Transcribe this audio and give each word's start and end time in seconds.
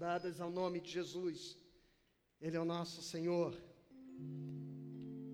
dadas 0.00 0.40
ao 0.40 0.50
nome 0.50 0.80
de 0.80 0.90
Jesus. 0.90 1.58
Ele 2.40 2.56
é 2.56 2.60
o 2.60 2.64
nosso 2.64 3.02
Senhor. 3.02 3.52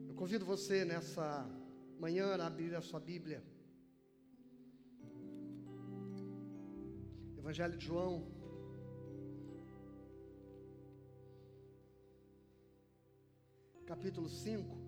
Eu 0.09 0.15
convido 0.17 0.45
você 0.45 0.85
nessa 0.85 1.49
manhã 2.01 2.35
a 2.35 2.47
abrir 2.49 2.75
a 2.75 2.83
sua 2.83 2.99
Bíblia. 2.99 3.45
Evangelho 7.39 7.79
de 7.79 7.87
João. 7.87 8.27
Capítulo 13.87 14.29
5. 14.29 14.86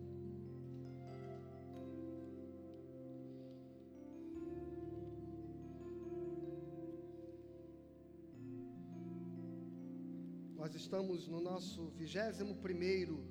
Nós 10.68 10.74
estamos 10.74 11.26
no 11.26 11.40
nosso 11.40 11.86
vigésimo 11.96 12.54
primeiro 12.56 13.24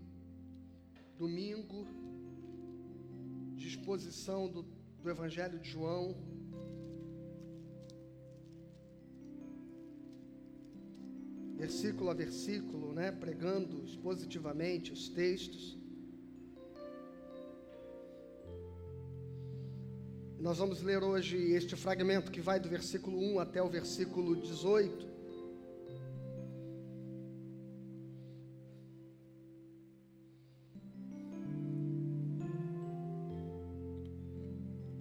domingo 1.19 1.85
de 3.55 3.67
exposição 3.67 4.49
do, 4.49 4.65
do 5.03 5.07
Evangelho 5.07 5.59
de 5.59 5.69
João. 5.69 6.17
Versículo 11.55 12.09
a 12.09 12.15
versículo, 12.15 12.91
né, 12.91 13.11
pregando 13.11 13.85
expositivamente 13.85 14.91
os 14.91 15.07
textos. 15.07 15.77
Nós 20.39 20.57
vamos 20.57 20.81
ler 20.81 21.03
hoje 21.03 21.37
este 21.51 21.75
fragmento 21.75 22.31
que 22.31 22.41
vai 22.41 22.59
do 22.59 22.67
versículo 22.67 23.19
1 23.19 23.39
até 23.39 23.61
o 23.61 23.69
versículo 23.69 24.35
18. 24.35 25.16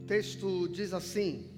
Texto 0.07 0.69
diz 0.69 0.93
assim: 0.93 1.51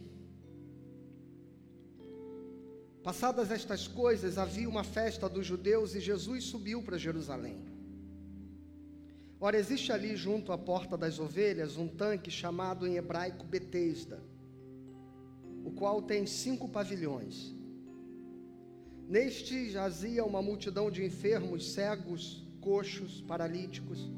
Passadas 3.02 3.50
estas 3.50 3.86
coisas, 3.86 4.38
havia 4.38 4.68
uma 4.68 4.84
festa 4.84 5.28
dos 5.28 5.46
judeus 5.46 5.94
e 5.94 6.00
Jesus 6.00 6.44
subiu 6.44 6.82
para 6.82 6.98
Jerusalém. 6.98 7.66
Ora, 9.40 9.56
existe 9.56 9.92
ali 9.92 10.16
junto 10.16 10.50
à 10.50 10.58
porta 10.58 10.96
das 10.96 11.18
ovelhas 11.20 11.76
um 11.76 11.86
tanque 11.86 12.30
chamado 12.30 12.86
em 12.86 12.96
hebraico 12.96 13.44
Betesda, 13.44 14.20
o 15.64 15.70
qual 15.70 16.02
tem 16.02 16.26
cinco 16.26 16.68
pavilhões. 16.68 17.54
Neste 19.06 19.70
jazia 19.70 20.24
uma 20.24 20.42
multidão 20.42 20.90
de 20.90 21.04
enfermos, 21.04 21.72
cegos, 21.72 22.44
coxos, 22.60 23.20
paralíticos 23.20 24.10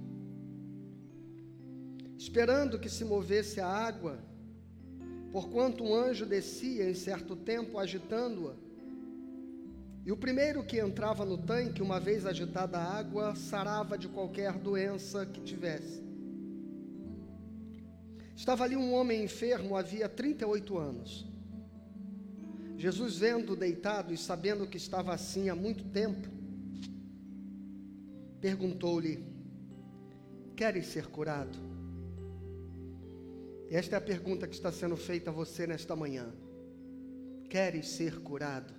esperando 2.20 2.78
que 2.78 2.90
se 2.90 3.02
movesse 3.02 3.60
a 3.60 3.66
água, 3.66 4.18
porquanto 5.32 5.82
um 5.82 5.94
anjo 5.94 6.26
descia 6.26 6.84
em 6.90 6.92
certo 6.92 7.34
tempo 7.34 7.78
agitando-a. 7.78 8.52
E 10.04 10.12
o 10.12 10.16
primeiro 10.18 10.62
que 10.62 10.78
entrava 10.78 11.24
no 11.24 11.38
tanque, 11.38 11.80
uma 11.80 11.98
vez 11.98 12.26
agitada 12.26 12.76
a 12.76 12.98
água, 12.98 13.34
sarava 13.34 13.96
de 13.96 14.06
qualquer 14.06 14.52
doença 14.52 15.24
que 15.24 15.40
tivesse. 15.40 16.02
Estava 18.36 18.64
ali 18.64 18.76
um 18.76 18.92
homem 18.92 19.24
enfermo 19.24 19.74
havia 19.74 20.06
38 20.06 20.76
anos. 20.76 21.26
Jesus, 22.76 23.16
vendo 23.16 23.56
deitado 23.56 24.12
e 24.12 24.18
sabendo 24.18 24.66
que 24.66 24.76
estava 24.76 25.14
assim 25.14 25.48
há 25.48 25.54
muito 25.54 25.84
tempo, 25.84 26.28
perguntou-lhe: 28.42 29.24
Queres 30.54 30.84
ser 30.84 31.06
curado? 31.06 31.79
Esta 33.70 33.94
é 33.94 33.98
a 33.98 34.00
pergunta 34.00 34.48
que 34.48 34.54
está 34.54 34.72
sendo 34.72 34.96
feita 34.96 35.30
a 35.30 35.32
você 35.32 35.64
nesta 35.64 35.94
manhã. 35.94 36.34
Queres 37.48 37.88
ser 37.90 38.20
curado? 38.20 38.74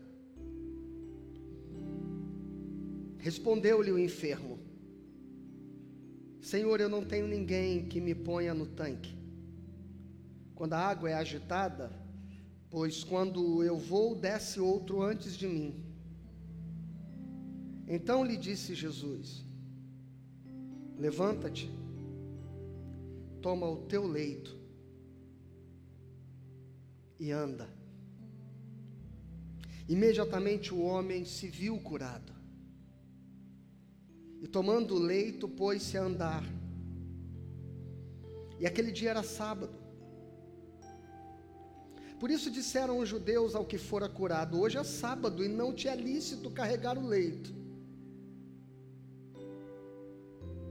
Respondeu-lhe 3.18 3.90
o 3.90 3.98
enfermo: 3.98 4.60
Senhor, 6.42 6.82
eu 6.82 6.90
não 6.90 7.06
tenho 7.06 7.26
ninguém 7.26 7.86
que 7.86 8.02
me 8.02 8.14
ponha 8.14 8.54
no 8.54 8.66
tanque. 8.66 9.16
Quando 10.54 10.74
a 10.74 10.80
água 10.80 11.10
é 11.10 11.14
agitada, 11.14 11.90
pois 12.70 13.02
quando 13.02 13.64
eu 13.64 13.78
vou, 13.78 14.14
desce 14.14 14.60
outro 14.60 15.02
antes 15.02 15.38
de 15.38 15.48
mim. 15.48 15.86
Então 17.88 18.26
lhe 18.26 18.36
disse 18.36 18.76
Jesus: 18.76 19.46
Levanta-te, 20.98 21.72
toma 23.42 23.70
o 23.70 23.78
teu 23.84 24.06
leito 24.06 24.61
e 27.22 27.32
anda. 27.32 27.70
Imediatamente 29.88 30.74
o 30.74 30.82
homem 30.82 31.24
se 31.24 31.48
viu 31.48 31.78
curado. 31.80 32.34
E 34.42 34.48
tomando 34.48 34.96
o 34.96 35.00
leito, 35.00 35.48
pôs-se 35.48 36.00
a 36.00 36.04
andar. 36.04 36.44
E 38.60 38.66
aquele 38.66 38.92
dia 38.92 39.12
era 39.12 39.22
sábado. 39.22 39.76
Por 42.20 42.32
isso 42.32 42.50
disseram 42.50 42.98
os 42.98 43.08
judeus 43.08 43.54
ao 43.54 43.66
que 43.66 43.78
fora 43.78 44.10
curado: 44.10 44.60
Hoje 44.60 44.80
é 44.80 44.84
sábado 44.84 45.44
e 45.44 45.48
não 45.48 45.72
te 45.74 45.88
é 45.88 45.96
lícito 45.96 46.50
carregar 46.50 46.98
o 46.98 47.06
leito. 47.06 47.54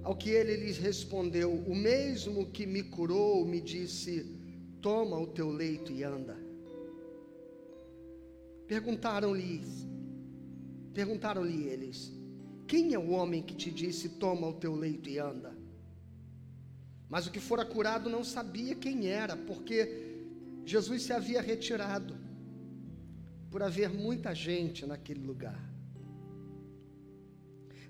Ao 0.02 0.16
que 0.16 0.30
ele 0.30 0.56
lhes 0.56 0.78
respondeu: 0.78 1.52
O 1.52 1.76
mesmo 1.76 2.50
que 2.50 2.66
me 2.66 2.82
curou 2.82 3.44
me 3.44 3.60
disse: 3.60 4.39
Toma 4.80 5.18
o 5.18 5.26
teu 5.26 5.50
leito 5.50 5.92
e 5.92 6.02
anda. 6.02 6.36
Perguntaram-lhe, 8.66 9.62
perguntaram-lhe 10.94 11.64
eles: 11.64 12.12
Quem 12.66 12.94
é 12.94 12.98
o 12.98 13.10
homem 13.10 13.42
que 13.42 13.54
te 13.54 13.70
disse: 13.70 14.08
Toma 14.10 14.46
o 14.48 14.54
teu 14.54 14.74
leito 14.74 15.08
e 15.08 15.18
anda? 15.18 15.54
Mas 17.08 17.26
o 17.26 17.30
que 17.30 17.40
fora 17.40 17.64
curado 17.64 18.08
não 18.08 18.22
sabia 18.22 18.74
quem 18.74 19.08
era, 19.08 19.36
porque 19.36 20.22
Jesus 20.64 21.02
se 21.02 21.12
havia 21.12 21.42
retirado, 21.42 22.16
por 23.50 23.62
haver 23.62 23.90
muita 23.90 24.32
gente 24.34 24.86
naquele 24.86 25.24
lugar. 25.26 25.60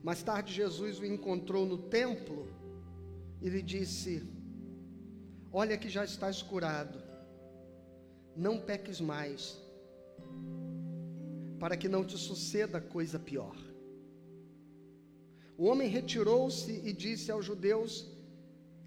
Mais 0.03 0.23
tarde, 0.23 0.55
Jesus 0.55 0.99
o 0.99 1.05
encontrou 1.05 1.67
no 1.67 1.77
templo 1.77 2.49
e 3.43 3.49
lhe 3.49 3.61
disse: 3.61 4.27
Olha 5.53 5.77
que 5.77 5.89
já 5.89 6.05
estás 6.05 6.43
curado, 6.43 7.03
não 8.37 8.61
peques 8.61 9.01
mais, 9.01 9.59
para 11.59 11.77
que 11.77 11.89
não 11.89 12.05
te 12.05 12.17
suceda 12.17 12.81
coisa 12.81 13.19
pior. 13.19 13.57
O 15.59 15.65
homem 15.65 15.89
retirou-se 15.89 16.71
e 16.85 16.93
disse 16.93 17.33
aos 17.33 17.45
judeus 17.45 18.07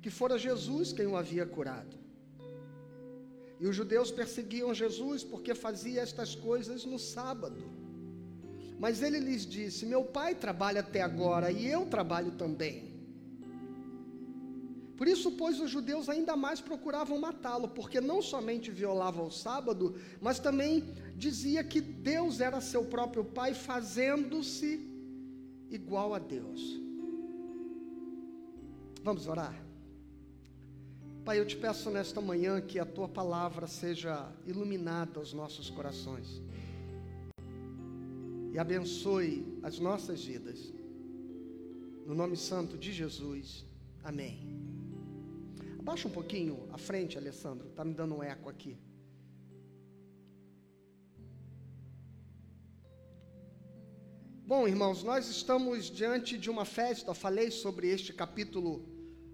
que 0.01 0.09
fora 0.09 0.38
Jesus 0.38 0.94
quem 0.94 1.06
o 1.06 1.18
havia 1.18 1.46
curado. 1.46 1.97
E 3.59 3.68
os 3.68 3.75
judeus 3.75 4.09
perseguiam 4.09 4.74
Jesus 4.74 5.24
porque 5.24 5.53
fazia 5.53 6.01
estas 6.01 6.34
coisas 6.34 6.85
no 6.85 6.97
sábado. 6.97 7.62
Mas 8.80 9.03
ele 9.03 9.19
lhes 9.19 9.45
disse: 9.45 9.85
Meu 9.85 10.03
pai 10.03 10.34
trabalha 10.34 10.80
até 10.80 11.01
agora 11.01 11.51
e 11.51 11.68
eu 11.68 11.85
trabalho 11.85 12.31
também. 12.31 12.93
Por 14.98 15.08
isso, 15.08 15.31
pois, 15.31 15.59
os 15.59 15.70
judeus 15.70 16.08
ainda 16.08 16.36
mais 16.36 16.62
procuravam 16.62 17.20
matá-lo, 17.20 17.68
porque 17.68 18.00
não 18.00 18.22
somente 18.22 18.70
violava 18.70 19.24
o 19.24 19.31
sábado, 19.31 19.96
mas 20.22 20.40
também 20.40 20.84
dizia 21.16 21.64
que 21.64 21.81
Deus 21.81 22.40
era 22.40 22.62
seu 22.62 22.86
próprio 22.86 23.26
Pai, 23.26 23.54
fazendo-se 23.54 24.88
igual 25.69 26.13
a 26.13 26.19
Deus. 26.19 26.80
Vamos 29.04 29.28
orar? 29.28 29.63
Pai, 31.25 31.40
eu 31.40 31.45
te 31.45 31.57
peço 31.57 31.90
nesta 31.90 32.22
manhã 32.22 32.62
que 32.62 32.78
a 32.78 32.86
tua 32.86 33.07
palavra 33.07 33.66
seja 33.66 34.31
iluminada 34.45 35.19
aos 35.19 35.34
nossos 35.34 35.69
corações 35.69 36.42
e 38.54 38.60
abençoe 38.60 39.57
as 39.63 39.80
nossas 39.80 40.24
vidas. 40.24 40.72
No 42.06 42.13
nome 42.13 42.38
santo 42.38 42.78
de 42.78 42.94
Jesus. 42.94 43.66
Amém. 44.04 44.62
Abaixa 45.83 46.07
um 46.07 46.12
pouquinho 46.12 46.65
a 46.71 46.77
frente, 46.77 47.18
Alessandro. 47.18 47.68
Está 47.68 47.83
me 47.83 47.94
dando 47.94 48.15
um 48.15 48.24
eco 48.24 48.47
aqui. 48.47 48.77
Bom, 54.47 54.65
irmãos, 54.65 55.03
nós 55.03 55.27
estamos 55.27 55.91
diante 55.91 56.38
de 56.38 56.50
uma 56.50 56.63
festa. 56.63 57.13
falei 57.13 57.51
sobre 57.51 57.89
este 57.89 58.13
capítulo 58.13 58.88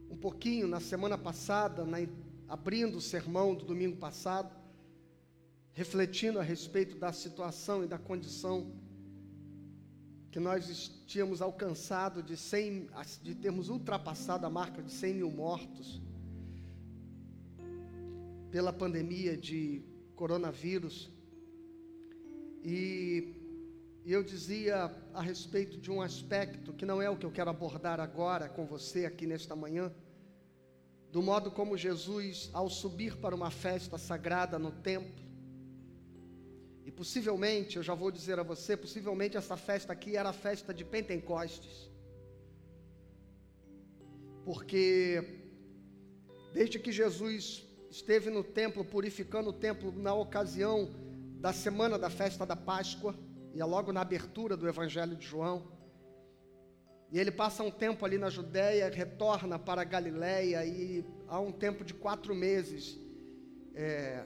um 0.09 0.17
pouquinho 0.17 0.67
na 0.67 0.79
semana 0.79 1.19
passada, 1.19 1.85
na, 1.85 1.99
abrindo 2.47 2.97
o 2.97 3.01
sermão 3.01 3.53
do 3.53 3.63
domingo 3.63 3.97
passado, 3.97 4.51
refletindo 5.73 6.39
a 6.39 6.43
respeito 6.43 6.97
da 6.97 7.13
situação 7.13 7.83
e 7.83 7.87
da 7.87 7.99
condição 7.99 8.73
que 10.31 10.39
nós 10.39 10.89
tínhamos 11.05 11.43
alcançado 11.43 12.23
de 12.23 12.35
100, 12.35 12.87
de 13.21 13.35
termos 13.35 13.69
ultrapassado 13.69 14.47
a 14.47 14.49
marca 14.49 14.81
de 14.81 14.91
100 14.91 15.13
mil 15.13 15.29
mortos 15.29 16.08
pela 18.51 18.73
pandemia 18.73 19.37
de 19.37 19.83
coronavírus. 20.15 21.11
E 22.63 23.35
eu 24.05 24.23
dizia 24.23 24.91
a 25.13 25.21
respeito 25.21 25.77
de 25.77 25.91
um 25.91 26.01
aspecto 26.01 26.73
que 26.73 26.85
não 26.85 27.01
é 27.01 27.09
o 27.09 27.17
que 27.17 27.25
eu 27.25 27.31
quero 27.31 27.49
abordar 27.49 27.99
agora 27.99 28.49
com 28.49 28.65
você 28.65 29.05
aqui 29.05 29.25
nesta 29.27 29.55
manhã, 29.55 29.93
do 31.11 31.21
modo 31.21 31.51
como 31.51 31.77
Jesus, 31.77 32.49
ao 32.53 32.69
subir 32.69 33.17
para 33.17 33.35
uma 33.35 33.51
festa 33.51 33.97
sagrada 33.97 34.59
no 34.59 34.71
templo, 34.71 35.29
e 36.89 36.91
possivelmente, 36.91 37.77
eu 37.77 37.83
já 37.83 37.93
vou 37.93 38.09
dizer 38.09 38.39
a 38.39 38.43
você, 38.43 38.75
possivelmente 38.75 39.37
essa 39.37 39.55
festa 39.55 39.93
aqui 39.93 40.17
era 40.17 40.29
a 40.29 40.33
festa 40.33 40.73
de 40.73 40.83
Pentecostes. 40.83 41.87
Porque 44.43 45.23
desde 46.51 46.79
que 46.79 46.91
Jesus 46.91 47.68
esteve 47.89 48.29
no 48.29 48.43
templo, 48.43 48.83
purificando 48.85 49.49
o 49.49 49.53
templo 49.53 49.91
na 49.91 50.13
ocasião 50.13 50.89
da 51.39 51.53
semana 51.53 51.97
da 51.97 52.09
festa 52.09 52.45
da 52.45 52.55
Páscoa, 52.55 53.15
e 53.53 53.61
é 53.61 53.65
logo 53.65 53.91
na 53.91 54.01
abertura 54.01 54.55
do 54.55 54.67
Evangelho 54.67 55.15
de 55.15 55.25
João. 55.25 55.71
E 57.11 57.19
ele 57.19 57.31
passa 57.31 57.63
um 57.63 57.71
tempo 57.71 58.05
ali 58.05 58.17
na 58.17 58.29
Judéia, 58.29 58.89
retorna 58.89 59.57
para 59.57 59.81
a 59.81 59.85
Galiléia, 59.85 60.63
e 60.65 61.03
há 61.27 61.39
um 61.39 61.51
tempo 61.51 61.83
de 61.83 61.93
quatro 61.93 62.35
meses, 62.35 62.99
é, 63.73 64.23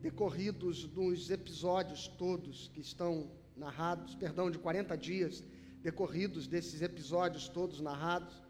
decorridos 0.00 0.86
dos 0.86 1.30
episódios 1.30 2.08
todos 2.08 2.68
que 2.68 2.80
estão 2.80 3.30
narrados, 3.56 4.14
perdão, 4.14 4.50
de 4.50 4.58
40 4.58 4.96
dias 4.96 5.44
decorridos 5.82 6.48
desses 6.48 6.82
episódios 6.82 7.48
todos 7.48 7.80
narrados. 7.80 8.42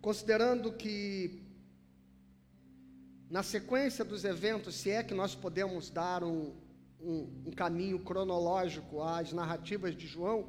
Considerando 0.00 0.72
que 0.72 1.42
na 3.28 3.42
sequência 3.42 4.04
dos 4.04 4.24
eventos, 4.24 4.74
se 4.74 4.90
é 4.90 5.02
que 5.02 5.14
nós 5.14 5.34
podemos 5.34 5.90
dar 5.90 6.24
um, 6.24 6.54
um, 7.00 7.44
um 7.46 7.52
caminho 7.52 7.98
cronológico 8.00 9.02
às 9.02 9.32
narrativas 9.32 9.94
de 9.94 10.06
João, 10.06 10.48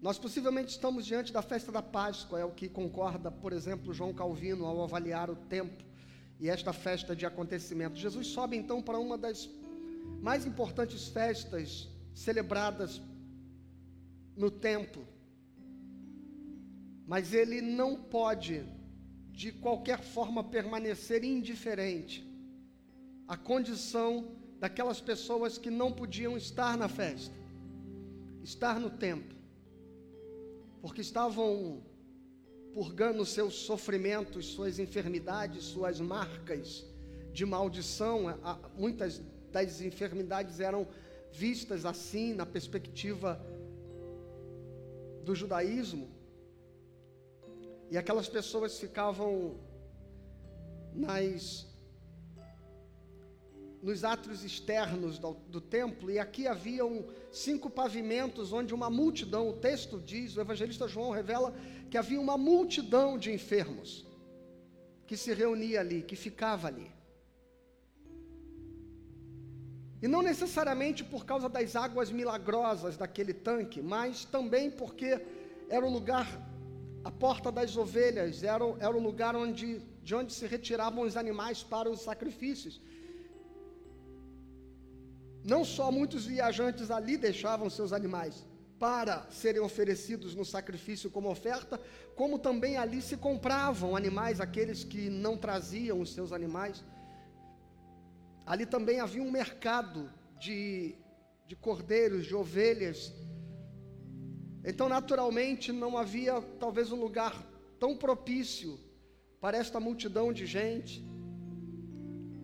nós 0.00 0.18
possivelmente 0.18 0.70
estamos 0.70 1.06
diante 1.06 1.32
da 1.32 1.42
festa 1.42 1.70
da 1.70 1.80
Páscoa, 1.80 2.40
é 2.40 2.44
o 2.44 2.50
que 2.50 2.68
concorda, 2.68 3.30
por 3.30 3.52
exemplo, 3.52 3.94
João 3.94 4.12
Calvino 4.12 4.66
ao 4.66 4.82
avaliar 4.82 5.30
o 5.30 5.36
tempo 5.36 5.84
e 6.40 6.48
esta 6.48 6.72
festa 6.72 7.14
de 7.14 7.24
acontecimento. 7.24 7.96
Jesus 7.96 8.26
sobe 8.26 8.56
então 8.56 8.82
para 8.82 8.98
uma 8.98 9.16
das 9.16 9.48
mais 10.20 10.44
importantes 10.44 11.06
festas 11.06 11.88
celebradas 12.12 13.00
no 14.36 14.50
templo. 14.50 15.06
Mas 17.06 17.32
ele 17.34 17.60
não 17.60 17.96
pode, 17.96 18.64
de 19.30 19.52
qualquer 19.52 20.00
forma, 20.00 20.44
permanecer 20.44 21.24
indiferente 21.24 22.26
à 23.26 23.36
condição 23.36 24.36
daquelas 24.58 25.00
pessoas 25.00 25.58
que 25.58 25.70
não 25.70 25.90
podiam 25.92 26.36
estar 26.36 26.76
na 26.76 26.88
festa, 26.88 27.34
estar 28.42 28.78
no 28.78 28.90
templo, 28.90 29.36
porque 30.80 31.00
estavam 31.00 31.82
purgando 32.72 33.24
seus 33.26 33.54
sofrimentos, 33.54 34.46
suas 34.46 34.78
enfermidades, 34.78 35.64
suas 35.64 36.00
marcas 36.00 36.86
de 37.32 37.44
maldição. 37.44 38.38
Muitas 38.76 39.20
das 39.50 39.80
enfermidades 39.80 40.60
eram 40.60 40.86
vistas 41.32 41.84
assim 41.84 42.32
na 42.32 42.46
perspectiva 42.46 43.40
do 45.24 45.34
judaísmo. 45.34 46.08
E 47.92 47.98
aquelas 47.98 48.26
pessoas 48.26 48.78
ficavam 48.78 49.54
nas 50.94 51.66
nos 53.82 54.02
átrios 54.02 54.42
externos 54.42 55.18
do, 55.18 55.34
do, 55.54 55.60
templo, 55.60 56.10
e 56.10 56.18
aqui 56.18 56.46
haviam 56.46 57.04
cinco 57.30 57.68
pavimentos 57.68 58.50
onde 58.50 58.72
uma 58.72 58.88
multidão, 58.88 59.50
o 59.50 59.52
texto 59.54 60.00
diz, 60.00 60.36
o 60.36 60.40
evangelista 60.40 60.88
João 60.88 61.10
revela 61.10 61.52
que 61.90 61.98
havia 61.98 62.18
uma 62.18 62.38
multidão 62.38 63.18
de 63.18 63.30
enfermos 63.30 64.06
que 65.06 65.14
se 65.14 65.34
reunia 65.34 65.80
ali, 65.80 66.00
que 66.00 66.16
ficava 66.16 66.68
ali. 66.68 66.90
E 70.00 70.08
não 70.08 70.22
necessariamente 70.22 71.04
por 71.04 71.26
causa 71.26 71.46
das 71.46 71.76
águas 71.76 72.10
milagrosas 72.10 72.96
daquele 72.96 73.34
tanque, 73.34 73.82
mas 73.82 74.24
também 74.24 74.70
porque 74.70 75.20
era 75.68 75.84
o 75.84 75.90
lugar, 75.90 76.26
a 77.04 77.10
porta 77.10 77.50
das 77.50 77.76
ovelhas, 77.76 78.42
era, 78.42 78.64
era 78.78 78.96
o 78.96 79.00
lugar 79.00 79.34
onde, 79.34 79.80
de 80.02 80.14
onde 80.14 80.32
se 80.32 80.46
retiravam 80.46 81.04
os 81.04 81.16
animais 81.16 81.62
para 81.62 81.90
os 81.90 82.00
sacrifícios. 82.00 82.80
Não 85.44 85.64
só 85.64 85.90
muitos 85.90 86.24
viajantes 86.26 86.90
ali 86.90 87.16
deixavam 87.16 87.68
seus 87.68 87.92
animais 87.92 88.46
para 88.78 89.26
serem 89.30 89.60
oferecidos 89.60 90.34
no 90.34 90.44
sacrifício 90.44 91.10
como 91.10 91.30
oferta, 91.30 91.80
como 92.16 92.38
também 92.38 92.76
ali 92.76 93.00
se 93.00 93.16
compravam 93.16 93.96
animais, 93.96 94.40
aqueles 94.40 94.84
que 94.84 95.08
não 95.08 95.36
traziam 95.36 96.00
os 96.00 96.12
seus 96.12 96.32
animais. 96.32 96.84
Ali 98.44 98.66
também 98.66 99.00
havia 99.00 99.22
um 99.22 99.30
mercado 99.30 100.10
de, 100.38 100.96
de 101.46 101.54
cordeiros, 101.54 102.26
de 102.26 102.34
ovelhas. 102.34 103.12
Então, 104.64 104.88
naturalmente, 104.88 105.72
não 105.72 105.98
havia 105.98 106.40
talvez 106.60 106.92
um 106.92 107.00
lugar 107.00 107.34
tão 107.78 107.96
propício 107.96 108.78
para 109.40 109.56
esta 109.56 109.80
multidão 109.80 110.32
de 110.32 110.46
gente 110.46 111.04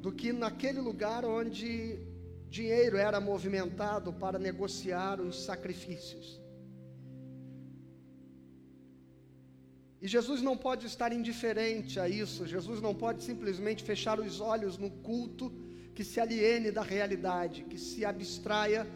do 0.00 0.10
que 0.10 0.32
naquele 0.32 0.80
lugar 0.80 1.24
onde 1.24 1.98
dinheiro 2.48 2.96
era 2.96 3.20
movimentado 3.20 4.12
para 4.12 4.38
negociar 4.38 5.20
os 5.20 5.44
sacrifícios. 5.44 6.40
E 10.00 10.06
Jesus 10.06 10.40
não 10.40 10.56
pode 10.56 10.86
estar 10.86 11.12
indiferente 11.12 11.98
a 11.98 12.08
isso, 12.08 12.46
Jesus 12.46 12.80
não 12.80 12.94
pode 12.94 13.22
simplesmente 13.22 13.82
fechar 13.82 14.18
os 14.20 14.40
olhos 14.40 14.78
no 14.78 14.90
culto 14.90 15.52
que 15.94 16.04
se 16.04 16.20
aliene 16.20 16.70
da 16.70 16.82
realidade, 16.82 17.64
que 17.64 17.76
se 17.76 18.04
abstraia 18.04 18.86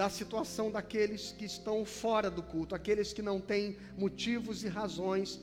da 0.00 0.08
situação 0.08 0.70
daqueles 0.70 1.30
que 1.30 1.44
estão 1.44 1.84
fora 1.84 2.30
do 2.30 2.42
culto, 2.42 2.74
aqueles 2.74 3.12
que 3.12 3.20
não 3.20 3.38
têm 3.38 3.76
motivos 3.98 4.64
e 4.64 4.68
razões 4.68 5.38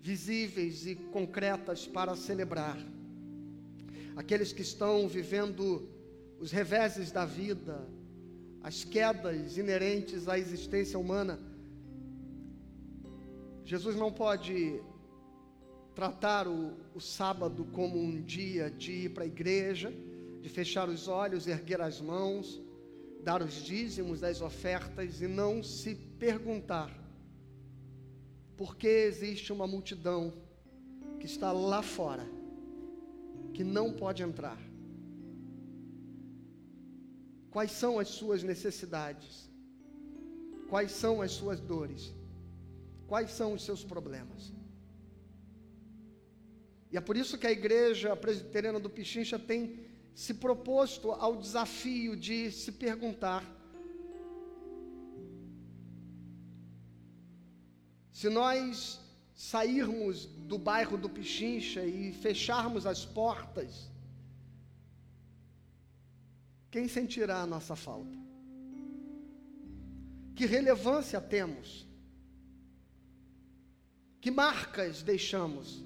visíveis 0.00 0.84
e 0.84 0.96
concretas 0.96 1.86
para 1.86 2.16
celebrar 2.16 2.76
aqueles 4.16 4.52
que 4.52 4.62
estão 4.62 5.06
vivendo 5.06 5.88
os 6.40 6.50
reveses 6.50 7.12
da 7.12 7.24
vida, 7.24 7.88
as 8.64 8.82
quedas 8.82 9.56
inerentes 9.56 10.26
à 10.26 10.36
existência 10.36 10.98
humana. 10.98 11.38
Jesus 13.64 13.94
não 13.94 14.10
pode 14.10 14.82
tratar 15.94 16.48
o, 16.48 16.76
o 16.96 17.00
sábado 17.00 17.64
como 17.66 17.96
um 17.96 18.20
dia 18.20 18.68
de 18.68 18.90
ir 19.04 19.10
para 19.10 19.22
a 19.22 19.28
igreja, 19.28 19.94
de 20.40 20.48
fechar 20.48 20.88
os 20.88 21.08
olhos, 21.08 21.46
erguer 21.46 21.80
as 21.80 22.00
mãos, 22.00 22.60
dar 23.22 23.42
os 23.42 23.54
dízimos, 23.54 24.22
as 24.22 24.40
ofertas 24.40 25.20
e 25.20 25.26
não 25.26 25.62
se 25.62 25.94
perguntar 25.94 26.90
por 28.56 28.76
que 28.76 28.88
existe 28.88 29.52
uma 29.52 29.66
multidão 29.66 30.32
que 31.18 31.26
está 31.26 31.50
lá 31.50 31.82
fora 31.82 32.26
que 33.54 33.64
não 33.64 33.92
pode 33.92 34.22
entrar? 34.22 34.58
Quais 37.50 37.72
são 37.72 37.98
as 37.98 38.08
suas 38.08 38.42
necessidades? 38.42 39.50
Quais 40.68 40.92
são 40.92 41.20
as 41.20 41.32
suas 41.32 41.58
dores? 41.58 42.14
Quais 43.08 43.30
são 43.30 43.54
os 43.54 43.64
seus 43.64 43.82
problemas? 43.82 44.52
E 46.92 46.96
é 46.96 47.00
por 47.00 47.16
isso 47.16 47.38
que 47.38 47.46
a 47.46 47.52
igreja 47.52 48.14
presbiteriana 48.14 48.78
do 48.78 48.90
Pichincha 48.90 49.38
tem 49.38 49.89
se 50.20 50.34
proposto 50.34 51.12
ao 51.12 51.34
desafio 51.34 52.14
de 52.14 52.52
se 52.52 52.72
perguntar 52.72 53.42
se 58.12 58.28
nós 58.28 59.00
sairmos 59.34 60.26
do 60.26 60.58
bairro 60.58 60.98
do 60.98 61.08
Pichincha 61.08 61.82
e 61.86 62.12
fecharmos 62.12 62.84
as 62.84 63.06
portas, 63.06 63.90
quem 66.70 66.86
sentirá 66.86 67.40
a 67.40 67.46
nossa 67.46 67.74
falta? 67.74 68.18
Que 70.36 70.44
relevância 70.44 71.18
temos? 71.18 71.88
Que 74.20 74.30
marcas 74.30 75.02
deixamos? 75.02 75.82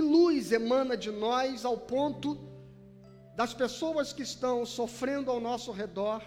Luz 0.00 0.52
emana 0.52 0.96
de 0.96 1.10
nós 1.10 1.64
ao 1.64 1.78
ponto 1.78 2.38
das 3.36 3.54
pessoas 3.54 4.12
que 4.12 4.22
estão 4.22 4.64
sofrendo 4.64 5.30
ao 5.30 5.40
nosso 5.40 5.70
redor 5.70 6.22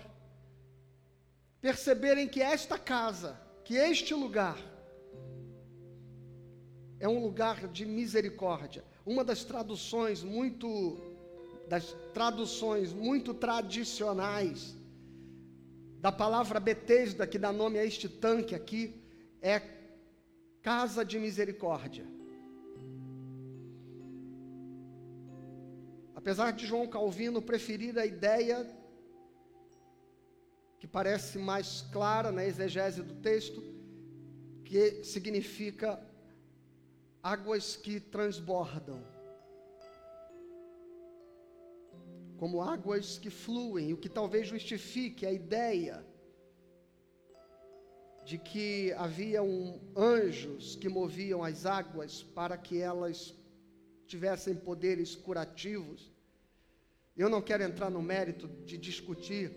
perceberem 1.61 2.27
que 2.27 2.41
esta 2.41 2.77
casa, 2.77 3.39
que 3.63 3.75
este 3.75 4.13
lugar, 4.13 4.57
é 6.99 7.07
um 7.07 7.21
lugar 7.21 7.67
de 7.67 7.85
misericórdia. 7.85 8.83
Uma 9.05 9.23
das 9.23 9.43
traduções 9.43 10.23
muito 10.23 10.97
das 11.67 11.95
traduções 12.15 12.91
muito 12.91 13.31
tradicionais 13.31 14.75
da 15.99 16.11
palavra 16.11 16.59
Betesda, 16.59 17.27
que 17.27 17.37
dá 17.37 17.51
nome 17.51 17.77
a 17.77 17.85
este 17.85 18.09
tanque 18.09 18.55
aqui, 18.55 19.03
é 19.41 19.61
casa 20.63 21.05
de 21.05 21.19
misericórdia. 21.19 22.07
Apesar 26.19 26.51
de 26.51 26.65
João 26.65 26.85
Calvino 26.85 27.41
preferir 27.41 27.97
a 27.97 28.05
ideia 28.05 28.69
que 30.77 30.85
parece 30.85 31.37
mais 31.37 31.79
clara 31.93 32.29
na 32.29 32.43
exegese 32.43 33.01
do 33.01 33.13
texto, 33.21 33.63
que 34.65 35.01
significa 35.05 35.97
águas 37.23 37.77
que 37.77 38.01
transbordam. 38.01 39.01
Como 42.37 42.61
águas 42.61 43.17
que 43.17 43.29
fluem, 43.29 43.93
o 43.93 43.97
que 43.97 44.09
talvez 44.09 44.45
justifique 44.45 45.25
a 45.25 45.31
ideia 45.31 46.05
de 48.25 48.37
que 48.37 48.91
havia 48.97 49.41
um, 49.41 49.79
anjos 49.95 50.75
que 50.75 50.89
moviam 50.89 51.41
as 51.41 51.65
águas 51.65 52.21
para 52.21 52.57
que 52.57 52.81
elas 52.81 53.38
tivessem 54.09 54.55
poderes 54.55 55.15
curativos. 55.15 56.11
Eu 57.15 57.29
não 57.29 57.41
quero 57.41 57.63
entrar 57.63 57.89
no 57.91 58.01
mérito 58.01 58.47
de 58.65 58.75
discutir 58.77 59.51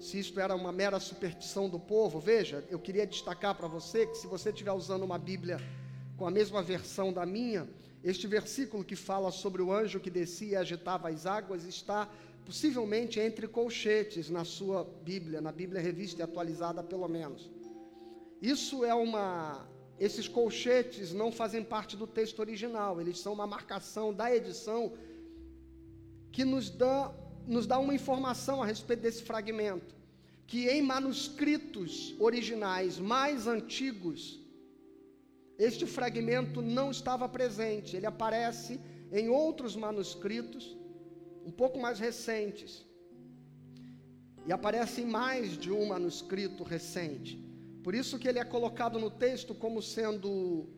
se 0.00 0.18
isto 0.18 0.40
era 0.40 0.54
uma 0.56 0.72
mera 0.72 0.98
superstição 0.98 1.68
do 1.68 1.78
povo. 1.78 2.18
Veja, 2.18 2.64
eu 2.68 2.80
queria 2.80 3.06
destacar 3.06 3.54
para 3.54 3.68
você 3.68 4.06
que 4.06 4.16
se 4.16 4.26
você 4.26 4.50
estiver 4.50 4.72
usando 4.72 5.04
uma 5.04 5.18
Bíblia 5.18 5.58
com 6.16 6.26
a 6.26 6.30
mesma 6.30 6.62
versão 6.62 7.12
da 7.12 7.24
minha, 7.24 7.68
este 8.02 8.26
versículo 8.26 8.82
que 8.82 8.96
fala 8.96 9.30
sobre 9.30 9.62
o 9.62 9.72
anjo 9.72 10.00
que 10.00 10.10
descia 10.10 10.52
e 10.52 10.56
agitava 10.56 11.08
as 11.08 11.24
águas 11.24 11.64
está 11.64 12.08
possivelmente 12.44 13.20
entre 13.20 13.46
colchetes 13.46 14.28
na 14.28 14.44
sua 14.44 14.82
Bíblia, 15.04 15.40
na 15.40 15.52
Bíblia 15.52 15.80
revista 15.80 16.20
e 16.20 16.24
atualizada 16.24 16.82
pelo 16.82 17.06
menos. 17.06 17.48
Isso 18.42 18.84
é 18.84 18.94
uma 18.94 19.68
esses 20.00 20.26
colchetes 20.26 21.12
não 21.12 21.30
fazem 21.30 21.62
parte 21.62 21.94
do 21.94 22.06
texto 22.06 22.38
original, 22.38 23.00
eles 23.00 23.18
são 23.18 23.34
uma 23.34 23.46
marcação 23.46 24.14
da 24.14 24.34
edição 24.34 24.94
que 26.32 26.44
nos 26.44 26.70
dá 26.70 27.12
nos 27.46 27.66
dá 27.66 27.78
uma 27.78 27.94
informação 27.94 28.62
a 28.62 28.66
respeito 28.66 29.00
desse 29.00 29.22
fragmento, 29.22 29.94
que 30.46 30.68
em 30.68 30.80
manuscritos 30.80 32.14
originais 32.18 32.98
mais 32.98 33.46
antigos 33.46 34.38
este 35.58 35.84
fragmento 35.84 36.62
não 36.62 36.90
estava 36.90 37.28
presente, 37.28 37.96
ele 37.96 38.06
aparece 38.06 38.80
em 39.12 39.28
outros 39.28 39.74
manuscritos, 39.74 40.76
um 41.44 41.50
pouco 41.50 41.78
mais 41.78 41.98
recentes. 41.98 42.86
E 44.46 44.52
aparece 44.52 45.02
em 45.02 45.06
mais 45.06 45.58
de 45.58 45.70
um 45.70 45.86
manuscrito 45.86 46.62
recente. 46.62 47.49
Por 47.82 47.94
isso 47.94 48.18
que 48.18 48.28
ele 48.28 48.38
é 48.38 48.44
colocado 48.44 48.98
no 48.98 49.10
texto 49.10 49.54
como 49.54 49.82
sendo 49.82 50.68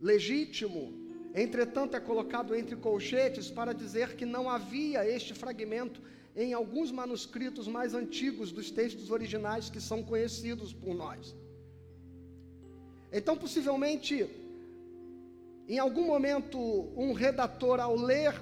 legítimo, 0.00 0.92
entretanto 1.34 1.96
é 1.96 2.00
colocado 2.00 2.54
entre 2.54 2.76
colchetes 2.76 3.50
para 3.50 3.72
dizer 3.72 4.14
que 4.14 4.26
não 4.26 4.48
havia 4.48 5.08
este 5.08 5.32
fragmento 5.32 6.00
em 6.36 6.52
alguns 6.52 6.90
manuscritos 6.90 7.66
mais 7.66 7.94
antigos 7.94 8.52
dos 8.52 8.70
textos 8.70 9.10
originais 9.10 9.70
que 9.70 9.80
são 9.80 10.02
conhecidos 10.02 10.72
por 10.72 10.94
nós. 10.94 11.34
Então, 13.12 13.36
possivelmente, 13.36 14.28
em 15.68 15.78
algum 15.78 16.06
momento, 16.06 16.58
um 16.96 17.12
redator, 17.12 17.80
ao 17.80 17.96
ler 17.96 18.34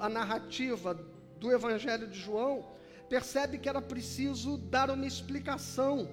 a 0.00 0.08
narrativa 0.08 0.94
do 1.38 1.52
Evangelho 1.52 2.08
de 2.08 2.18
João, 2.18 2.64
percebe 3.08 3.58
que 3.58 3.68
era 3.68 3.82
preciso 3.82 4.56
dar 4.56 4.90
uma 4.90 5.06
explicação 5.06 6.08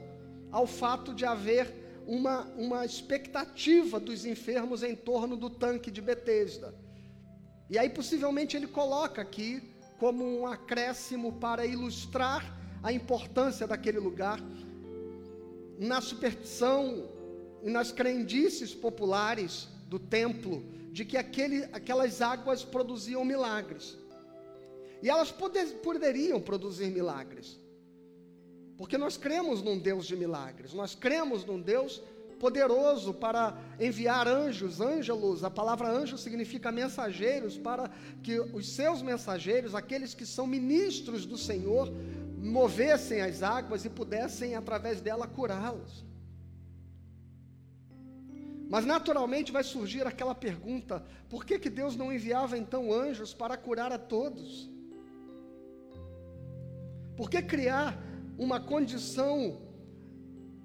ao 0.52 0.68
fato 0.68 1.14
de 1.14 1.26
haver 1.26 2.04
uma, 2.06 2.42
uma 2.58 2.86
expectativa 2.86 4.00
dos 4.00 4.26
enfermos 4.26 4.84
em 4.84 4.96
torno 4.96 5.38
do 5.38 5.50
tanque 5.50 5.90
de 5.90 6.02
Betesda. 6.02 6.74
E 7.70 7.78
aí, 7.78 7.90
possivelmente, 7.90 8.58
ele 8.58 8.68
coloca 8.68 9.22
aqui 9.22 9.64
como 9.98 10.26
um 10.26 10.46
acréscimo 10.46 11.34
para 11.34 11.66
ilustrar 11.66 12.58
a 12.84 12.92
importância 12.92 13.66
daquele 13.66 14.00
lugar. 14.00 14.40
Na 15.80 16.02
superstição 16.02 17.10
e 17.64 17.70
nas 17.70 17.92
crendices 17.92 18.74
populares 18.74 19.68
do 19.88 20.00
templo 20.00 20.64
de 20.92 21.06
que 21.06 21.16
aquele, 21.16 21.64
aquelas 21.72 22.22
águas 22.22 22.64
produziam 22.64 23.24
milagres. 23.24 23.98
E 25.02 25.10
elas 25.10 25.32
poder, 25.32 25.66
poderiam 25.78 26.40
produzir 26.40 26.88
milagres. 26.88 27.60
Porque 28.78 28.98
nós 28.98 29.18
cremos 29.18 29.62
num 29.62 29.78
Deus 29.78 30.06
de 30.06 30.16
milagres, 30.16 30.74
nós 30.74 30.96
cremos 30.96 31.46
num 31.46 31.62
Deus 31.62 32.02
poderoso 32.40 33.14
para 33.14 33.56
enviar 33.80 34.28
anjos, 34.28 34.82
ângelos, 34.82 35.44
a 35.44 35.50
palavra 35.52 35.88
anjo 35.88 36.18
significa 36.18 36.72
mensageiros, 36.72 37.56
para 37.56 37.92
que 38.24 38.40
os 38.40 38.70
seus 38.70 39.04
mensageiros, 39.04 39.76
aqueles 39.76 40.16
que 40.16 40.26
são 40.26 40.48
ministros 40.48 41.24
do 41.24 41.38
Senhor, 41.38 41.94
movessem 42.40 43.22
as 43.22 43.44
águas 43.44 43.86
e 43.86 43.90
pudessem, 43.90 44.56
através 44.56 45.02
dela, 45.02 45.28
curá-los. 45.28 46.04
Mas 48.68 48.86
naturalmente 48.86 49.52
vai 49.52 49.64
surgir 49.64 50.08
aquela 50.08 50.34
pergunta: 50.34 51.06
por 51.30 51.46
que, 51.46 51.60
que 51.60 51.70
Deus 51.70 51.96
não 51.96 52.12
enviava 52.12 52.58
então 52.58 52.92
anjos 52.92 53.34
para 53.34 53.56
curar 53.56 53.92
a 53.92 54.00
todos? 54.00 54.68
Por 57.16 57.30
que 57.30 57.42
criar 57.42 58.02
uma 58.38 58.60
condição 58.60 59.62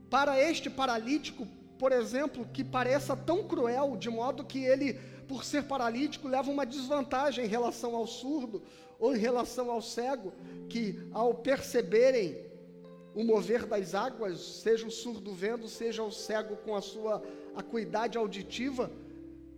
para 0.08 0.40
este 0.40 0.70
paralítico, 0.70 1.46
por 1.78 1.92
exemplo, 1.92 2.46
que 2.52 2.64
pareça 2.64 3.16
tão 3.16 3.44
cruel, 3.44 3.96
de 3.96 4.08
modo 4.08 4.44
que 4.44 4.64
ele, 4.64 4.94
por 5.28 5.44
ser 5.44 5.64
paralítico, 5.64 6.28
leva 6.28 6.50
uma 6.50 6.64
desvantagem 6.64 7.44
em 7.44 7.48
relação 7.48 7.94
ao 7.94 8.06
surdo 8.06 8.62
ou 8.98 9.14
em 9.14 9.18
relação 9.18 9.70
ao 9.70 9.82
cego, 9.82 10.32
que 10.68 10.98
ao 11.12 11.34
perceberem 11.34 12.46
o 13.14 13.24
mover 13.24 13.66
das 13.66 13.94
águas, 13.94 14.40
seja 14.40 14.86
o 14.86 14.90
surdo 14.90 15.32
vendo, 15.32 15.68
seja 15.68 16.02
o 16.02 16.12
cego 16.12 16.56
com 16.58 16.74
a 16.76 16.82
sua 16.82 17.22
acuidade 17.54 18.18
auditiva, 18.18 18.90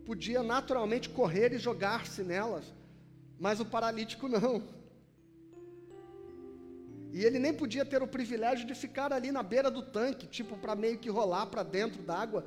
podia 0.05 0.43
naturalmente 0.43 1.09
correr 1.09 1.53
e 1.53 1.59
jogar-se 1.59 2.23
nelas, 2.23 2.65
mas 3.39 3.61
o 3.61 3.65
paralítico 3.65 4.29
não. 4.29 4.63
E 7.13 7.25
ele 7.25 7.39
nem 7.39 7.55
podia 7.55 7.85
ter 7.85 8.03
o 8.03 8.07
privilégio 8.07 8.67
de 8.67 8.75
ficar 8.75 9.13
ali 9.13 9.33
na 9.33 9.43
beira 9.43 9.71
do 9.71 9.83
tanque, 9.83 10.27
tipo 10.27 10.57
para 10.59 10.75
meio 10.75 10.99
que 10.99 11.09
rolar 11.09 11.47
para 11.47 11.63
dentro 11.63 12.03
d'água, 12.03 12.45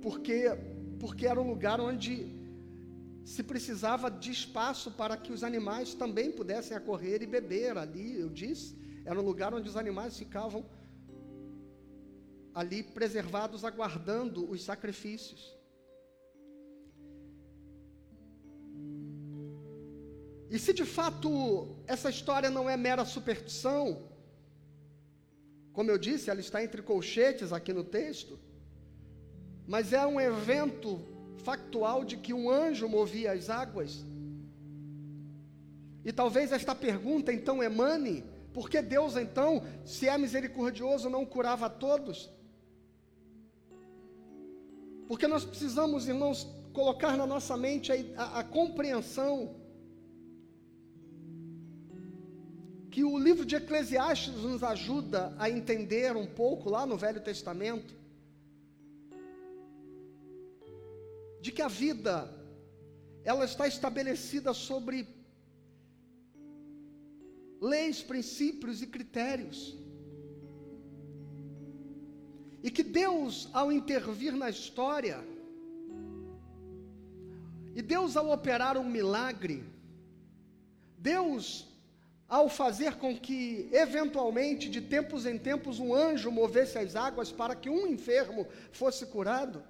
porque 0.00 0.50
porque 0.98 1.26
era 1.26 1.40
um 1.40 1.48
lugar 1.48 1.80
onde 1.80 2.26
se 3.24 3.42
precisava 3.42 4.10
de 4.10 4.30
espaço 4.30 4.90
para 4.90 5.16
que 5.16 5.32
os 5.32 5.42
animais 5.42 5.94
também 5.94 6.30
pudessem 6.30 6.76
acorrer 6.76 7.22
e 7.22 7.26
beber 7.26 7.76
ali, 7.76 8.18
eu 8.18 8.28
disse, 8.28 8.76
era 9.04 9.18
um 9.20 9.24
lugar 9.24 9.52
onde 9.52 9.68
os 9.68 9.76
animais 9.76 10.16
ficavam 10.16 10.64
ali 12.54 12.82
preservados, 12.82 13.64
aguardando 13.64 14.48
os 14.48 14.62
sacrifícios. 14.62 15.53
E 20.50 20.58
se 20.58 20.72
de 20.72 20.84
fato 20.84 21.76
essa 21.86 22.10
história 22.10 22.50
não 22.50 22.68
é 22.68 22.76
mera 22.76 23.04
superstição, 23.04 24.02
como 25.72 25.90
eu 25.90 25.98
disse, 25.98 26.30
ela 26.30 26.40
está 26.40 26.62
entre 26.62 26.82
colchetes 26.82 27.52
aqui 27.52 27.72
no 27.72 27.82
texto, 27.82 28.38
mas 29.66 29.92
é 29.92 30.06
um 30.06 30.20
evento 30.20 31.00
factual 31.38 32.04
de 32.04 32.16
que 32.16 32.32
um 32.32 32.48
anjo 32.48 32.88
movia 32.88 33.32
as 33.32 33.50
águas. 33.50 34.04
E 36.04 36.12
talvez 36.12 36.52
esta 36.52 36.74
pergunta 36.74 37.32
então 37.32 37.62
emane, 37.62 38.22
por 38.52 38.70
que 38.70 38.80
Deus 38.80 39.16
então, 39.16 39.64
se 39.84 40.06
é 40.06 40.16
misericordioso, 40.16 41.10
não 41.10 41.26
curava 41.26 41.66
a 41.66 41.70
todos? 41.70 42.30
Porque 45.08 45.26
nós 45.26 45.44
precisamos, 45.44 46.06
irmãos, 46.06 46.46
colocar 46.72 47.16
na 47.16 47.26
nossa 47.26 47.56
mente 47.56 47.90
a, 47.90 47.96
a, 48.22 48.40
a 48.40 48.44
compreensão 48.44 49.56
que 52.94 53.02
o 53.02 53.18
livro 53.18 53.44
de 53.44 53.56
Eclesiastes 53.56 54.34
nos 54.34 54.62
ajuda 54.62 55.34
a 55.36 55.50
entender 55.50 56.16
um 56.16 56.28
pouco 56.28 56.70
lá 56.70 56.86
no 56.86 56.96
Velho 56.96 57.20
Testamento, 57.20 57.92
de 61.40 61.50
que 61.50 61.60
a 61.60 61.66
vida 61.66 62.32
ela 63.24 63.44
está 63.44 63.66
estabelecida 63.66 64.54
sobre 64.54 65.08
leis, 67.60 68.00
princípios 68.00 68.80
e 68.80 68.86
critérios. 68.86 69.76
E 72.62 72.70
que 72.70 72.84
Deus, 72.84 73.48
ao 73.52 73.72
intervir 73.72 74.32
na 74.36 74.48
história, 74.48 75.18
e 77.74 77.82
Deus, 77.82 78.16
ao 78.16 78.30
operar 78.30 78.78
um 78.78 78.88
milagre, 78.88 79.64
Deus, 80.96 81.73
ao 82.28 82.48
fazer 82.48 82.96
com 82.96 83.16
que, 83.16 83.68
eventualmente, 83.72 84.68
de 84.68 84.80
tempos 84.80 85.26
em 85.26 85.38
tempos, 85.38 85.78
um 85.78 85.94
anjo 85.94 86.30
movesse 86.30 86.78
as 86.78 86.96
águas 86.96 87.30
para 87.30 87.54
que 87.54 87.68
um 87.68 87.86
enfermo 87.86 88.46
fosse 88.72 89.06
curado, 89.06 89.62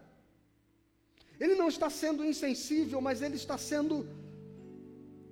ele 1.39 1.55
não 1.57 1.69
está 1.69 1.91
sendo 1.91 2.25
insensível, 2.25 3.01
mas 3.01 3.21
ele 3.21 3.37
está 3.37 3.59
sendo 3.59 4.09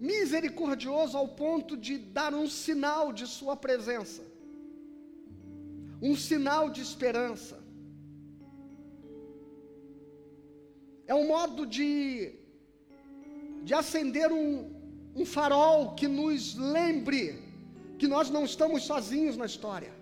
misericordioso 0.01 1.17
ao 1.17 1.29
ponto 1.29 1.77
de 1.77 1.97
dar 1.97 2.35
um 2.35 2.49
sinal 2.49 3.13
de 3.13 3.27
sua 3.27 3.57
presença, 3.57 4.23
um 6.03 6.17
sinal 6.17 6.69
de 6.69 6.83
esperança. 6.83 7.63
É 11.07 11.15
um 11.15 11.27
modo 11.27 11.65
de, 11.65 12.35
de 13.63 13.73
acender 13.73 14.33
um, 14.33 14.82
um 15.15 15.25
farol 15.25 15.95
que 15.95 16.09
nos 16.09 16.55
lembre 16.55 17.43
que 17.99 18.09
nós 18.09 18.31
não 18.31 18.45
estamos 18.45 18.85
sozinhos 18.85 19.37
na 19.37 19.47
história. 19.47 19.93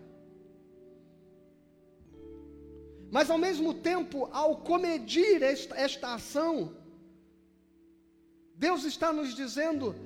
Mas 3.10 3.28
ao 3.28 3.38
mesmo 3.38 3.74
tempo, 3.74 4.28
ao 4.32 4.56
comedir 4.58 5.42
esta, 5.42 5.74
esta 5.76 6.14
ação, 6.14 6.72
Deus 8.54 8.84
está 8.84 9.12
nos 9.12 9.34
dizendo 9.34 9.96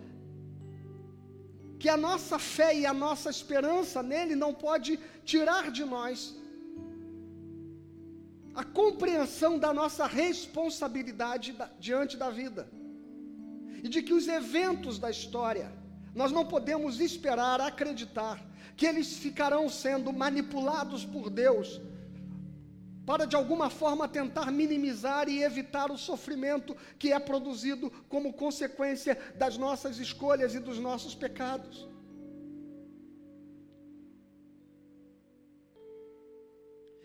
que 1.78 1.88
a 1.88 1.96
nossa 1.96 2.38
fé 2.38 2.74
e 2.74 2.86
a 2.86 2.94
nossa 2.94 3.28
esperança 3.28 4.02
nele 4.02 4.34
não 4.34 4.54
pode 4.54 4.98
tirar 5.22 5.70
de 5.70 5.84
nós 5.84 6.34
a 8.54 8.64
compreensão 8.64 9.58
da 9.58 9.74
nossa 9.74 10.06
responsabilidade 10.06 11.52
da, 11.52 11.66
diante 11.78 12.16
da 12.16 12.30
vida 12.30 12.66
e 13.84 13.88
de 13.88 14.00
que 14.02 14.14
os 14.14 14.26
eventos 14.26 14.98
da 14.98 15.10
história 15.10 15.70
nós 16.14 16.32
não 16.32 16.44
podemos 16.46 17.00
esperar 17.00 17.60
acreditar 17.60 18.36
que 18.76 18.86
eles 18.86 19.08
ficarão 19.24 19.68
sendo 19.68 20.10
manipulados 20.12 21.04
por 21.04 21.28
Deus 21.28 21.80
para 23.04 23.26
de 23.26 23.36
alguma 23.36 23.68
forma 23.68 24.08
tentar 24.08 24.50
minimizar 24.50 25.28
e 25.28 25.42
evitar 25.42 25.90
o 25.92 25.98
sofrimento 25.98 26.74
que 26.98 27.12
é 27.12 27.18
produzido 27.18 27.90
como 28.08 28.32
consequência 28.32 29.18
das 29.36 29.58
nossas 29.58 29.98
escolhas 29.98 30.54
e 30.54 30.60
dos 30.60 30.78
nossos 30.78 31.14
pecados. 31.14 31.86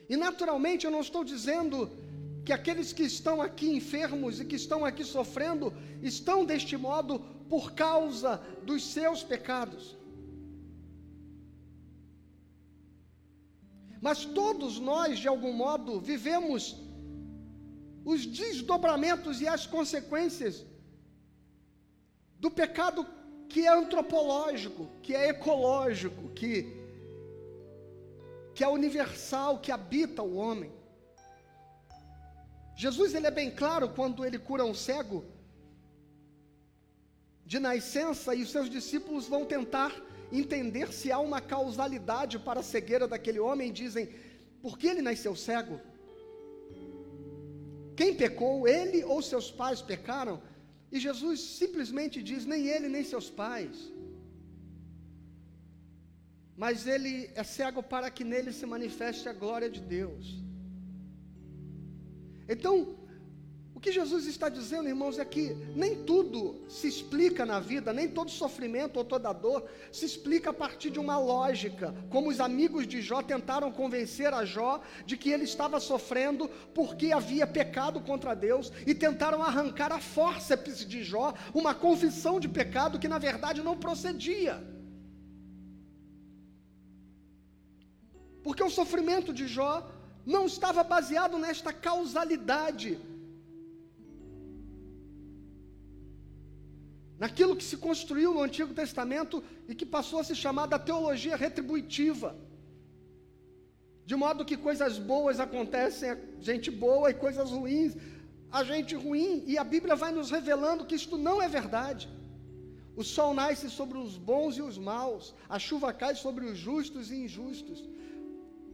E 0.08 0.16
naturalmente 0.16 0.86
eu 0.86 0.92
não 0.92 1.02
estou 1.02 1.26
dizendo 1.26 1.92
que 2.46 2.54
aqueles 2.54 2.94
que 2.94 3.04
estão 3.04 3.42
aqui 3.42 3.70
enfermos 3.70 4.40
e 4.40 4.46
que 4.46 4.56
estão 4.56 4.86
aqui 4.86 5.04
sofrendo 5.04 5.74
estão 6.02 6.46
deste 6.46 6.78
modo 6.78 7.20
por 7.50 7.74
causa 7.74 8.38
dos 8.64 8.84
seus 8.86 9.24
pecados. 9.24 9.98
Mas 14.02 14.24
todos 14.24 14.80
nós, 14.80 15.20
de 15.20 15.28
algum 15.28 15.52
modo, 15.52 16.00
vivemos 16.00 16.78
os 18.06 18.26
desdobramentos 18.26 19.42
e 19.42 19.48
as 19.48 19.66
consequências 19.66 20.66
do 22.40 22.50
pecado 22.50 23.06
que 23.50 23.66
é 23.66 23.70
antropológico, 23.70 24.88
que 25.02 25.14
é 25.14 25.30
ecológico, 25.30 26.30
que, 26.30 26.72
que 28.54 28.64
é 28.64 28.68
universal, 28.68 29.60
que 29.60 29.72
habita 29.72 30.24
o 30.24 30.36
homem. 30.36 30.72
Jesus 32.84 33.14
ele 33.14 33.28
é 33.28 33.32
bem 33.40 33.50
claro 33.62 33.90
quando 33.90 34.26
ele 34.26 34.40
cura 34.40 34.64
um 34.64 34.74
cego 34.74 35.18
de 37.52 37.60
nascença 37.60 38.34
e 38.34 38.42
os 38.44 38.52
seus 38.56 38.70
discípulos 38.70 39.28
vão 39.34 39.44
tentar 39.54 39.92
entender 40.32 40.88
se 41.00 41.12
há 41.12 41.20
uma 41.20 41.42
causalidade 41.42 42.40
para 42.40 42.62
a 42.62 42.68
cegueira 42.72 43.06
daquele 43.06 43.42
homem, 43.48 43.74
dizem: 43.82 44.06
por 44.62 44.78
que 44.80 44.88
ele 44.88 45.02
nasceu 45.02 45.36
cego? 45.36 45.78
Quem 47.98 48.16
pecou, 48.16 48.66
ele 48.66 49.04
ou 49.04 49.22
seus 49.22 49.52
pais 49.52 49.82
pecaram? 49.82 50.42
E 50.90 51.02
Jesus 51.02 51.42
simplesmente 51.62 52.24
diz: 52.24 52.46
nem 52.46 52.66
ele 52.76 52.88
nem 52.88 53.04
seus 53.04 53.30
pais. 53.30 53.76
Mas 56.56 56.88
ele 56.88 57.30
é 57.36 57.44
cego 57.44 57.84
para 57.84 58.10
que 58.10 58.24
nele 58.24 58.54
se 58.54 58.66
manifeste 58.66 59.28
a 59.28 59.34
glória 59.34 59.70
de 59.70 59.82
Deus. 59.82 60.49
Então, 62.50 62.98
o 63.80 63.80
que 63.80 63.92
Jesus 63.94 64.26
está 64.26 64.50
dizendo, 64.50 64.90
irmãos, 64.90 65.20
é 65.20 65.24
que 65.24 65.56
nem 65.74 66.04
tudo 66.04 66.66
se 66.68 66.86
explica 66.86 67.46
na 67.46 67.60
vida, 67.62 67.94
nem 67.94 68.10
todo 68.10 68.30
sofrimento 68.30 68.98
ou 68.98 69.06
toda 69.06 69.32
dor 69.32 69.70
se 69.90 70.04
explica 70.04 70.50
a 70.50 70.54
partir 70.54 70.90
de 70.90 71.00
uma 71.00 71.18
lógica, 71.18 71.96
como 72.10 72.30
os 72.30 72.42
amigos 72.42 72.86
de 72.86 73.02
Jó 73.02 73.22
tentaram 73.22 73.72
convencer 73.72 74.34
a 74.34 74.44
Jó 74.44 74.82
de 75.06 75.16
que 75.16 75.30
ele 75.30 75.46
estava 75.46 75.80
sofrendo 75.80 76.50
porque 76.74 77.14
havia 77.14 77.48
pecado 77.48 78.02
contra 78.02 78.34
Deus 78.34 78.70
e 78.86 78.94
tentaram 78.94 79.42
arrancar 79.42 79.94
a 79.94 80.00
fórceps 80.00 80.86
de 80.86 81.02
Jó, 81.04 81.34
uma 81.54 81.74
confissão 81.74 82.38
de 82.38 82.50
pecado 82.50 83.00
que 83.00 83.08
na 83.08 83.20
verdade 83.20 83.62
não 83.62 83.78
procedia. 83.78 84.62
Porque 88.44 88.64
o 88.64 88.70
sofrimento 88.70 89.32
de 89.32 89.48
Jó 89.48 89.99
não 90.26 90.46
estava 90.46 90.84
baseado 90.84 91.38
nesta 91.38 91.72
causalidade 91.72 93.00
naquilo 97.18 97.56
que 97.56 97.64
se 97.64 97.78
construiu 97.78 98.34
no 98.34 98.42
Antigo 98.42 98.74
Testamento 98.74 99.44
e 99.68 99.76
que 99.76 99.86
passou 99.86 100.20
a 100.20 100.24
se 100.24 100.36
chamar 100.36 100.68
da 100.68 100.80
teologia 100.80 101.36
retributiva. 101.36 102.36
De 104.06 104.16
modo 104.16 104.46
que 104.46 104.58
coisas 104.58 104.98
boas 104.98 105.40
acontecem 105.40 106.12
a 106.12 106.18
gente 106.40 106.72
boa 106.72 107.12
e 107.12 107.14
coisas 107.14 107.52
ruins 107.52 107.96
a 108.52 108.64
gente 108.64 108.96
ruim, 108.96 109.44
e 109.46 109.58
a 109.58 109.64
Bíblia 109.64 109.96
vai 109.96 110.12
nos 110.12 110.32
revelando 110.32 110.86
que 110.86 110.96
isto 110.96 111.18
não 111.18 111.42
é 111.42 111.48
verdade. 111.48 112.10
O 112.96 113.04
sol 113.04 113.34
nasce 113.34 113.70
sobre 113.70 113.98
os 113.98 114.18
bons 114.18 114.58
e 114.58 114.62
os 114.62 114.78
maus, 114.78 115.36
a 115.48 115.60
chuva 115.60 115.94
cai 115.94 116.16
sobre 116.16 116.46
os 116.46 116.58
justos 116.58 117.12
e 117.12 117.24
injustos. 117.26 117.88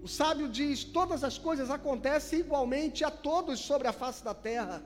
O 0.05 0.07
sábio 0.07 0.47
diz: 0.47 0.83
todas 0.83 1.23
as 1.23 1.35
coisas 1.45 1.71
acontecem 1.71 2.39
igualmente 2.39 3.03
a 3.03 3.09
todos 3.09 3.59
sobre 3.59 3.87
a 3.87 3.93
face 4.01 4.23
da 4.23 4.35
terra 4.35 4.83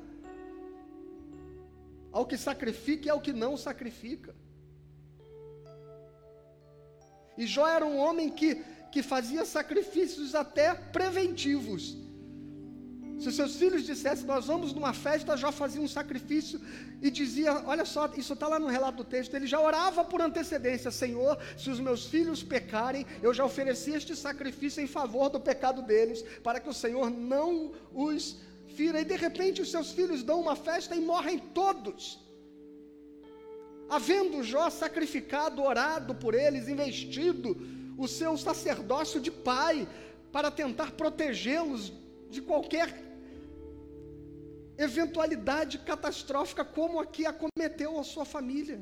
ao 2.18 2.26
que 2.26 2.38
sacrifica 2.38 3.08
e 3.08 3.10
ao 3.12 3.20
que 3.20 3.34
não 3.34 3.58
sacrifica. 3.58 4.34
E 7.38 7.46
Jó 7.46 7.68
era 7.68 7.86
um 7.86 7.98
homem 7.98 8.30
que, 8.30 8.64
que 8.94 9.04
fazia 9.04 9.44
sacrifícios 9.44 10.34
até 10.34 10.74
preventivos. 10.74 11.98
Se 13.20 13.34
seus 13.34 13.58
filhos 13.58 13.86
dissessem, 13.86 14.26
nós 14.26 14.46
vamos 14.46 14.72
numa 14.74 14.94
festa, 14.94 15.36
Jó 15.36 15.52
fazia 15.52 15.82
um 15.82 15.88
sacrifício 15.90 16.60
e 17.02 17.12
dizia: 17.12 17.64
Olha 17.66 17.84
só, 17.84 18.10
isso 18.16 18.32
está 18.32 18.48
lá 18.48 18.58
no 18.58 18.68
relato 18.68 19.00
do 19.00 19.04
texto. 19.04 19.34
Ele 19.34 19.46
já 19.46 19.60
orava 19.60 20.06
por 20.06 20.22
antecedência: 20.22 20.90
Senhor, 20.90 21.38
se 21.58 21.70
os 21.70 21.82
meus 21.82 22.06
filhos 22.06 22.42
pecarem, 22.42 23.06
eu 23.22 23.34
já 23.34 23.44
ofereci 23.44 23.92
este 23.92 24.16
sacrifício 24.16 24.82
em 24.82 24.88
favor 24.88 25.30
do 25.30 25.40
pecado 25.40 25.82
deles, 25.82 26.24
para 26.42 26.62
que 26.62 26.70
o 26.70 26.74
Senhor 26.74 27.10
não 27.10 27.74
os 27.94 28.38
fira, 28.68 29.02
e 29.02 29.06
de 29.06 29.18
repente 29.18 29.62
os 29.62 29.70
seus 29.70 29.92
filhos 29.92 30.24
dão 30.24 30.40
uma 30.40 30.56
festa 30.56 30.96
e 30.96 31.02
morrem 31.02 31.40
todos. 31.40 32.26
Havendo 33.90 34.44
Jó 34.44 34.70
sacrificado, 34.70 35.62
orado 35.62 36.16
por 36.16 36.34
eles, 36.34 36.70
investido 36.70 37.60
o 37.98 38.08
seu 38.08 38.38
sacerdócio 38.38 39.20
de 39.20 39.32
pai, 39.32 39.86
para 40.32 40.50
tentar 40.50 40.92
protegê-los 40.92 41.92
de 42.30 42.42
qualquer 42.42 43.09
eventualidade 44.88 45.78
catastrófica, 45.89 46.63
como 46.63 47.00
aqui 47.00 47.26
acometeu 47.26 48.00
a 48.00 48.04
sua 48.12 48.26
família. 48.34 48.80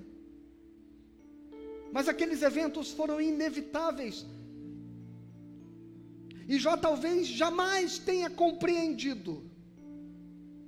Mas 1.92 2.08
aqueles 2.08 2.42
eventos 2.50 2.92
foram 2.92 3.20
inevitáveis. 3.20 4.26
E 6.48 6.58
Jó 6.64 6.78
talvez 6.78 7.28
jamais 7.28 7.98
tenha 7.98 8.30
compreendido 8.30 9.34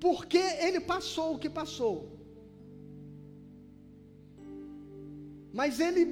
porque 0.06 0.42
ele 0.65 0.80
passou 0.80 1.36
o 1.36 1.39
que 1.39 1.50
passou. 1.50 1.96
Mas 5.54 5.80
ele 5.80 6.04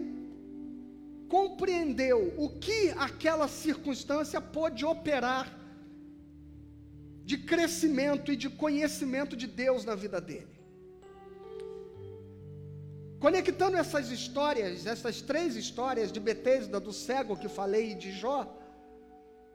compreendeu 1.27 2.34
o 2.38 2.49
que 2.65 2.89
aquela 3.08 3.47
circunstância 3.47 4.39
pôde 4.39 4.86
operar 4.86 5.45
de 7.29 7.37
crescimento 7.51 8.27
e 8.33 8.37
de 8.43 8.49
conhecimento 8.63 9.33
de 9.41 9.47
Deus 9.61 9.81
na 9.89 9.95
vida 10.03 10.19
dele. 10.29 10.55
Conectando 13.25 13.75
essas 13.83 14.07
histórias, 14.17 14.85
essas 14.93 15.17
três 15.29 15.55
histórias 15.63 16.09
de 16.15 16.21
Betesda, 16.27 16.79
do 16.79 16.93
cego 16.93 17.39
que 17.41 17.49
falei 17.59 17.85
e 17.91 17.99
de 18.03 18.11
Jó, 18.21 18.39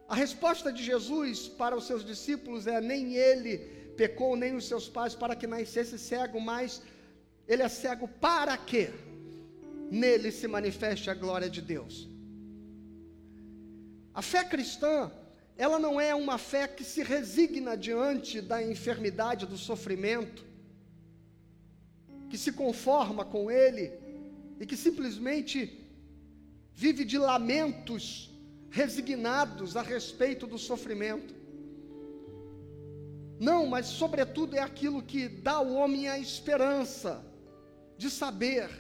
a 0.06 0.16
resposta 0.24 0.68
de 0.76 0.82
Jesus 0.90 1.48
para 1.60 1.74
os 1.78 1.86
seus 1.86 2.04
discípulos 2.04 2.66
é: 2.66 2.78
nem 2.92 3.14
ele 3.28 3.52
pecou, 4.02 4.32
nem 4.42 4.54
os 4.60 4.66
seus 4.70 4.86
pais, 4.96 5.14
para 5.22 5.34
que 5.34 5.46
nascesse 5.46 5.98
cego, 6.10 6.38
mas 6.52 6.82
ele 7.48 7.62
é 7.62 7.70
cego 7.70 8.06
para 8.26 8.54
que 8.70 8.84
nele 10.02 10.30
se 10.30 10.46
manifeste 10.56 11.08
a 11.08 11.14
glória 11.14 11.48
de 11.56 11.62
Deus. 11.74 11.94
A 14.12 14.20
fé 14.20 14.44
cristã, 14.44 15.10
ela 15.56 15.78
não 15.78 16.00
é 16.00 16.14
uma 16.14 16.38
fé 16.38 16.66
que 16.66 16.84
se 16.84 17.02
resigna 17.02 17.76
diante 17.76 18.40
da 18.40 18.62
enfermidade, 18.62 19.46
do 19.46 19.58
sofrimento, 19.58 20.44
que 22.30 22.38
se 22.38 22.52
conforma 22.52 23.24
com 23.24 23.50
ele 23.50 23.92
e 24.58 24.66
que 24.66 24.76
simplesmente 24.76 25.78
vive 26.72 27.04
de 27.04 27.18
lamentos 27.18 28.30
resignados 28.70 29.76
a 29.76 29.82
respeito 29.82 30.46
do 30.46 30.58
sofrimento. 30.58 31.34
Não, 33.38 33.66
mas 33.66 33.86
sobretudo 33.86 34.56
é 34.56 34.60
aquilo 34.60 35.02
que 35.02 35.28
dá 35.28 35.52
ao 35.52 35.72
homem 35.72 36.08
a 36.08 36.18
esperança 36.18 37.24
de 37.98 38.08
saber 38.08 38.70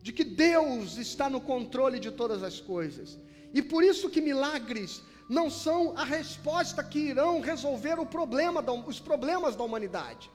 de 0.00 0.12
que 0.12 0.24
Deus 0.24 0.96
está 0.96 1.28
no 1.28 1.40
controle 1.40 1.98
de 1.98 2.10
todas 2.10 2.42
as 2.42 2.60
coisas. 2.60 3.18
E 3.52 3.62
por 3.62 3.82
isso 3.82 4.10
que 4.10 4.20
milagres 4.20 5.02
não 5.28 5.50
são 5.50 5.96
a 5.96 6.04
resposta 6.04 6.82
que 6.82 6.98
irão 6.98 7.40
resolver 7.40 7.98
problema 8.06 8.62
da, 8.62 8.72
os 8.72 8.98
problemas 8.98 9.54
da 9.54 9.64
humanidade. 9.64 10.30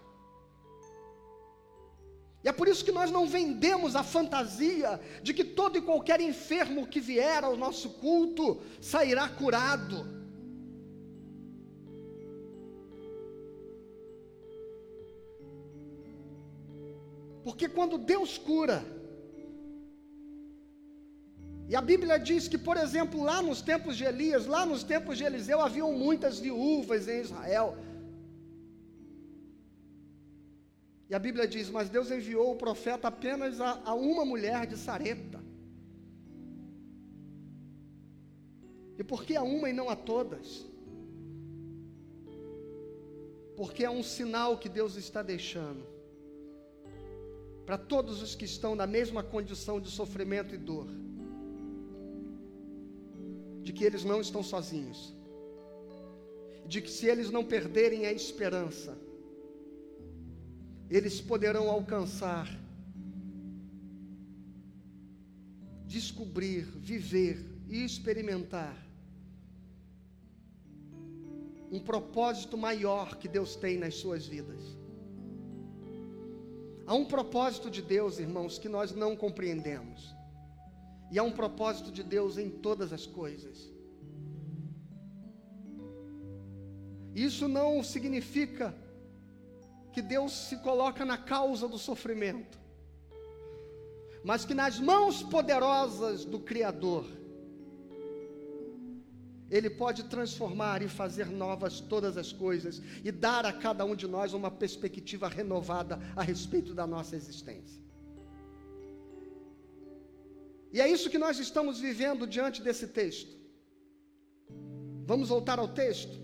E 2.43 2.49
é 2.49 2.52
por 2.52 2.67
isso 2.67 2.84
que 2.84 2.91
nós 2.91 3.10
não 3.10 3.26
vendemos 3.26 3.95
a 3.95 4.04
fantasia 4.04 4.99
de 5.21 5.34
que 5.34 5.45
todo 5.45 5.78
e 5.78 5.82
qualquer 5.82 6.19
enfermo 6.19 6.86
que 6.86 6.99
vier 6.99 7.43
ao 7.43 7.56
nosso 7.56 7.89
culto 7.91 8.62
sairá 8.82 9.30
curado. 9.30 10.23
Porque 17.43 17.67
quando 17.69 17.97
Deus 17.97 18.38
cura, 18.38 18.86
e 21.73 21.75
a 21.75 21.81
Bíblia 21.81 22.19
diz 22.19 22.47
que, 22.47 22.59
por 22.65 22.77
exemplo, 22.77 23.23
lá 23.29 23.41
nos 23.41 23.59
tempos 23.69 23.97
de 23.97 24.03
Elias, 24.09 24.45
lá 24.45 24.63
nos 24.63 24.83
tempos 24.83 25.17
de 25.17 25.23
Eliseu, 25.23 25.59
haviam 25.59 25.91
muitas 25.91 26.38
viúvas 26.38 27.07
em 27.07 27.21
Israel. 27.21 27.69
E 31.09 31.15
a 31.15 31.17
Bíblia 31.17 31.47
diz: 31.47 31.71
Mas 31.71 31.89
Deus 31.89 32.12
enviou 32.12 32.51
o 32.51 32.55
profeta 32.55 33.07
apenas 33.07 33.59
a, 33.59 33.81
a 33.86 33.95
uma 33.95 34.23
mulher 34.23 34.67
de 34.67 34.77
Sarepta. 34.77 35.39
E 38.99 39.03
por 39.03 39.25
que 39.25 39.36
a 39.36 39.41
uma 39.41 39.67
e 39.67 39.73
não 39.73 39.89
a 39.89 39.95
todas? 39.95 40.63
Porque 43.57 43.83
é 43.83 43.89
um 43.89 44.03
sinal 44.03 44.59
que 44.59 44.69
Deus 44.69 44.95
está 44.95 45.23
deixando 45.23 45.83
para 47.65 47.79
todos 47.79 48.21
os 48.21 48.36
que 48.36 48.45
estão 48.45 48.75
na 48.75 48.86
mesma 48.86 49.23
condição 49.23 49.81
de 49.81 49.89
sofrimento 49.89 50.53
e 50.53 50.57
dor, 50.57 50.88
de 53.63 53.71
que 53.71 53.84
eles 53.84 54.04
não 54.04 54.19
estão 54.19 54.43
sozinhos, 54.43 55.13
de 56.67 56.82
que 56.82 56.91
se 56.91 57.08
eles 57.08 57.32
não 57.32 57.43
perderem 57.43 58.06
a 58.06 58.12
esperança, 58.12 58.97
eles 60.89 61.19
poderão 61.21 61.69
alcançar, 61.69 62.47
descobrir, 65.86 66.63
viver 66.78 67.43
e 67.67 67.84
experimentar 67.84 68.78
um 71.71 71.80
propósito 71.80 72.56
maior 72.56 73.15
que 73.17 73.28
Deus 73.28 73.56
tem 73.56 73.78
nas 73.78 73.95
suas 73.95 74.28
vidas. 74.28 74.62
Há 76.86 76.93
um 76.93 77.06
propósito 77.06 77.71
de 77.71 77.82
Deus, 77.82 78.19
irmãos, 78.19 78.60
que 78.60 78.69
nós 78.69 78.91
não 78.91 79.15
compreendemos. 79.15 80.13
E 81.13 81.19
há 81.19 81.21
um 81.21 81.32
propósito 81.32 81.91
de 81.91 82.02
Deus 82.02 82.39
em 82.39 82.49
todas 82.49 82.91
as 82.91 83.06
coisas. 83.06 83.71
Isso 87.13 87.47
não 87.47 87.84
significa 87.84 88.76
que 89.91 90.02
Deus 90.02 90.32
se 90.32 90.58
coloca 90.58 91.06
na 91.06 91.15
causa 91.15 91.67
do 91.67 91.78
sofrimento, 91.78 92.58
mas 94.23 94.43
que 94.43 94.56
nas 94.56 94.80
mãos 94.80 95.21
poderosas 95.21 96.26
do 96.26 96.39
Criador, 96.39 97.06
Ele 99.52 99.69
pode 99.69 100.06
transformar 100.06 100.82
e 100.82 100.88
fazer 100.88 101.28
novas 101.28 101.80
todas 101.80 102.17
as 102.17 102.34
coisas 102.34 102.82
e 103.04 103.12
dar 103.12 103.45
a 103.45 103.54
cada 103.54 103.86
um 103.86 103.95
de 103.95 104.08
nós 104.08 104.34
uma 104.34 104.49
perspectiva 104.49 105.28
renovada 105.28 105.99
a 106.15 106.23
respeito 106.23 106.73
da 106.73 106.88
nossa 106.88 107.15
existência. 107.15 107.83
E 110.73 110.81
é 110.81 110.89
isso 110.89 111.09
que 111.09 111.23
nós 111.25 111.39
estamos 111.39 111.79
vivendo 111.79 112.25
diante 112.25 112.62
desse 112.62 112.88
texto. 112.88 113.31
Vamos 115.05 115.29
voltar 115.29 115.59
ao 115.59 115.69
texto? 115.69 116.23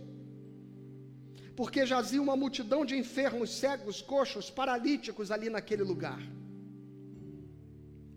porque 1.60 1.86
jazia 1.86 2.22
uma 2.22 2.38
multidão 2.38 2.86
de 2.86 2.96
enfermos, 2.98 3.50
cegos, 3.50 4.02
coxos, 4.02 4.50
paralíticos 4.50 5.30
ali 5.30 5.50
naquele 5.50 5.84
lugar. 5.84 6.22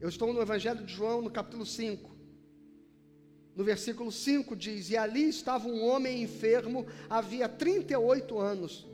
Eu 0.00 0.08
estou 0.08 0.32
no 0.32 0.40
Evangelho 0.40 0.86
de 0.86 0.94
João, 0.94 1.20
no 1.20 1.28
capítulo 1.28 1.66
5. 1.66 2.08
No 3.56 3.64
versículo 3.64 4.12
5 4.12 4.54
diz: 4.54 4.90
E 4.90 4.96
ali 4.96 5.28
estava 5.28 5.66
um 5.66 5.84
homem 5.84 6.22
enfermo, 6.22 6.86
havia 7.10 7.48
38 7.48 8.38
anos. 8.38 8.86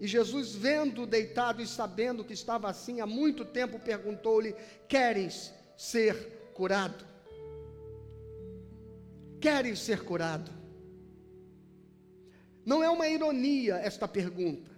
E 0.00 0.06
Jesus, 0.06 0.54
vendo 0.54 1.04
deitado 1.04 1.60
e 1.60 1.66
sabendo 1.66 2.24
que 2.24 2.34
estava 2.34 2.70
assim 2.70 3.00
há 3.00 3.06
muito 3.06 3.44
tempo, 3.44 3.80
perguntou-lhe: 3.80 4.54
Queres 4.86 5.52
ser 5.76 6.35
curado? 6.56 7.04
Queres 9.38 9.78
ser 9.78 10.02
curado? 10.02 10.50
Não 12.64 12.82
é 12.82 12.88
uma 12.90 13.06
ironia 13.06 13.74
esta 13.76 14.08
pergunta. 14.08 14.70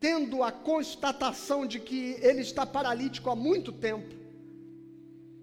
Tendo 0.00 0.42
a 0.42 0.50
constatação 0.50 1.66
de 1.66 1.78
que 1.78 2.16
ele 2.22 2.40
está 2.40 2.64
paralítico 2.64 3.28
há 3.28 3.36
muito 3.36 3.70
tempo, 3.70 4.14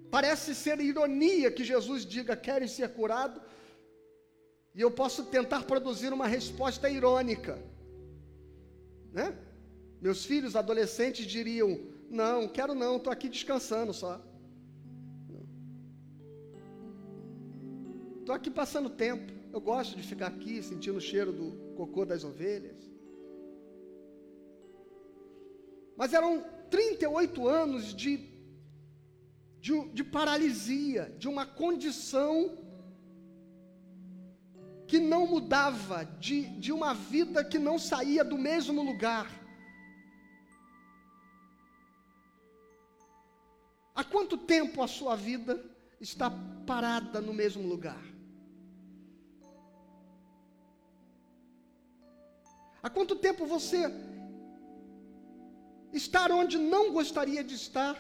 parece 0.10 0.56
ser 0.56 0.80
ironia 0.82 1.52
que 1.52 1.64
Jesus 1.64 2.04
diga: 2.04 2.36
Queres 2.36 2.72
ser 2.72 2.90
curado? 2.90 3.40
E 4.74 4.82
eu 4.82 4.92
posso 4.92 5.26
tentar 5.26 5.64
produzir 5.64 6.12
uma 6.12 6.28
resposta 6.28 6.90
irônica. 6.90 7.54
Né? 9.14 9.28
Meus 10.02 10.26
filhos 10.26 10.56
adolescentes 10.56 11.26
diriam: 11.28 11.80
Não, 12.10 12.48
quero 12.48 12.74
não, 12.74 12.98
estou 12.98 13.14
aqui 13.14 13.30
descansando 13.30 13.94
só. 13.94 14.20
Estou 18.28 18.36
aqui 18.36 18.52
passando 18.52 18.90
tempo. 18.90 19.32
Eu 19.54 19.62
gosto 19.62 19.96
de 19.96 20.04
ficar 20.04 20.28
aqui 20.28 20.62
sentindo 20.62 20.98
o 20.98 21.00
cheiro 21.10 21.32
do 21.32 21.74
cocô 21.78 22.04
das 22.04 22.26
ovelhas. 22.26 22.78
Mas 25.96 26.14
eram 26.14 26.44
38 26.70 27.48
anos 27.48 27.96
de, 27.96 28.30
de, 29.62 29.88
de 29.94 30.04
paralisia, 30.04 31.16
de 31.18 31.30
uma 31.30 31.46
condição 31.46 32.58
que 34.86 35.00
não 35.00 35.26
mudava, 35.26 36.04
de, 36.04 36.50
de 36.60 36.74
uma 36.74 36.94
vida 36.94 37.46
que 37.46 37.58
não 37.58 37.80
saía 37.80 38.26
do 38.26 38.38
mesmo 38.38 38.84
lugar. 38.84 39.32
Há 43.96 44.04
quanto 44.04 44.38
tempo 44.38 44.84
a 44.84 44.88
sua 44.88 45.16
vida 45.16 45.64
está 46.02 46.30
parada 46.66 47.22
no 47.22 47.34
mesmo 47.34 47.66
lugar? 47.66 48.07
Há 52.82 52.90
quanto 52.90 53.16
tempo 53.16 53.46
você 53.46 53.92
estar 55.92 56.32
onde 56.32 56.58
não 56.58 56.92
gostaria 56.92 57.44
de 57.44 57.56
estar 57.56 57.96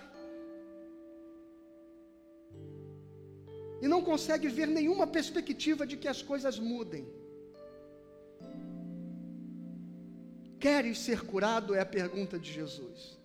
e 3.82 3.88
não 3.88 4.04
consegue 4.04 4.48
ver 4.48 4.68
nenhuma 4.68 5.08
perspectiva 5.08 5.86
de 5.86 5.98
que 5.98 6.08
as 6.08 6.22
coisas 6.22 6.60
mudem? 6.60 7.08
Queres 10.60 11.00
ser 11.00 11.22
curado? 11.26 11.76
É 11.76 11.80
a 11.80 11.86
pergunta 11.86 12.38
de 12.40 12.52
Jesus. 12.52 13.18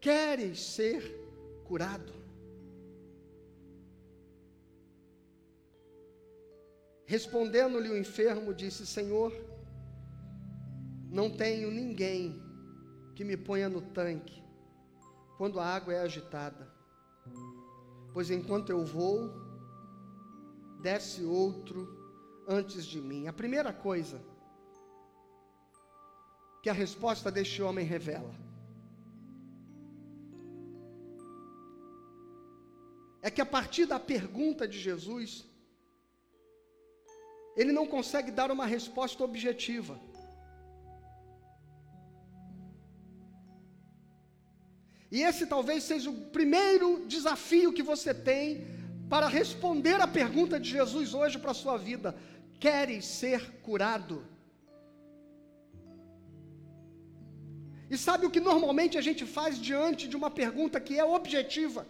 Queres 0.00 0.60
ser 0.60 1.02
curado? 1.64 2.23
Respondendo-lhe 7.14 7.90
o 7.90 7.96
enfermo, 7.96 8.52
disse: 8.52 8.84
Senhor, 8.84 9.32
não 11.08 11.30
tenho 11.30 11.70
ninguém 11.70 12.42
que 13.14 13.22
me 13.22 13.36
ponha 13.36 13.68
no 13.68 13.80
tanque 13.80 14.42
quando 15.38 15.60
a 15.60 15.64
água 15.64 15.94
é 15.94 16.00
agitada. 16.00 16.68
Pois 18.12 18.32
enquanto 18.32 18.70
eu 18.70 18.84
vou, 18.84 19.30
desce 20.82 21.22
outro 21.22 21.78
antes 22.48 22.84
de 22.84 23.00
mim. 23.00 23.28
A 23.28 23.32
primeira 23.32 23.72
coisa 23.72 24.20
que 26.64 26.68
a 26.68 26.72
resposta 26.72 27.30
deste 27.30 27.62
homem 27.62 27.86
revela 27.86 28.34
é 33.22 33.30
que 33.30 33.40
a 33.40 33.46
partir 33.46 33.86
da 33.86 34.00
pergunta 34.00 34.66
de 34.66 34.80
Jesus, 34.80 35.53
ele 37.56 37.72
não 37.72 37.86
consegue 37.86 38.30
dar 38.30 38.50
uma 38.50 38.66
resposta 38.66 39.22
objetiva. 39.22 39.98
E 45.10 45.22
esse 45.22 45.46
talvez 45.46 45.84
seja 45.84 46.10
o 46.10 46.20
primeiro 46.36 47.06
desafio 47.06 47.72
que 47.72 47.82
você 47.82 48.12
tem 48.12 48.66
para 49.08 49.28
responder 49.28 50.00
a 50.00 50.08
pergunta 50.08 50.58
de 50.58 50.70
Jesus 50.70 51.14
hoje 51.14 51.38
para 51.38 51.52
a 51.52 51.60
sua 51.62 51.76
vida: 51.76 52.16
queres 52.58 53.04
ser 53.04 53.40
curado? 53.62 54.26
E 57.88 57.96
sabe 57.96 58.26
o 58.26 58.30
que 58.30 58.40
normalmente 58.40 58.98
a 58.98 59.00
gente 59.00 59.24
faz 59.24 59.60
diante 59.60 60.08
de 60.08 60.16
uma 60.16 60.30
pergunta 60.30 60.80
que 60.80 60.98
é 60.98 61.04
objetiva? 61.04 61.86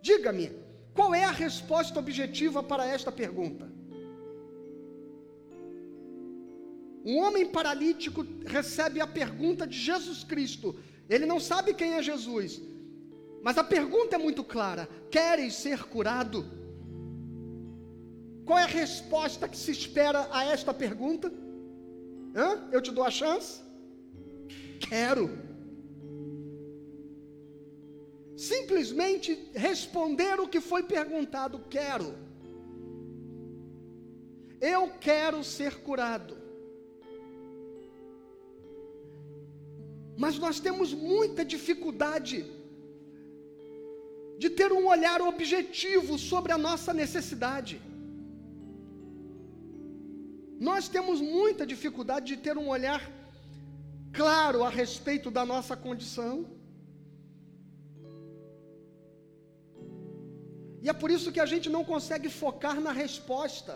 Diga-me, 0.00 0.52
qual 0.94 1.14
é 1.14 1.24
a 1.24 1.30
resposta 1.30 1.98
objetiva 1.98 2.62
para 2.62 2.86
esta 2.86 3.12
pergunta? 3.12 3.70
Um 7.06 7.18
homem 7.18 7.46
paralítico 7.46 8.26
recebe 8.44 9.00
a 9.00 9.06
pergunta 9.06 9.64
de 9.64 9.78
Jesus 9.78 10.24
Cristo. 10.24 10.74
Ele 11.08 11.24
não 11.24 11.38
sabe 11.38 11.72
quem 11.72 11.92
é 11.94 12.02
Jesus, 12.02 12.60
mas 13.44 13.56
a 13.56 13.62
pergunta 13.62 14.16
é 14.16 14.18
muito 14.18 14.42
clara: 14.42 14.88
Queres 15.08 15.54
ser 15.54 15.84
curado? 15.84 16.44
Qual 18.44 18.58
é 18.58 18.64
a 18.64 18.66
resposta 18.66 19.48
que 19.48 19.56
se 19.56 19.70
espera 19.70 20.28
a 20.32 20.44
esta 20.46 20.74
pergunta? 20.74 21.32
Hã? 22.34 22.68
Eu 22.72 22.82
te 22.82 22.90
dou 22.90 23.04
a 23.04 23.10
chance? 23.10 23.60
Quero 24.80 25.30
simplesmente 28.36 29.48
responder 29.54 30.40
o 30.40 30.48
que 30.48 30.60
foi 30.60 30.82
perguntado: 30.82 31.60
quero. 31.70 32.14
Eu 34.60 34.90
quero 35.00 35.44
ser 35.44 35.76
curado. 35.82 36.45
Mas 40.16 40.38
nós 40.38 40.58
temos 40.66 40.92
muita 40.94 41.44
dificuldade 41.44 42.36
de 44.38 44.48
ter 44.58 44.70
um 44.72 44.86
olhar 44.94 45.20
objetivo 45.20 46.18
sobre 46.18 46.52
a 46.52 46.58
nossa 46.58 46.92
necessidade. 47.02 47.80
Nós 50.58 50.88
temos 50.88 51.20
muita 51.20 51.66
dificuldade 51.66 52.26
de 52.32 52.36
ter 52.46 52.56
um 52.56 52.68
olhar 52.68 53.00
claro 54.12 54.64
a 54.64 54.70
respeito 54.70 55.30
da 55.30 55.44
nossa 55.44 55.76
condição. 55.76 56.34
E 60.82 60.88
é 60.88 60.92
por 60.92 61.10
isso 61.10 61.32
que 61.34 61.40
a 61.40 61.50
gente 61.52 61.68
não 61.68 61.84
consegue 61.84 62.28
focar 62.30 62.80
na 62.80 62.92
resposta. 62.92 63.74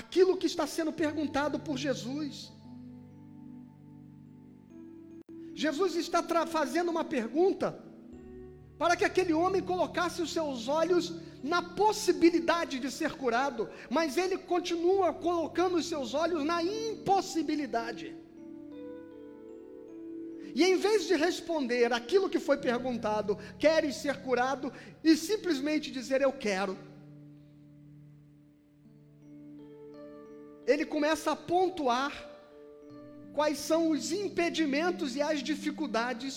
Aquilo 0.00 0.36
que 0.36 0.46
está 0.52 0.66
sendo 0.66 0.92
perguntado 0.92 1.58
por 1.58 1.76
Jesus. 1.76 2.52
Jesus 5.64 5.96
está 5.96 6.22
fazendo 6.46 6.90
uma 6.90 7.02
pergunta 7.02 7.66
para 8.80 8.94
que 8.94 9.06
aquele 9.06 9.32
homem 9.32 9.62
colocasse 9.62 10.20
os 10.20 10.30
seus 10.30 10.68
olhos 10.68 11.14
na 11.42 11.62
possibilidade 11.62 12.78
de 12.78 12.90
ser 12.90 13.12
curado, 13.12 13.62
mas 13.88 14.18
ele 14.18 14.36
continua 14.36 15.14
colocando 15.14 15.76
os 15.78 15.86
seus 15.88 16.12
olhos 16.12 16.44
na 16.44 16.62
impossibilidade. 16.62 18.14
E 20.54 20.62
em 20.62 20.76
vez 20.76 21.06
de 21.06 21.14
responder 21.16 21.90
aquilo 21.90 22.28
que 22.28 22.38
foi 22.38 22.58
perguntado, 22.58 23.38
queres 23.58 23.96
ser 23.96 24.16
curado, 24.26 24.70
e 25.02 25.16
simplesmente 25.16 25.90
dizer 25.90 26.20
eu 26.20 26.32
quero, 26.32 26.76
ele 30.66 30.84
começa 30.84 31.30
a 31.32 31.36
pontuar 31.36 32.35
quais 33.36 33.58
são 33.70 33.80
os 33.90 34.04
impedimentos 34.24 35.14
e 35.14 35.20
as 35.30 35.38
dificuldades 35.50 36.34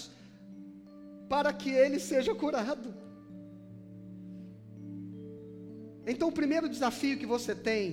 para 1.33 1.51
que 1.53 1.71
ele 1.83 1.99
seja 2.11 2.33
curado. 2.43 2.89
Então, 6.11 6.27
o 6.29 6.37
primeiro 6.39 6.67
desafio 6.75 7.19
que 7.21 7.31
você 7.35 7.53
tem, 7.69 7.83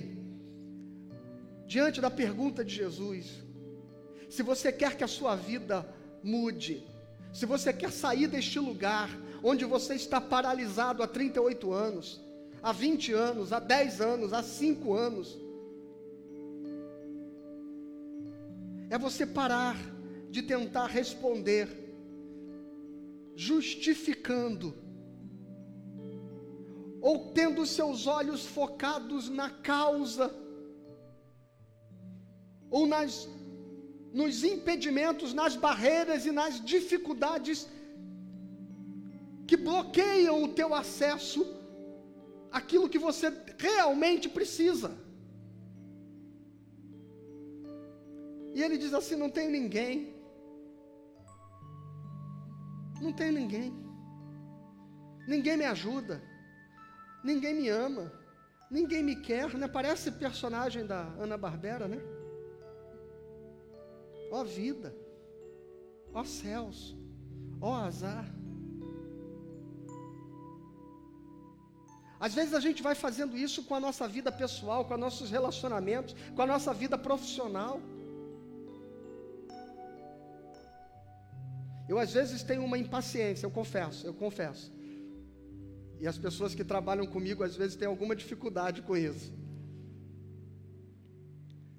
diante 1.73 2.01
da 2.05 2.11
pergunta 2.23 2.65
de 2.65 2.73
Jesus, 2.81 3.25
se 4.29 4.43
você 4.43 4.71
quer 4.81 4.97
que 4.97 5.05
a 5.05 5.13
sua 5.19 5.35
vida 5.35 5.77
mude. 6.23 6.83
Se 7.31 7.45
você 7.45 7.71
quer 7.71 7.91
sair 7.91 8.27
deste 8.27 8.59
lugar 8.59 9.09
onde 9.43 9.63
você 9.65 9.93
está 9.95 10.19
paralisado 10.19 11.03
há 11.03 11.07
38 11.07 11.71
anos, 11.71 12.21
há 12.61 12.71
20 12.71 13.13
anos, 13.13 13.53
há 13.53 13.59
10 13.59 14.01
anos, 14.01 14.33
há 14.33 14.43
5 14.43 14.93
anos, 14.93 15.37
é 18.89 18.97
você 18.97 19.25
parar 19.25 19.75
de 20.29 20.41
tentar 20.41 20.87
responder, 20.87 21.67
justificando, 23.35 24.73
ou 27.01 27.31
tendo 27.31 27.65
seus 27.65 28.07
olhos 28.07 28.45
focados 28.45 29.29
na 29.29 29.49
causa, 29.49 30.33
ou 32.69 32.85
nas 32.85 33.27
nos 34.13 34.43
impedimentos, 34.43 35.33
nas 35.33 35.55
barreiras 35.55 36.25
e 36.25 36.31
nas 36.31 36.63
dificuldades 36.63 37.67
que 39.45 39.55
bloqueiam 39.55 40.43
o 40.43 40.47
teu 40.47 40.73
acesso 40.73 41.45
àquilo 42.51 42.89
que 42.89 42.97
você 42.97 43.31
realmente 43.57 44.27
precisa. 44.27 45.06
E 48.57 48.63
ele 48.65 48.77
diz 48.83 48.93
assim: 48.99 49.15
não 49.23 49.29
tem 49.37 49.47
ninguém. 49.57 49.95
Não 52.99 53.13
tem 53.13 53.31
ninguém. 53.31 53.69
Ninguém 55.33 55.57
me 55.61 55.65
ajuda. 55.65 56.15
Ninguém 57.23 57.53
me 57.61 57.69
ama. 57.69 58.05
Ninguém 58.77 59.03
me 59.09 59.15
quer, 59.27 59.53
né? 59.61 59.67
Parece 59.79 60.11
personagem 60.11 60.85
da 60.85 61.01
Ana 61.25 61.37
Barbera, 61.37 61.87
né? 61.87 61.99
ó 64.31 64.43
vida, 64.43 64.95
ó 66.13 66.23
céus, 66.23 66.95
ó 67.61 67.73
azar. 67.75 68.25
Às 72.19 72.33
vezes 72.33 72.53
a 72.53 72.59
gente 72.59 72.81
vai 72.81 72.95
fazendo 72.95 73.37
isso 73.37 73.63
com 73.63 73.75
a 73.75 73.79
nossa 73.79 74.07
vida 74.07 74.31
pessoal, 74.31 74.85
com 74.85 74.95
os 74.95 74.99
nossos 74.99 75.29
relacionamentos, 75.29 76.15
com 76.35 76.41
a 76.41 76.47
nossa 76.47 76.73
vida 76.73 76.97
profissional. 76.97 77.79
Eu 81.87 81.97
às 81.97 82.11
vezes 82.11 82.43
tenho 82.43 82.63
uma 82.63 82.77
impaciência, 82.77 83.45
eu 83.45 83.51
confesso, 83.51 84.05
eu 84.05 84.13
confesso. 84.13 84.71
E 85.99 86.07
as 86.07 86.17
pessoas 86.17 86.53
que 86.53 86.63
trabalham 86.63 87.07
comigo 87.07 87.43
às 87.43 87.55
vezes 87.55 87.75
têm 87.75 87.87
alguma 87.87 88.15
dificuldade 88.15 88.81
com 88.81 88.95
isso. 88.95 89.33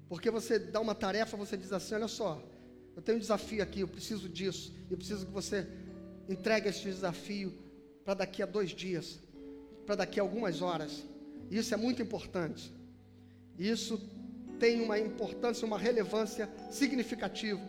Porque 0.09 0.31
você 0.31 0.57
dá 0.57 0.79
uma 0.79 0.95
tarefa, 0.95 1.37
você 1.37 1.55
diz 1.55 1.71
assim: 1.71 1.95
olha 1.95 2.07
só, 2.07 2.41
eu 2.95 3.01
tenho 3.01 3.17
um 3.17 3.21
desafio 3.21 3.61
aqui, 3.61 3.81
eu 3.81 3.87
preciso 3.87 4.27
disso, 4.27 4.73
eu 4.89 4.97
preciso 4.97 5.25
que 5.25 5.31
você 5.31 5.67
entregue 6.27 6.67
esse 6.67 6.83
desafio 6.83 7.53
para 8.03 8.15
daqui 8.15 8.41
a 8.41 8.45
dois 8.45 8.71
dias, 8.71 9.19
para 9.85 9.95
daqui 9.95 10.19
a 10.19 10.23
algumas 10.23 10.61
horas. 10.61 11.05
Isso 11.49 11.73
é 11.73 11.77
muito 11.77 12.01
importante. 12.01 12.73
Isso 13.57 14.01
tem 14.59 14.81
uma 14.81 14.99
importância, 14.99 15.65
uma 15.65 15.77
relevância 15.77 16.49
significativa. 16.71 17.61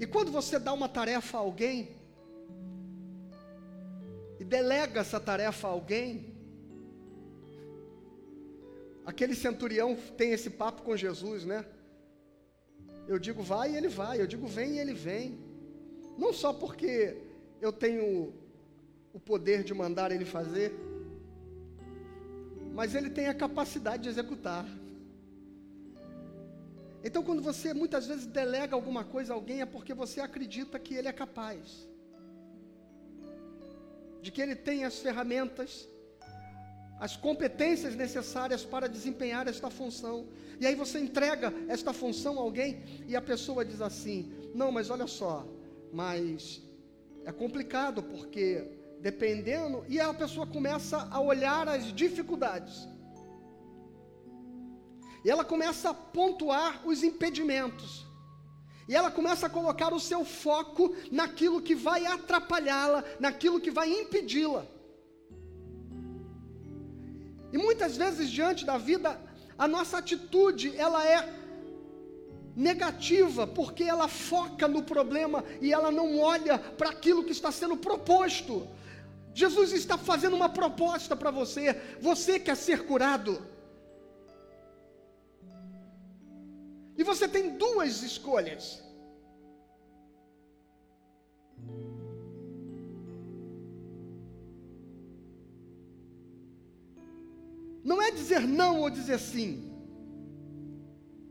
E 0.00 0.06
quando 0.06 0.32
você 0.32 0.58
dá 0.58 0.72
uma 0.72 0.88
tarefa 0.88 1.36
a 1.36 1.40
alguém, 1.40 1.90
e 4.40 4.44
delega 4.44 5.00
essa 5.00 5.20
tarefa 5.20 5.68
a 5.68 5.70
alguém, 5.70 6.30
Aquele 9.10 9.34
centurião 9.34 9.96
tem 10.16 10.30
esse 10.30 10.50
papo 10.50 10.82
com 10.82 10.96
Jesus, 10.96 11.44
né? 11.44 11.64
Eu 13.08 13.18
digo 13.18 13.42
vai 13.42 13.72
e 13.72 13.76
ele 13.76 13.88
vai, 13.88 14.20
eu 14.20 14.26
digo 14.26 14.46
vem 14.46 14.74
e 14.74 14.78
ele 14.78 14.94
vem. 14.94 15.36
Não 16.16 16.32
só 16.32 16.52
porque 16.52 17.16
eu 17.60 17.72
tenho 17.72 18.32
o 19.12 19.18
poder 19.18 19.64
de 19.64 19.74
mandar 19.74 20.12
ele 20.12 20.24
fazer, 20.24 20.72
mas 22.72 22.94
ele 22.94 23.10
tem 23.10 23.26
a 23.26 23.34
capacidade 23.34 24.04
de 24.04 24.08
executar. 24.08 24.64
Então, 27.02 27.22
quando 27.22 27.42
você 27.42 27.72
muitas 27.72 28.06
vezes 28.06 28.26
delega 28.26 28.74
alguma 28.74 29.04
coisa 29.04 29.32
a 29.32 29.36
alguém, 29.36 29.62
é 29.62 29.66
porque 29.66 29.94
você 29.94 30.20
acredita 30.20 30.78
que 30.78 30.94
ele 30.94 31.08
é 31.08 31.12
capaz, 31.12 31.88
de 34.20 34.30
que 34.30 34.40
ele 34.40 34.54
tem 34.54 34.84
as 34.84 34.98
ferramentas, 34.98 35.88
as 36.98 37.16
competências 37.16 37.94
necessárias 37.96 38.62
para 38.64 38.86
desempenhar 38.86 39.48
esta 39.48 39.70
função. 39.70 40.28
E 40.60 40.66
aí 40.66 40.74
você 40.74 40.98
entrega 40.98 41.52
esta 41.68 41.94
função 41.94 42.38
a 42.38 42.42
alguém 42.42 42.82
e 43.08 43.16
a 43.16 43.22
pessoa 43.22 43.64
diz 43.64 43.80
assim: 43.80 44.30
Não, 44.54 44.70
mas 44.70 44.90
olha 44.90 45.06
só, 45.06 45.46
mas 45.90 46.62
é 47.24 47.32
complicado 47.32 48.02
porque 48.02 48.78
dependendo, 49.00 49.84
e 49.88 49.98
a 49.98 50.12
pessoa 50.12 50.46
começa 50.46 51.08
a 51.10 51.20
olhar 51.20 51.66
as 51.68 51.92
dificuldades. 51.92 52.86
E 55.24 55.30
ela 55.30 55.44
começa 55.44 55.90
a 55.90 55.94
pontuar 55.94 56.80
os 56.86 57.02
impedimentos. 57.02 58.06
E 58.88 58.96
ela 58.96 59.10
começa 59.10 59.46
a 59.46 59.50
colocar 59.50 59.92
o 59.92 60.00
seu 60.00 60.24
foco 60.24 60.94
naquilo 61.12 61.62
que 61.62 61.74
vai 61.74 62.06
atrapalhá-la, 62.06 63.04
naquilo 63.20 63.60
que 63.60 63.70
vai 63.70 63.88
impedi-la. 63.88 64.66
E 67.52 67.58
muitas 67.58 67.96
vezes 67.96 68.30
diante 68.30 68.64
da 68.64 68.78
vida, 68.78 69.20
a 69.58 69.68
nossa 69.68 69.98
atitude, 69.98 70.74
ela 70.76 71.06
é 71.06 71.40
negativa, 72.56 73.46
porque 73.46 73.84
ela 73.84 74.08
foca 74.08 74.66
no 74.66 74.82
problema 74.82 75.44
e 75.60 75.72
ela 75.72 75.90
não 75.90 76.18
olha 76.18 76.58
para 76.58 76.90
aquilo 76.90 77.24
que 77.24 77.32
está 77.32 77.52
sendo 77.52 77.76
proposto. 77.76 78.66
Jesus 79.32 79.72
está 79.72 79.96
fazendo 79.96 80.34
uma 80.34 80.48
proposta 80.48 81.14
para 81.14 81.30
você. 81.30 81.80
Você 82.00 82.38
quer 82.40 82.56
ser 82.56 82.84
curado? 82.86 83.49
E 87.00 87.02
você 87.02 87.26
tem 87.26 87.56
duas 87.56 88.02
escolhas. 88.02 88.64
Não 97.82 98.02
é 98.02 98.10
dizer 98.10 98.42
não 98.46 98.80
ou 98.80 98.90
dizer 98.90 99.18
sim. 99.18 99.72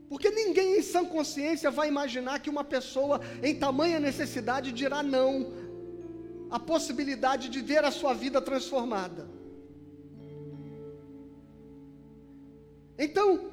Porque 0.08 0.28
ninguém 0.30 0.76
em 0.76 0.82
sã 0.82 1.04
consciência 1.04 1.70
vai 1.70 1.86
imaginar 1.86 2.40
que 2.40 2.50
uma 2.50 2.64
pessoa 2.64 3.20
em 3.40 3.54
tamanha 3.54 4.00
necessidade 4.00 4.72
dirá 4.72 5.04
não 5.04 5.52
a 6.50 6.58
possibilidade 6.58 7.48
de 7.48 7.60
ver 7.60 7.84
a 7.84 7.92
sua 7.92 8.12
vida 8.12 8.42
transformada. 8.42 9.30
Então, 12.98 13.49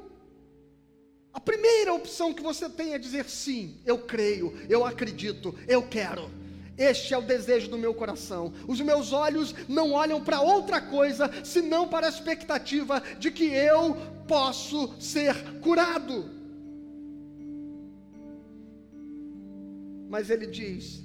a 1.38 1.40
primeira 1.40 1.94
opção 1.94 2.34
que 2.34 2.42
você 2.42 2.68
tem 2.68 2.96
é 2.96 2.98
dizer 2.98 3.30
sim, 3.30 3.76
eu 3.86 4.00
creio, 4.00 4.58
eu 4.68 4.84
acredito, 4.84 5.54
eu 5.68 5.88
quero. 5.88 6.32
Este 6.76 7.14
é 7.14 7.18
o 7.18 7.22
desejo 7.22 7.70
do 7.70 7.78
meu 7.78 7.94
coração. 7.94 8.52
Os 8.68 8.82
meus 8.82 9.14
olhos 9.14 9.54
não 9.70 9.92
olham 9.92 10.20
para 10.24 10.42
outra 10.42 10.82
coisa 10.82 11.30
senão 11.44 11.88
para 11.88 12.08
a 12.08 12.10
expectativa 12.10 13.04
de 13.20 13.30
que 13.30 13.44
eu 13.44 13.96
posso 14.28 15.00
ser 15.00 15.36
curado. 15.62 16.28
Mas 20.10 20.32
ele 20.32 20.48
diz: 20.48 21.04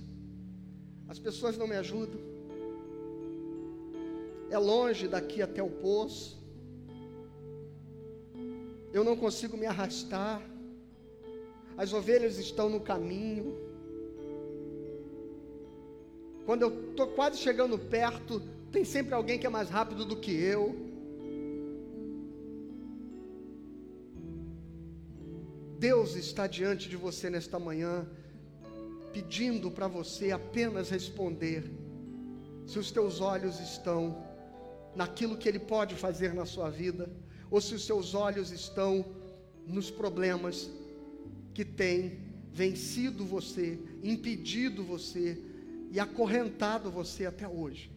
as 1.11 1.18
pessoas 1.18 1.59
não 1.59 1.68
me 1.68 1.77
ajudam, 1.77 2.18
é 4.49 4.57
longe 4.57 5.07
daqui 5.07 5.42
até 5.42 5.62
o 5.62 5.68
poço, 5.68 6.42
eu 8.93 9.03
não 9.03 9.17
consigo 9.17 9.57
me 9.57 9.67
arrastar, 9.67 10.43
as 11.77 11.93
ovelhas 11.93 12.39
estão 12.39 12.69
no 12.69 12.81
caminho. 12.81 13.57
Quando 16.45 16.63
eu 16.63 16.91
estou 16.91 17.07
quase 17.09 17.39
chegando 17.39 17.79
perto, 17.79 18.43
tem 18.71 18.85
sempre 18.85 19.15
alguém 19.15 19.39
que 19.39 19.47
é 19.47 19.51
mais 19.51 19.71
rápido 19.71 20.05
do 20.05 20.17
que 20.17 20.31
eu. 20.31 20.77
Deus 25.79 26.15
está 26.15 26.47
diante 26.47 26.89
de 26.89 26.97
você 26.97 27.31
nesta 27.31 27.59
manhã, 27.59 28.07
pedindo 29.13 29.71
para 29.71 29.89
você 29.89 30.31
apenas 30.31 30.91
responder 30.91 31.65
se 32.67 32.79
os 32.79 32.91
teus 32.91 33.21
olhos 33.21 33.59
estão 33.59 34.23
naquilo 34.95 35.37
que 35.37 35.49
Ele 35.49 35.59
pode 35.59 35.95
fazer 35.95 36.35
na 36.35 36.45
sua 36.45 36.69
vida 36.71 37.11
ou 37.53 37.61
se 37.61 37.75
os 37.75 37.85
seus 37.85 38.15
olhos 38.15 38.51
estão 38.51 39.05
nos 39.67 39.91
problemas 39.91 40.71
que 41.53 41.67
têm 41.67 42.19
vencido 42.51 43.27
você, 43.27 43.79
impedido 44.03 44.83
você 44.83 45.38
e 45.91 46.01
acorrentado 46.01 46.91
você 46.91 47.27
até 47.27 47.47
hoje. 47.47 47.93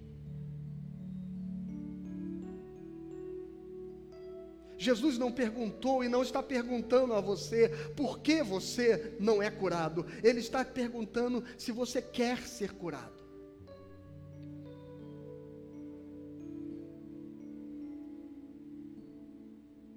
Jesus 4.78 5.18
não 5.18 5.32
perguntou 5.32 6.04
e 6.04 6.10
não 6.10 6.22
está 6.22 6.44
perguntando 6.44 7.14
a 7.14 7.22
você 7.22 7.70
por 7.96 8.20
que 8.20 8.44
você 8.44 9.16
não 9.22 9.42
é 9.42 9.50
curado. 9.50 10.06
Ele 10.22 10.42
está 10.42 10.66
perguntando 10.66 11.42
se 11.58 11.72
você 11.72 12.02
quer 12.02 12.40
ser 12.40 12.74
curado. 12.74 13.25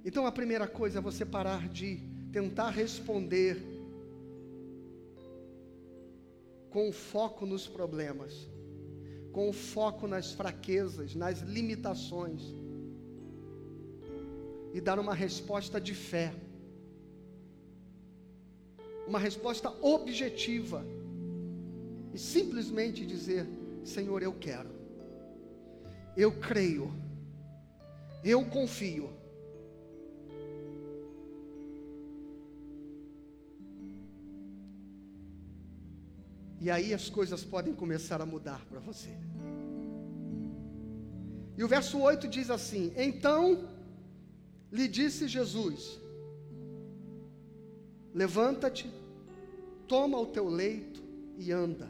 Então 0.08 0.24
a 0.24 0.32
primeira 0.32 0.66
coisa 0.66 1.00
é 1.00 1.02
você 1.02 1.22
parar 1.22 1.68
de 1.68 2.00
tentar 2.32 2.70
responder 2.70 3.62
com 6.70 6.90
foco 6.90 7.44
nos 7.44 7.68
problemas, 7.68 8.48
com 9.32 9.52
foco 9.52 10.06
nas 10.08 10.32
fraquezas, 10.32 11.14
nas 11.14 11.40
limitações, 11.40 12.40
e 14.72 14.80
dar 14.80 14.98
uma 14.98 15.12
resposta 15.12 15.78
de 15.78 15.94
fé, 15.94 16.32
uma 19.06 19.18
resposta 19.18 19.68
objetiva, 19.82 20.86
e 22.14 22.18
simplesmente 22.18 23.04
dizer: 23.04 23.46
Senhor, 23.84 24.22
eu 24.22 24.32
quero, 24.32 24.70
eu 26.16 26.32
creio, 26.32 26.90
eu 28.24 28.42
confio 28.46 29.17
E 36.60 36.70
aí 36.70 36.92
as 36.92 37.08
coisas 37.08 37.44
podem 37.44 37.74
começar 37.74 38.20
a 38.20 38.26
mudar 38.26 38.64
para 38.66 38.80
você. 38.80 39.10
E 41.56 41.62
o 41.62 41.68
verso 41.68 41.98
8 42.00 42.26
diz 42.28 42.50
assim: 42.50 42.92
Então 42.96 43.68
lhe 44.70 44.88
disse 44.88 45.28
Jesus: 45.28 46.00
Levanta-te, 48.12 48.90
toma 49.86 50.18
o 50.18 50.26
teu 50.26 50.48
leito 50.48 51.02
e 51.36 51.52
anda. 51.52 51.88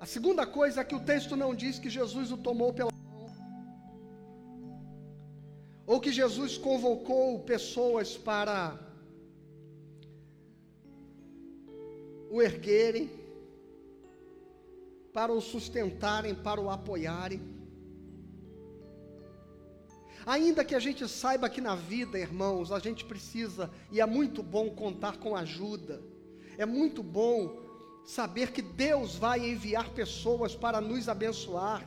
A 0.00 0.06
segunda 0.06 0.46
coisa 0.46 0.80
é 0.80 0.84
que 0.84 0.94
o 0.94 1.00
texto 1.00 1.34
não 1.36 1.54
diz 1.54 1.78
que 1.78 1.90
Jesus 1.90 2.30
o 2.30 2.36
tomou 2.36 2.72
pela 2.72 2.97
ou 5.98 6.00
que 6.00 6.12
Jesus 6.12 6.56
convocou 6.56 7.40
pessoas 7.40 8.16
para 8.16 8.78
o 12.30 12.40
erguerem, 12.40 13.10
para 15.12 15.32
o 15.32 15.40
sustentarem, 15.40 16.36
para 16.36 16.60
o 16.60 16.70
apoiarem. 16.70 17.40
Ainda 20.24 20.64
que 20.64 20.76
a 20.76 20.78
gente 20.78 21.08
saiba 21.08 21.50
que 21.50 21.60
na 21.60 21.74
vida, 21.74 22.16
irmãos, 22.16 22.70
a 22.70 22.78
gente 22.78 23.04
precisa, 23.04 23.68
e 23.90 24.00
é 24.00 24.06
muito 24.06 24.40
bom 24.40 24.70
contar 24.70 25.16
com 25.16 25.34
ajuda, 25.34 26.00
é 26.56 26.64
muito 26.64 27.02
bom 27.02 27.60
saber 28.06 28.52
que 28.52 28.62
Deus 28.62 29.16
vai 29.16 29.50
enviar 29.50 29.90
pessoas 29.90 30.54
para 30.54 30.80
nos 30.80 31.08
abençoar, 31.08 31.84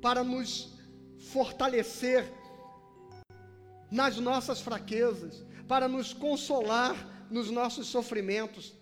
para 0.00 0.22
nos 0.22 0.72
fortalecer 1.32 2.43
nas 3.90 4.18
nossas 4.18 4.60
fraquezas, 4.60 5.44
para 5.66 5.88
nos 5.88 6.12
consolar 6.12 7.26
nos 7.30 7.50
nossos 7.50 7.86
sofrimentos, 7.86 8.74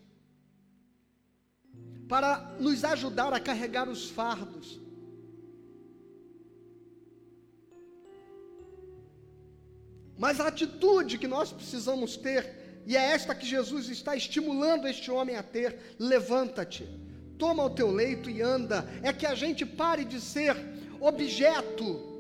para 2.09 2.55
nos 2.59 2.85
ajudar 2.85 3.33
a 3.33 3.41
carregar 3.41 3.89
os 3.89 4.11
fardos. 4.11 4.81
Mas 10.19 10.39
a 10.39 10.49
atitude 10.49 11.19
que 11.19 11.27
nós 11.27 11.51
precisamos 11.51 12.17
ter, 12.17 12.83
e 12.87 12.97
é 12.97 13.13
esta 13.13 13.35
que 13.35 13.47
Jesus 13.47 13.89
está 13.89 14.15
estimulando 14.15 14.87
este 14.87 15.11
homem 15.11 15.37
a 15.37 15.43
ter: 15.43 15.97
levanta-te, 15.99 16.87
toma 17.39 17.65
o 17.65 17.71
teu 17.71 17.91
leito 17.91 18.29
e 18.29 18.43
anda. 18.43 18.87
É 19.03 19.13
que 19.13 19.27
a 19.27 19.35
gente 19.35 19.65
pare 19.65 20.05
de 20.05 20.21
ser 20.21 20.55
objeto 21.01 22.12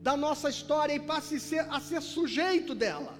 da 0.00 0.16
nossa 0.16 0.48
história 0.48 0.94
e 0.94 1.00
passe 1.00 1.36
a 1.36 1.40
ser, 1.40 1.60
a 1.70 1.80
ser 1.80 2.00
sujeito 2.00 2.74
dela. 2.74 3.14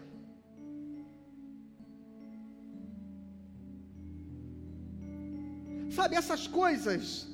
Sabe, 5.91 6.15
essas 6.15 6.47
coisas 6.47 7.27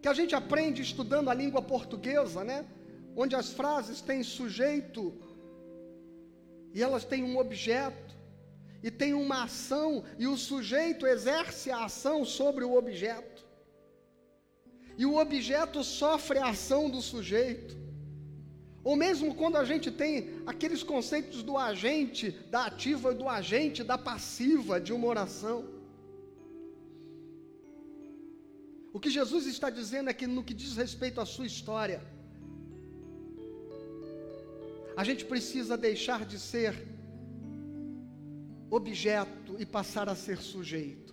que 0.00 0.08
a 0.08 0.14
gente 0.14 0.34
aprende 0.34 0.80
estudando 0.80 1.28
a 1.28 1.34
língua 1.34 1.60
portuguesa, 1.60 2.42
né? 2.42 2.64
Onde 3.14 3.36
as 3.36 3.52
frases 3.52 4.00
têm 4.00 4.22
sujeito 4.22 5.12
e 6.72 6.82
elas 6.82 7.04
têm 7.04 7.22
um 7.22 7.36
objeto 7.38 8.14
e 8.82 8.90
tem 8.90 9.12
uma 9.12 9.44
ação 9.44 10.04
e 10.18 10.26
o 10.26 10.36
sujeito 10.36 11.06
exerce 11.06 11.70
a 11.70 11.84
ação 11.84 12.24
sobre 12.24 12.64
o 12.64 12.74
objeto. 12.74 13.39
E 15.00 15.06
o 15.06 15.16
objeto 15.16 15.82
sofre 15.82 16.38
a 16.38 16.48
ação 16.54 16.82
do 16.94 17.00
sujeito. 17.00 17.74
Ou 18.84 18.94
mesmo 19.02 19.34
quando 19.34 19.56
a 19.56 19.64
gente 19.70 19.90
tem 19.90 20.12
aqueles 20.52 20.82
conceitos 20.82 21.42
do 21.42 21.56
agente, 21.56 22.24
da 22.54 22.66
ativa, 22.66 23.14
do 23.20 23.26
agente, 23.26 23.82
da 23.82 23.96
passiva 23.96 24.78
de 24.78 24.92
uma 24.92 25.06
oração. 25.06 25.58
O 28.92 29.00
que 29.00 29.08
Jesus 29.18 29.46
está 29.46 29.70
dizendo 29.70 30.10
é 30.10 30.12
que 30.12 30.26
no 30.26 30.44
que 30.44 30.52
diz 30.52 30.76
respeito 30.76 31.18
à 31.18 31.24
sua 31.24 31.46
história, 31.46 32.02
a 34.94 35.02
gente 35.02 35.24
precisa 35.24 35.78
deixar 35.78 36.26
de 36.26 36.38
ser 36.38 36.72
objeto 38.70 39.56
e 39.58 39.64
passar 39.64 40.10
a 40.10 40.14
ser 40.14 40.36
sujeito. 40.52 41.09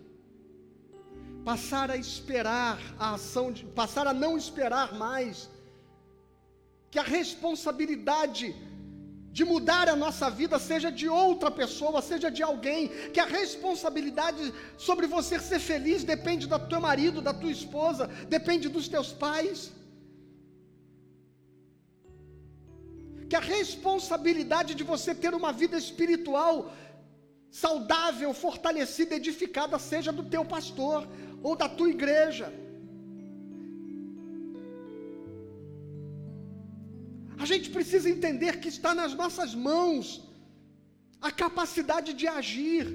Passar 1.49 1.89
a 1.89 1.97
esperar 2.05 2.77
a 2.99 3.13
ação, 3.17 3.45
de, 3.55 3.61
passar 3.81 4.05
a 4.11 4.13
não 4.23 4.31
esperar 4.37 4.87
mais 5.03 5.49
que 6.91 6.99
a 6.99 7.05
responsabilidade 7.17 8.47
de 9.37 9.45
mudar 9.51 9.85
a 9.87 9.95
nossa 9.95 10.27
vida, 10.39 10.57
seja 10.59 10.89
de 11.01 11.07
outra 11.07 11.49
pessoa, 11.59 12.01
seja 12.01 12.29
de 12.37 12.43
alguém, 12.43 12.81
que 13.13 13.21
a 13.25 13.27
responsabilidade 13.39 14.53
sobre 14.87 15.07
você 15.15 15.39
ser 15.39 15.59
feliz 15.59 16.03
depende 16.03 16.47
do 16.53 16.59
teu 16.71 16.81
marido, 16.81 17.21
da 17.27 17.33
tua 17.41 17.53
esposa, 17.59 18.07
depende 18.35 18.67
dos 18.67 18.89
teus 18.95 19.11
pais. 19.25 19.71
Que 23.29 23.37
a 23.41 23.45
responsabilidade 23.57 24.73
de 24.79 24.83
você 24.83 25.13
ter 25.23 25.33
uma 25.33 25.53
vida 25.61 25.77
espiritual 25.77 26.73
saudável, 27.49 28.33
fortalecida, 28.33 29.15
edificada, 29.15 29.79
seja 29.79 30.11
do 30.11 30.23
teu 30.23 30.43
pastor 30.43 31.07
ou 31.41 31.55
da 31.55 31.69
tua 31.69 31.89
igreja. 31.89 32.53
A 37.37 37.45
gente 37.45 37.69
precisa 37.69 38.09
entender 38.09 38.59
que 38.59 38.67
está 38.67 38.95
nas 38.95 39.13
nossas 39.13 39.53
mãos 39.53 40.27
a 41.21 41.31
capacidade 41.31 42.13
de 42.13 42.27
agir. 42.27 42.85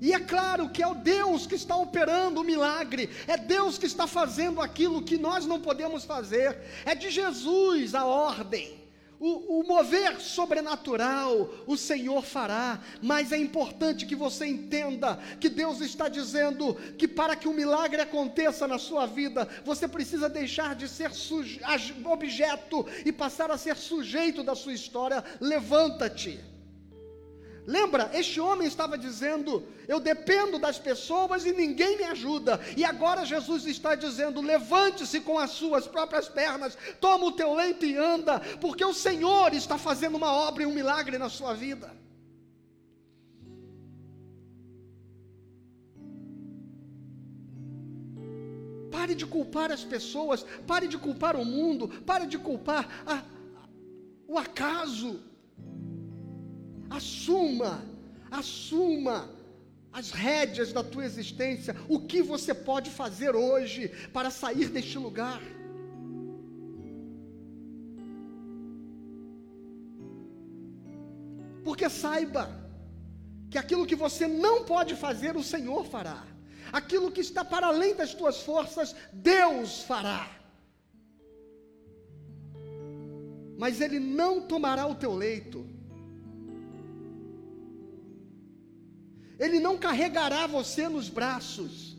E 0.00 0.12
é 0.12 0.20
claro 0.20 0.68
que 0.68 0.82
é 0.82 0.86
o 0.86 0.94
Deus 0.94 1.46
que 1.46 1.54
está 1.54 1.74
operando 1.74 2.40
o 2.40 2.44
milagre, 2.44 3.08
é 3.26 3.38
Deus 3.38 3.78
que 3.78 3.86
está 3.86 4.06
fazendo 4.06 4.60
aquilo 4.60 5.02
que 5.02 5.16
nós 5.16 5.46
não 5.46 5.58
podemos 5.60 6.04
fazer, 6.04 6.60
é 6.84 6.94
de 6.94 7.10
Jesus 7.10 7.94
a 7.94 8.04
ordem. 8.04 8.85
O, 9.18 9.60
o, 9.60 9.66
mover 9.66 10.20
sobrenatural 10.20 11.48
o 11.66 11.76
Senhor 11.76 12.22
fará, 12.22 12.80
mas 13.02 13.32
é 13.32 13.38
importante 13.38 14.04
que 14.04 14.14
você 14.14 14.46
entenda 14.46 15.18
que 15.40 15.48
Deus 15.48 15.80
está 15.80 16.08
dizendo 16.08 16.74
que 16.98 17.08
para 17.08 17.34
que 17.34 17.48
o 17.48 17.50
um 17.50 17.54
milagre 17.54 18.00
aconteça 18.00 18.68
na 18.68 18.78
sua 18.78 19.06
vida, 19.06 19.48
você 19.64 19.88
precisa 19.88 20.28
deixar 20.28 20.74
de 20.74 20.86
ser 20.88 21.10
objeto 22.04 22.86
e 23.04 23.12
passar 23.12 23.50
a 23.50 23.56
ser 23.56 23.76
sujeito 23.76 24.42
da 24.42 24.54
sua 24.54 24.74
história. 24.74 25.24
Levanta-te. 25.40 26.55
Lembra, 27.66 28.08
este 28.14 28.40
homem 28.40 28.68
estava 28.68 28.96
dizendo: 28.96 29.66
Eu 29.88 29.98
dependo 29.98 30.56
das 30.56 30.78
pessoas 30.78 31.44
e 31.44 31.52
ninguém 31.52 31.96
me 31.96 32.04
ajuda. 32.04 32.60
E 32.76 32.84
agora 32.84 33.26
Jesus 33.26 33.66
está 33.66 33.96
dizendo: 33.96 34.40
Levante-se 34.40 35.20
com 35.20 35.36
as 35.36 35.50
suas 35.50 35.84
próprias 35.84 36.28
pernas, 36.28 36.78
toma 37.00 37.26
o 37.26 37.32
teu 37.32 37.52
leito 37.54 37.84
e 37.84 37.96
anda, 37.96 38.38
porque 38.60 38.84
o 38.84 38.94
Senhor 38.94 39.52
está 39.52 39.76
fazendo 39.76 40.16
uma 40.16 40.32
obra 40.32 40.62
e 40.62 40.66
um 40.66 40.72
milagre 40.72 41.18
na 41.18 41.28
sua 41.28 41.54
vida. 41.54 41.92
Pare 48.92 49.16
de 49.16 49.26
culpar 49.26 49.72
as 49.72 49.82
pessoas, 49.82 50.46
pare 50.68 50.86
de 50.86 50.96
culpar 50.96 51.34
o 51.34 51.44
mundo, 51.44 51.88
pare 52.06 52.26
de 52.26 52.38
culpar 52.38 53.02
a, 53.04 53.14
a, 53.14 53.22
o 54.28 54.38
acaso. 54.38 55.20
Assuma, 56.96 57.84
assuma 58.30 59.28
as 59.92 60.10
rédeas 60.10 60.72
da 60.72 60.82
tua 60.82 61.04
existência. 61.04 61.76
O 61.88 62.00
que 62.00 62.22
você 62.22 62.54
pode 62.54 62.88
fazer 62.88 63.36
hoje 63.36 63.88
para 64.14 64.30
sair 64.30 64.68
deste 64.70 64.96
lugar? 64.98 65.42
Porque 71.62 71.86
saiba 71.90 72.44
que 73.50 73.58
aquilo 73.58 73.86
que 73.86 73.96
você 73.96 74.26
não 74.26 74.64
pode 74.64 74.96
fazer, 74.96 75.36
o 75.36 75.42
Senhor 75.42 75.84
fará. 75.84 76.24
Aquilo 76.72 77.12
que 77.12 77.20
está 77.20 77.44
para 77.44 77.66
além 77.66 77.94
das 77.94 78.14
tuas 78.14 78.40
forças, 78.40 78.96
Deus 79.12 79.82
fará. 79.82 80.30
Mas 83.58 83.82
Ele 83.82 83.98
não 83.98 84.40
tomará 84.40 84.86
o 84.86 84.94
teu 84.94 85.14
leito 85.14 85.75
Ele 89.38 89.58
não 89.60 89.76
carregará 89.76 90.46
você 90.46 90.88
nos 90.88 91.08
braços. 91.08 91.96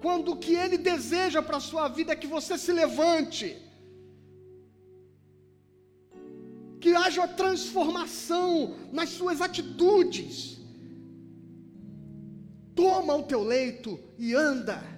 Quando 0.00 0.32
o 0.32 0.36
que 0.36 0.54
Ele 0.54 0.78
deseja 0.78 1.42
para 1.42 1.56
a 1.56 1.60
sua 1.60 1.88
vida 1.88 2.12
é 2.12 2.16
que 2.16 2.26
você 2.26 2.58
se 2.58 2.72
levante, 2.72 3.56
que 6.80 6.94
haja 6.94 7.26
transformação 7.26 8.76
nas 8.92 9.08
suas 9.08 9.40
atitudes. 9.40 10.58
Toma 12.74 13.16
o 13.16 13.22
teu 13.22 13.42
leito 13.42 13.98
e 14.18 14.34
anda. 14.34 14.95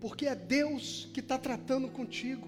Porque 0.00 0.26
é 0.26 0.34
Deus 0.34 1.08
que 1.12 1.20
está 1.20 1.38
tratando 1.38 1.88
contigo. 1.88 2.46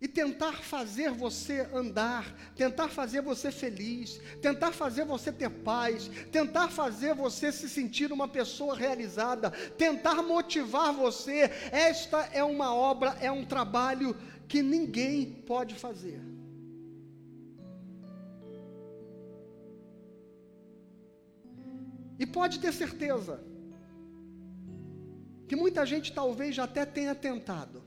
E 0.00 0.08
tentar 0.08 0.62
fazer 0.62 1.10
você 1.10 1.66
andar, 1.72 2.30
tentar 2.54 2.88
fazer 2.88 3.22
você 3.22 3.50
feliz, 3.50 4.20
tentar 4.42 4.72
fazer 4.72 5.06
você 5.06 5.32
ter 5.32 5.48
paz, 5.48 6.10
tentar 6.30 6.68
fazer 6.68 7.14
você 7.14 7.50
se 7.50 7.70
sentir 7.70 8.12
uma 8.12 8.28
pessoa 8.28 8.76
realizada, 8.76 9.50
tentar 9.78 10.22
motivar 10.22 10.92
você, 10.92 11.50
esta 11.72 12.18
é 12.34 12.44
uma 12.44 12.74
obra, 12.74 13.16
é 13.20 13.32
um 13.32 13.46
trabalho 13.46 14.14
que 14.46 14.62
ninguém 14.62 15.24
pode 15.46 15.74
fazer. 15.74 16.33
E 22.18 22.26
pode 22.26 22.60
ter 22.60 22.72
certeza 22.72 23.42
que 25.48 25.56
muita 25.56 25.84
gente 25.84 26.12
talvez 26.12 26.54
já 26.54 26.64
até 26.64 26.84
tenha 26.86 27.14
tentado. 27.14 27.82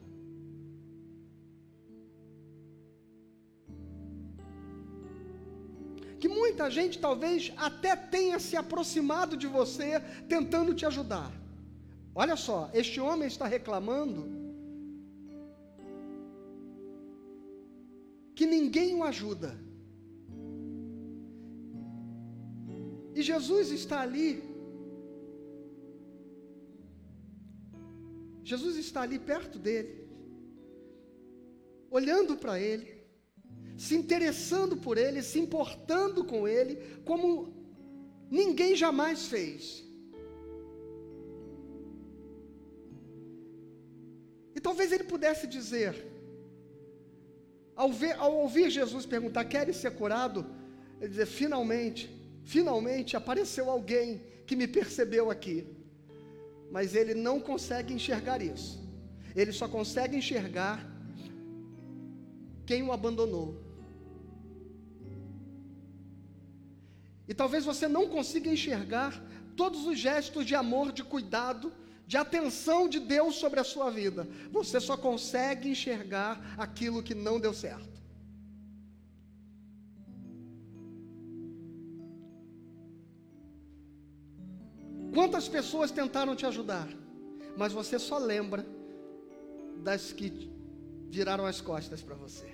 Que 6.20 6.28
muita 6.28 6.70
gente 6.70 7.00
talvez 7.00 7.54
até 7.58 7.96
tenha 7.96 8.40
se 8.40 8.56
aproximado 8.56 9.38
de 9.38 9.48
você 9.48 10.00
tentando 10.28 10.74
te 10.74 10.86
ajudar. 10.86 11.32
Olha 12.14 12.36
só, 12.36 12.70
este 12.74 13.00
homem 13.00 13.28
está 13.28 13.46
reclamando 13.46 14.38
que 18.36 18.46
ninguém 18.46 18.96
o 18.96 19.04
ajuda. 19.04 19.67
E 23.18 23.24
Jesus 23.24 23.72
está 23.72 24.02
ali. 24.02 24.32
Jesus 28.50 28.76
está 28.78 29.02
ali 29.02 29.18
perto 29.18 29.58
dele, 29.58 30.08
olhando 31.90 32.38
para 32.38 32.60
ele, 32.60 32.86
se 33.76 33.96
interessando 33.96 34.78
por 34.78 35.00
ele, 35.00 35.24
se 35.24 35.40
importando 35.40 36.24
com 36.24 36.48
ele, 36.48 36.76
como 37.10 37.26
ninguém 38.30 38.76
jamais 38.76 39.26
fez. 39.26 39.84
E 44.56 44.62
talvez 44.62 44.92
ele 44.92 45.06
pudesse 45.06 45.48
dizer: 45.48 45.96
ao, 47.76 47.92
ver, 47.92 48.14
ao 48.18 48.36
ouvir 48.44 48.70
Jesus 48.70 49.08
perguntar: 49.08 49.44
Queres 49.46 49.78
ser 49.78 49.92
curado? 49.96 50.46
Ele 51.02 51.10
dizer: 51.10 51.26
Finalmente, 51.26 52.17
finalmente 52.54 53.18
apareceu 53.18 53.70
alguém 53.70 54.22
que 54.48 54.56
me 54.56 54.68
percebeu 54.68 55.30
aqui. 55.30 55.68
Mas 56.72 56.96
ele 56.96 57.14
não 57.14 57.40
consegue 57.40 57.94
enxergar 57.94 58.42
isso. 58.42 58.74
Ele 59.36 59.52
só 59.52 59.68
consegue 59.68 60.16
enxergar 60.18 60.76
quem 62.66 62.84
o 62.84 62.92
abandonou. 62.92 63.50
E 67.28 67.34
talvez 67.34 67.66
você 67.66 67.88
não 67.88 68.08
consiga 68.08 68.50
enxergar 68.50 69.22
todos 69.56 69.86
os 69.86 70.00
gestos 70.00 70.46
de 70.46 70.56
amor, 70.56 70.94
de 70.94 71.04
cuidado, 71.04 71.74
de 72.06 72.16
atenção 72.16 72.88
de 72.88 73.00
Deus 73.00 73.36
sobre 73.36 73.60
a 73.60 73.66
sua 73.66 73.90
vida. 73.90 74.26
Você 74.52 74.80
só 74.80 74.96
consegue 74.96 75.70
enxergar 75.70 76.56
aquilo 76.58 77.04
que 77.04 77.14
não 77.14 77.38
deu 77.40 77.54
certo. 77.54 77.97
Quantas 85.18 85.48
pessoas 85.48 85.90
tentaram 85.90 86.36
te 86.36 86.46
ajudar, 86.46 86.88
mas 87.60 87.74
você 87.74 87.98
só 87.98 88.20
lembra 88.20 88.64
das 89.78 90.12
que 90.14 90.28
viraram 91.10 91.44
as 91.44 91.60
costas 91.60 92.04
para 92.04 92.14
você 92.14 92.46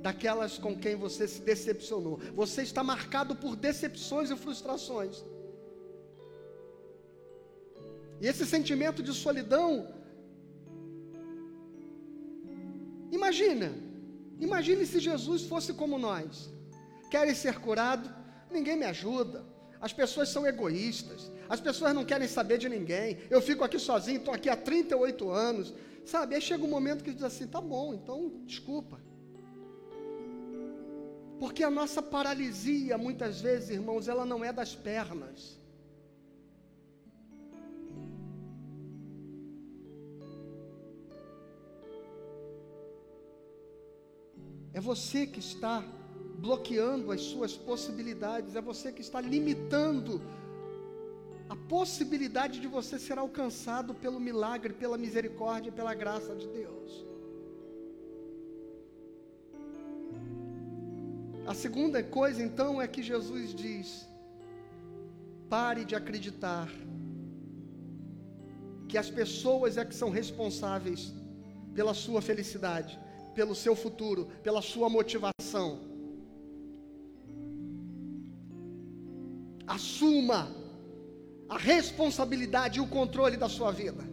daquelas 0.00 0.56
com 0.56 0.78
quem 0.78 0.94
você 0.94 1.26
se 1.26 1.40
decepcionou. 1.40 2.20
Você 2.32 2.62
está 2.62 2.84
marcado 2.84 3.34
por 3.34 3.56
decepções 3.56 4.30
e 4.30 4.36
frustrações. 4.36 5.24
E 8.20 8.28
esse 8.28 8.46
sentimento 8.46 9.02
de 9.02 9.12
solidão, 9.12 9.92
imagina, 13.10 13.72
imagine 14.38 14.86
se 14.86 15.00
Jesus 15.00 15.42
fosse 15.42 15.72
como 15.72 15.98
nós. 15.98 16.48
Querem 17.10 17.34
ser 17.34 17.58
curado? 17.58 18.08
Ninguém 18.48 18.76
me 18.76 18.84
ajuda. 18.84 19.55
As 19.80 19.92
pessoas 19.92 20.28
são 20.28 20.46
egoístas. 20.46 21.30
As 21.48 21.60
pessoas 21.60 21.94
não 21.94 22.04
querem 22.04 22.28
saber 22.28 22.58
de 22.58 22.68
ninguém. 22.68 23.18
Eu 23.30 23.40
fico 23.40 23.64
aqui 23.64 23.78
sozinho, 23.78 24.18
estou 24.18 24.34
aqui 24.34 24.48
há 24.48 24.56
38 24.56 25.30
anos. 25.30 25.74
Sabe? 26.04 26.34
Aí 26.34 26.40
chega 26.40 26.64
um 26.64 26.68
momento 26.68 27.04
que 27.04 27.12
diz 27.12 27.22
assim: 27.22 27.46
tá 27.46 27.60
bom, 27.60 27.94
então 27.94 28.32
desculpa. 28.44 29.00
Porque 31.38 31.62
a 31.62 31.70
nossa 31.70 32.00
paralisia, 32.00 32.96
muitas 32.96 33.40
vezes, 33.40 33.70
irmãos, 33.70 34.08
ela 34.08 34.24
não 34.24 34.44
é 34.44 34.52
das 34.52 34.74
pernas. 34.74 35.58
É 44.72 44.80
você 44.80 45.26
que 45.26 45.40
está 45.40 45.82
bloqueando 46.38 47.10
as 47.12 47.22
suas 47.22 47.56
possibilidades, 47.56 48.54
é 48.56 48.60
você 48.60 48.92
que 48.92 49.00
está 49.00 49.20
limitando 49.20 50.20
a 51.48 51.56
possibilidade 51.56 52.60
de 52.60 52.66
você 52.66 52.98
ser 52.98 53.18
alcançado 53.18 53.94
pelo 53.94 54.20
milagre, 54.20 54.72
pela 54.72 54.98
misericórdia, 54.98 55.72
pela 55.72 55.94
graça 55.94 56.34
de 56.34 56.46
Deus. 56.48 57.06
A 61.46 61.54
segunda 61.54 62.02
coisa, 62.02 62.42
então, 62.42 62.82
é 62.82 62.88
que 62.88 63.02
Jesus 63.02 63.54
diz: 63.54 64.08
pare 65.48 65.84
de 65.84 65.94
acreditar 65.94 66.68
que 68.88 68.98
as 68.98 69.08
pessoas 69.08 69.76
é 69.76 69.84
que 69.84 69.94
são 69.94 70.10
responsáveis 70.10 71.12
pela 71.74 71.94
sua 71.94 72.20
felicidade, 72.20 72.98
pelo 73.34 73.54
seu 73.54 73.76
futuro, 73.76 74.26
pela 74.42 74.60
sua 74.60 74.88
motivação. 74.88 75.95
Assuma 79.66 80.54
a 81.48 81.58
responsabilidade 81.58 82.78
e 82.78 82.82
o 82.82 82.86
controle 82.86 83.36
da 83.36 83.48
sua 83.48 83.70
vida. 83.70 84.04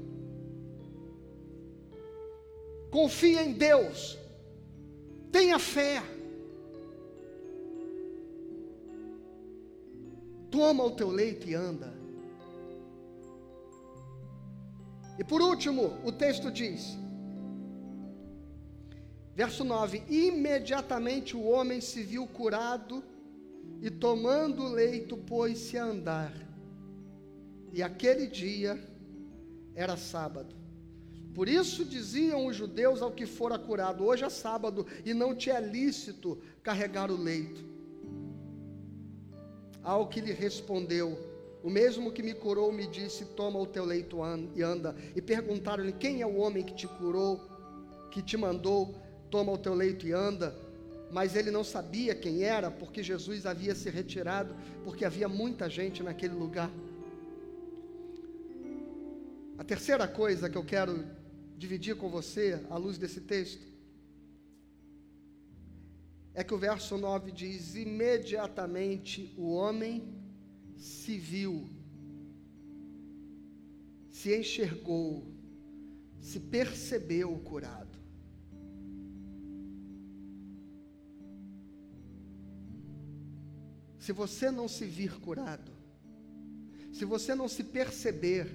Confie 2.91 3.38
em 3.38 3.54
Deus. 3.54 4.18
Tenha 5.32 5.58
fé. 5.58 6.04
Toma 10.51 10.84
o 10.84 10.91
teu 10.91 11.10
leito 11.10 11.49
e 11.49 11.56
anda. 11.56 11.91
E 15.18 15.24
por 15.24 15.41
último, 15.41 15.97
o 16.04 16.12
texto 16.12 16.51
diz, 16.51 16.97
verso 19.36 19.64
9: 19.64 20.04
Imediatamente 20.08 21.36
o 21.36 21.43
homem 21.43 21.82
se 21.82 22.04
viu 22.04 22.28
curado 22.28 23.04
e 23.82 23.89
tomando 23.89 24.64
o 24.64 24.72
leito 24.72 25.18
pôs-se 25.18 25.78
a 25.78 25.86
andar. 25.86 26.34
E 27.72 27.82
aquele 27.82 28.28
dia 28.28 28.82
era 29.76 29.97
sábado. 29.97 30.55
Por 31.34 31.49
isso 31.49 31.84
diziam 31.84 32.45
os 32.45 32.55
judeus 32.55 33.01
ao 33.01 33.11
que 33.11 33.26
fora 33.26 33.57
curado: 33.57 34.05
Hoje 34.05 34.24
é 34.24 34.30
sábado 34.30 34.86
e 35.03 35.14
não 35.14 35.36
te 35.36 35.49
é 35.49 35.59
lícito 35.59 36.38
carregar 36.61 37.11
o 37.11 37.18
leito. 37.18 37.64
Ao 39.84 40.07
que 40.07 40.22
lhe 40.22 40.32
respondeu, 40.32 41.18
o 41.64 41.70
mesmo 41.70 42.11
que 42.11 42.22
me 42.22 42.34
curou 42.34 42.72
me 42.72 42.86
disse: 42.86 43.26
Toma 43.26 43.59
o 43.59 43.66
teu 43.66 43.84
leito 43.84 44.18
e 44.55 44.61
anda. 44.61 44.95
E 45.16 45.22
perguntaram-lhe: 45.22 45.93
Quem 45.93 46.22
é 46.22 46.28
o 46.28 46.38
homem 46.38 46.64
que 46.64 46.76
te 46.76 46.88
curou, 46.88 47.41
que 48.11 48.22
te 48.22 48.38
mandou? 48.38 48.95
Toma 49.32 49.51
o 49.51 49.57
teu 49.57 49.74
leito 49.74 50.07
e 50.07 50.11
anda. 50.14 50.55
Mas 51.14 51.36
ele 51.36 51.51
não 51.51 51.64
sabia 51.64 52.16
quem 52.16 52.41
era, 52.41 52.72
porque 52.72 53.03
Jesus 53.03 53.45
havia 53.45 53.76
se 53.76 53.88
retirado, 53.89 54.55
porque 54.84 55.05
havia 55.05 55.30
muita 55.30 55.70
gente 55.70 56.01
naquele 56.01 56.34
lugar. 56.34 56.72
A 59.57 59.64
terceira 59.64 60.07
coisa 60.07 60.49
que 60.49 60.57
eu 60.57 60.66
quero 60.66 61.05
dividir 61.55 61.95
com 61.95 62.09
você, 62.09 62.66
à 62.68 62.78
luz 62.78 62.97
desse 62.97 63.22
texto, 63.22 63.66
é 66.34 66.43
que 66.43 66.53
o 66.53 66.57
verso 66.57 66.97
9 66.97 67.32
diz: 67.32 67.76
imediatamente 67.76 69.32
o 69.38 69.53
homem 69.53 70.03
se 70.76 71.16
viu, 71.20 71.70
se 74.09 74.36
enxergou, 74.36 75.32
se 76.20 76.39
percebeu 76.39 77.38
curado. 77.39 77.83
Se 84.04 84.12
você 84.12 84.51
não 84.51 84.68
se 84.68 84.84
vir 84.84 85.18
curado, 85.22 85.72
se 86.91 87.06
você 87.06 87.34
não 87.34 87.47
se 87.47 87.64
perceber 87.64 88.54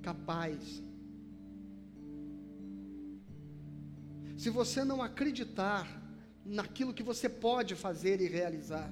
capaz, 0.00 0.82
se 4.38 4.48
você 4.48 4.82
não 4.82 5.02
acreditar 5.02 5.86
naquilo 6.42 6.94
que 6.94 7.02
você 7.02 7.28
pode 7.28 7.74
fazer 7.74 8.22
e 8.22 8.28
realizar. 8.28 8.90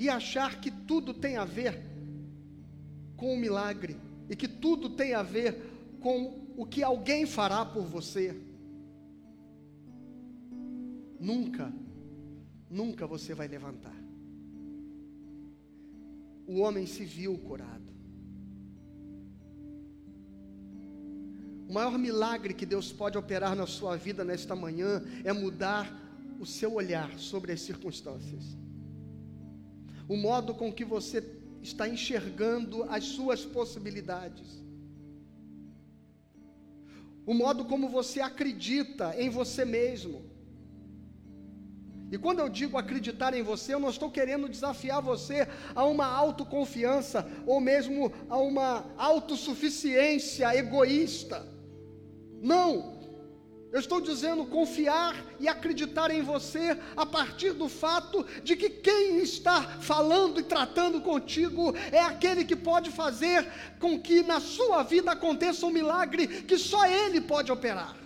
E 0.00 0.08
achar 0.08 0.60
que 0.60 0.72
tudo 0.72 1.14
tem 1.14 1.36
a 1.36 1.44
ver 1.44 1.80
com 3.16 3.32
o 3.32 3.38
milagre 3.38 3.96
e 4.28 4.34
que 4.34 4.48
tudo 4.48 4.90
tem 4.90 5.14
a 5.14 5.22
ver 5.22 5.98
com 6.00 6.52
o 6.56 6.66
que 6.66 6.82
alguém 6.82 7.26
fará 7.26 7.64
por 7.64 7.84
você. 7.84 8.45
Nunca, 11.18 11.72
nunca 12.70 13.06
você 13.06 13.34
vai 13.34 13.48
levantar. 13.48 13.96
O 16.46 16.60
homem 16.60 16.86
se 16.86 17.04
viu 17.04 17.36
curado. 17.38 17.92
O 21.68 21.72
maior 21.72 21.98
milagre 21.98 22.54
que 22.54 22.64
Deus 22.64 22.92
pode 22.92 23.18
operar 23.18 23.56
na 23.56 23.66
sua 23.66 23.96
vida 23.96 24.24
nesta 24.24 24.54
manhã 24.54 25.02
é 25.24 25.32
mudar 25.32 25.92
o 26.38 26.46
seu 26.46 26.74
olhar 26.74 27.18
sobre 27.18 27.52
as 27.52 27.60
circunstâncias. 27.60 28.56
O 30.08 30.16
modo 30.16 30.54
com 30.54 30.72
que 30.72 30.84
você 30.84 31.24
está 31.60 31.88
enxergando 31.88 32.84
as 32.84 33.04
suas 33.04 33.44
possibilidades. 33.44 34.62
O 37.26 37.34
modo 37.34 37.64
como 37.64 37.88
você 37.88 38.20
acredita 38.20 39.20
em 39.20 39.28
você 39.28 39.64
mesmo. 39.64 40.35
E 42.10 42.16
quando 42.16 42.38
eu 42.38 42.48
digo 42.48 42.78
acreditar 42.78 43.34
em 43.34 43.42
você, 43.42 43.74
eu 43.74 43.80
não 43.80 43.90
estou 43.90 44.10
querendo 44.10 44.48
desafiar 44.48 45.02
você 45.02 45.48
a 45.74 45.84
uma 45.84 46.06
autoconfiança 46.06 47.26
ou 47.44 47.60
mesmo 47.60 48.12
a 48.30 48.36
uma 48.36 48.84
autossuficiência 48.96 50.56
egoísta. 50.56 51.44
Não. 52.40 52.94
Eu 53.72 53.80
estou 53.80 54.00
dizendo 54.00 54.46
confiar 54.46 55.16
e 55.40 55.48
acreditar 55.48 56.10
em 56.12 56.22
você 56.22 56.78
a 56.96 57.04
partir 57.04 57.52
do 57.52 57.68
fato 57.68 58.24
de 58.42 58.54
que 58.54 58.70
quem 58.70 59.18
está 59.18 59.60
falando 59.80 60.38
e 60.38 60.44
tratando 60.44 61.00
contigo 61.00 61.74
é 61.90 62.00
aquele 62.00 62.44
que 62.44 62.54
pode 62.54 62.90
fazer 62.90 63.46
com 63.80 64.00
que 64.00 64.22
na 64.22 64.38
sua 64.38 64.84
vida 64.84 65.10
aconteça 65.10 65.66
um 65.66 65.70
milagre 65.70 66.28
que 66.44 66.56
só 66.56 66.86
Ele 66.86 67.20
pode 67.20 67.50
operar. 67.50 68.05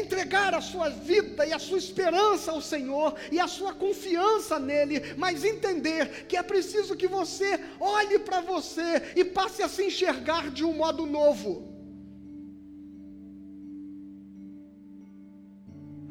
Entregar 0.00 0.54
a 0.54 0.60
sua 0.60 0.88
vida 0.88 1.46
e 1.46 1.52
a 1.52 1.58
sua 1.58 1.78
esperança 1.78 2.50
ao 2.52 2.60
Senhor 2.60 3.14
e 3.30 3.38
a 3.38 3.48
sua 3.56 3.72
confiança 3.72 4.58
nele, 4.58 5.14
mas 5.16 5.44
entender 5.44 6.26
que 6.26 6.36
é 6.36 6.42
preciso 6.42 6.96
que 6.96 7.08
você 7.18 7.50
olhe 7.78 8.18
para 8.18 8.40
você 8.40 9.12
e 9.16 9.24
passe 9.24 9.62
a 9.62 9.68
se 9.68 9.84
enxergar 9.86 10.50
de 10.50 10.64
um 10.64 10.72
modo 10.72 11.06
novo. 11.06 11.68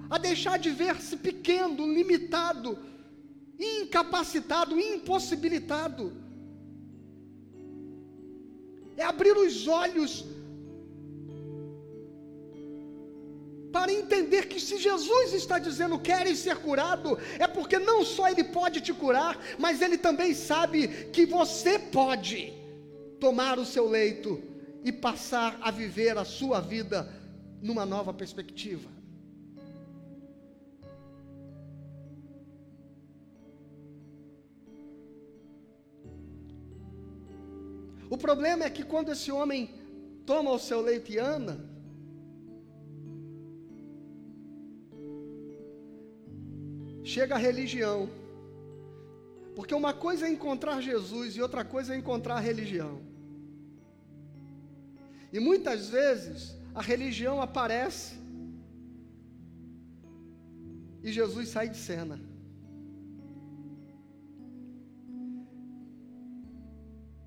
A 0.09 0.17
deixar 0.17 0.57
de 0.57 0.71
ver-se 0.71 1.15
pequeno, 1.17 1.91
limitado, 1.97 2.77
incapacitado, 3.59 4.79
impossibilitado. 4.79 6.05
É 8.97 9.03
abrir 9.03 9.35
os 9.37 9.67
olhos 9.67 10.25
para 13.71 13.91
entender 13.91 14.47
que 14.47 14.59
se 14.59 14.77
Jesus 14.77 15.33
está 15.33 15.59
dizendo 15.59 15.99
queres 15.99 16.39
ser 16.39 16.57
curado, 16.57 17.17
é 17.37 17.47
porque 17.47 17.77
não 17.77 18.03
só 18.03 18.27
Ele 18.27 18.43
pode 18.43 18.81
te 18.81 18.93
curar, 18.93 19.39
mas 19.57 19.81
Ele 19.81 19.97
também 19.97 20.33
sabe 20.33 20.87
que 21.11 21.25
você 21.25 21.77
pode 21.77 22.53
tomar 23.19 23.59
o 23.59 23.65
seu 23.65 23.87
leito 23.87 24.41
e 24.83 24.91
passar 24.91 25.57
a 25.61 25.69
viver 25.69 26.17
a 26.17 26.25
sua 26.25 26.59
vida 26.59 27.11
numa 27.61 27.85
nova 27.85 28.13
perspectiva. 28.13 28.89
O 38.09 38.17
problema 38.17 38.65
é 38.65 38.69
que 38.69 38.83
quando 38.83 39.11
esse 39.11 39.31
homem 39.31 39.69
toma 40.25 40.51
o 40.51 40.57
seu 40.57 40.81
leito 40.81 41.11
e 41.11 41.19
anda, 41.19 41.68
chega 47.03 47.35
a 47.35 47.37
religião. 47.37 48.09
Porque 49.55 49.73
uma 49.73 49.93
coisa 49.93 50.27
é 50.27 50.31
encontrar 50.31 50.81
Jesus 50.81 51.35
e 51.35 51.41
outra 51.41 51.65
coisa 51.65 51.93
é 51.93 51.97
encontrar 51.97 52.35
a 52.35 52.39
religião. 52.39 53.01
E 55.31 55.39
muitas 55.39 55.89
vezes 55.89 56.55
a 56.73 56.81
religião 56.81 57.41
aparece 57.41 58.15
e 61.03 61.11
Jesus 61.11 61.49
sai 61.49 61.69
de 61.69 61.77
cena. 61.77 62.19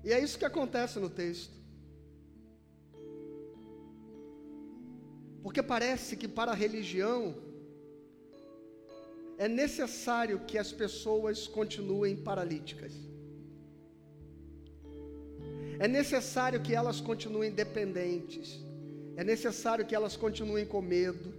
E 0.03 0.11
é 0.11 0.19
isso 0.19 0.37
que 0.37 0.45
acontece 0.45 0.99
no 0.99 1.09
texto. 1.09 1.53
Porque 5.41 5.63
parece 5.63 6.15
que 6.15 6.27
para 6.27 6.51
a 6.51 6.55
religião 6.55 7.35
é 9.37 9.47
necessário 9.47 10.39
que 10.47 10.57
as 10.57 10.71
pessoas 10.71 11.47
continuem 11.47 12.15
paralíticas. 12.15 12.93
É 15.79 15.87
necessário 15.87 16.61
que 16.61 16.73
elas 16.73 17.01
continuem 17.01 17.51
dependentes. 17.51 18.59
É 19.15 19.23
necessário 19.23 19.85
que 19.85 19.95
elas 19.95 20.15
continuem 20.15 20.65
com 20.65 20.81
medo. 20.81 21.33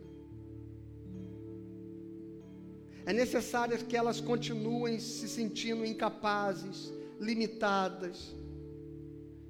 É 3.06 3.12
necessário 3.12 3.76
que 3.86 3.96
elas 3.96 4.20
continuem 4.20 4.98
se 4.98 5.28
sentindo 5.28 5.84
incapazes, 5.84 6.92
limitadas 7.20 8.34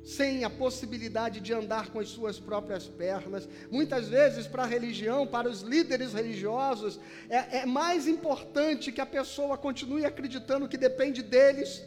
sem 0.04 0.44
a 0.44 0.50
possibilidade 0.50 1.40
de 1.40 1.52
andar 1.54 1.88
com 1.88 1.98
as 1.98 2.08
suas 2.10 2.38
próprias 2.38 2.86
pernas. 2.86 3.48
Muitas 3.70 4.08
vezes, 4.08 4.46
para 4.46 4.64
a 4.64 4.66
religião, 4.66 5.26
para 5.26 5.48
os 5.48 5.62
líderes 5.62 6.12
religiosos, 6.12 7.00
é, 7.28 7.58
é, 7.58 7.66
mais 7.66 8.06
importante 8.06 8.92
que 8.92 9.00
a 9.00 9.06
pessoa 9.06 9.56
continue 9.56 10.04
acreditando 10.04 10.68
que 10.68 10.76
depende 10.76 11.22
deles, 11.22 11.82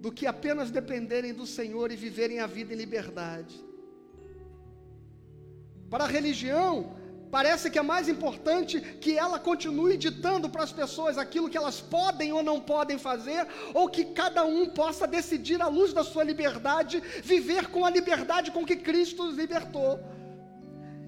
do 0.00 0.12
que 0.12 0.26
apenas 0.26 0.70
dependerem 0.70 1.34
do 1.34 1.46
Senhor 1.46 1.90
e 1.90 1.96
viverem 1.96 2.38
a 2.38 2.46
vida 2.46 2.72
em 2.72 2.76
liberdade. 2.76 3.64
Para 5.90 6.04
a 6.04 6.08
religião, 6.08 6.94
Parece 7.34 7.68
que 7.68 7.80
é 7.80 7.82
mais 7.82 8.08
importante 8.08 8.80
que 8.80 9.18
ela 9.18 9.40
continue 9.40 9.96
ditando 9.96 10.48
para 10.48 10.62
as 10.62 10.70
pessoas 10.70 11.18
aquilo 11.18 11.50
que 11.50 11.58
elas 11.58 11.80
podem 11.80 12.32
ou 12.32 12.44
não 12.44 12.60
podem 12.60 12.96
fazer, 12.96 13.44
ou 13.78 13.88
que 13.88 14.04
cada 14.20 14.44
um 14.44 14.66
possa 14.68 15.04
decidir 15.04 15.60
à 15.60 15.66
luz 15.66 15.92
da 15.92 16.04
sua 16.04 16.22
liberdade, 16.22 17.02
viver 17.24 17.66
com 17.72 17.84
a 17.84 17.90
liberdade 17.90 18.52
com 18.52 18.64
que 18.64 18.76
Cristo 18.76 19.24
os 19.24 19.36
libertou. 19.36 19.98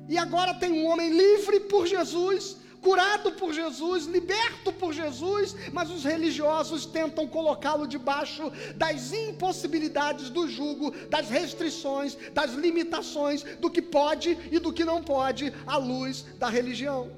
E 0.08 0.18
agora 0.18 0.52
tem 0.54 0.72
um 0.72 0.86
homem 0.86 1.10
livre 1.10 1.60
por 1.60 1.86
Jesus, 1.86 2.56
curado 2.80 3.32
por 3.32 3.52
Jesus, 3.52 4.06
liberto 4.06 4.72
por 4.72 4.92
Jesus, 4.92 5.54
mas 5.72 5.90
os 5.90 6.04
religiosos 6.04 6.86
tentam 6.86 7.26
colocá-lo 7.26 7.86
debaixo 7.86 8.50
das 8.76 9.12
impossibilidades 9.12 10.30
do 10.30 10.48
jugo, 10.48 10.90
das 11.08 11.28
restrições, 11.28 12.16
das 12.32 12.52
limitações 12.54 13.42
do 13.60 13.70
que 13.70 13.82
pode 13.82 14.36
e 14.50 14.58
do 14.58 14.72
que 14.72 14.84
não 14.84 15.02
pode 15.02 15.52
à 15.66 15.76
luz 15.76 16.24
da 16.38 16.48
religião. 16.48 17.10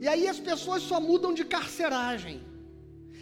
E 0.00 0.06
aí 0.06 0.28
as 0.28 0.38
pessoas 0.38 0.82
só 0.82 1.00
mudam 1.00 1.34
de 1.34 1.44
carceragem. 1.44 2.47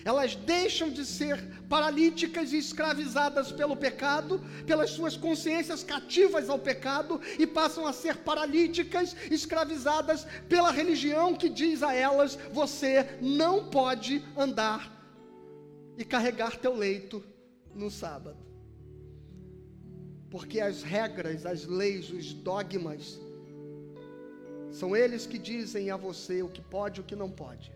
Elas 0.06 0.36
deixam 0.36 0.88
de 0.88 1.04
ser 1.04 1.36
paralíticas 1.68 2.52
e 2.52 2.58
escravizadas 2.58 3.50
pelo 3.50 3.76
pecado, 3.76 4.40
pelas 4.64 4.90
suas 4.90 5.16
consciências 5.16 5.82
cativas 5.82 6.48
ao 6.48 6.60
pecado, 6.60 7.20
e 7.40 7.44
passam 7.44 7.84
a 7.84 7.92
ser 7.92 8.18
paralíticas, 8.18 9.16
escravizadas 9.32 10.24
pela 10.48 10.70
religião 10.70 11.34
que 11.34 11.48
diz 11.48 11.82
a 11.82 11.92
elas: 11.92 12.38
você 12.52 13.18
não 13.20 13.68
pode 13.68 14.24
andar 14.36 14.80
e 15.98 16.04
carregar 16.04 16.56
teu 16.56 16.76
leito 16.76 17.20
no 17.74 17.90
sábado. 17.90 18.38
Porque 20.30 20.60
as 20.60 20.84
regras, 20.84 21.44
as 21.44 21.66
leis, 21.66 22.10
os 22.10 22.32
dogmas, 22.32 23.18
são 24.70 24.94
eles 24.94 25.26
que 25.26 25.36
dizem 25.36 25.90
a 25.90 25.96
você 25.96 26.44
o 26.44 26.48
que 26.48 26.62
pode 26.62 27.00
e 27.00 27.02
o 27.02 27.04
que 27.04 27.16
não 27.16 27.28
pode. 27.28 27.75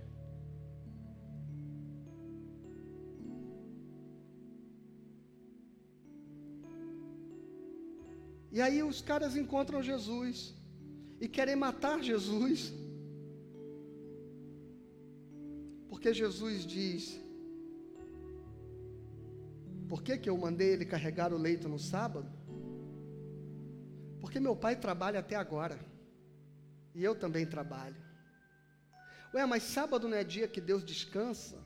E 8.52 8.60
aí 8.60 8.82
os 8.82 9.00
caras 9.00 9.36
encontram 9.36 9.82
Jesus 9.82 10.54
e 11.20 11.28
querem 11.28 11.54
matar 11.54 12.02
Jesus. 12.02 12.72
Porque 15.88 16.12
Jesus 16.12 16.66
diz: 16.66 17.20
Por 19.88 20.02
que, 20.02 20.18
que 20.18 20.28
eu 20.28 20.36
mandei 20.36 20.70
ele 20.72 20.84
carregar 20.84 21.32
o 21.32 21.38
leito 21.38 21.68
no 21.68 21.78
sábado? 21.78 22.30
Porque 24.20 24.40
meu 24.40 24.56
pai 24.56 24.76
trabalha 24.76 25.20
até 25.20 25.36
agora. 25.36 25.78
E 26.94 27.04
eu 27.04 27.14
também 27.14 27.46
trabalho. 27.46 27.96
Ué, 29.32 29.46
mas 29.46 29.62
sábado 29.62 30.08
não 30.08 30.16
é 30.16 30.24
dia 30.24 30.48
que 30.48 30.60
Deus 30.60 30.84
descansa? 30.84 31.56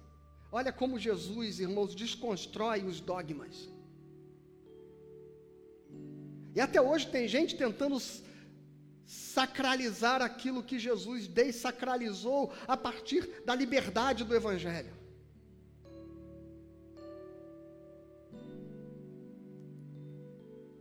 Olha 0.53 0.73
como 0.73 0.99
Jesus, 0.99 1.61
irmãos, 1.61 1.95
desconstrói 1.95 2.85
os 2.85 3.01
dogmas. 3.01 3.69
E 6.55 6.61
até 6.61 6.81
hoje 6.81 7.09
tem 7.09 7.27
gente 7.27 7.57
tentando 7.57 7.99
sacralizar 9.05 10.23
aquilo 10.23 10.63
que 10.63 10.79
Jesus 10.79 11.27
desacralizou 11.27 12.53
a 12.67 12.77
partir 12.77 13.43
da 13.45 13.55
liberdade 13.55 14.25
do 14.25 14.35
Evangelho. 14.35 14.95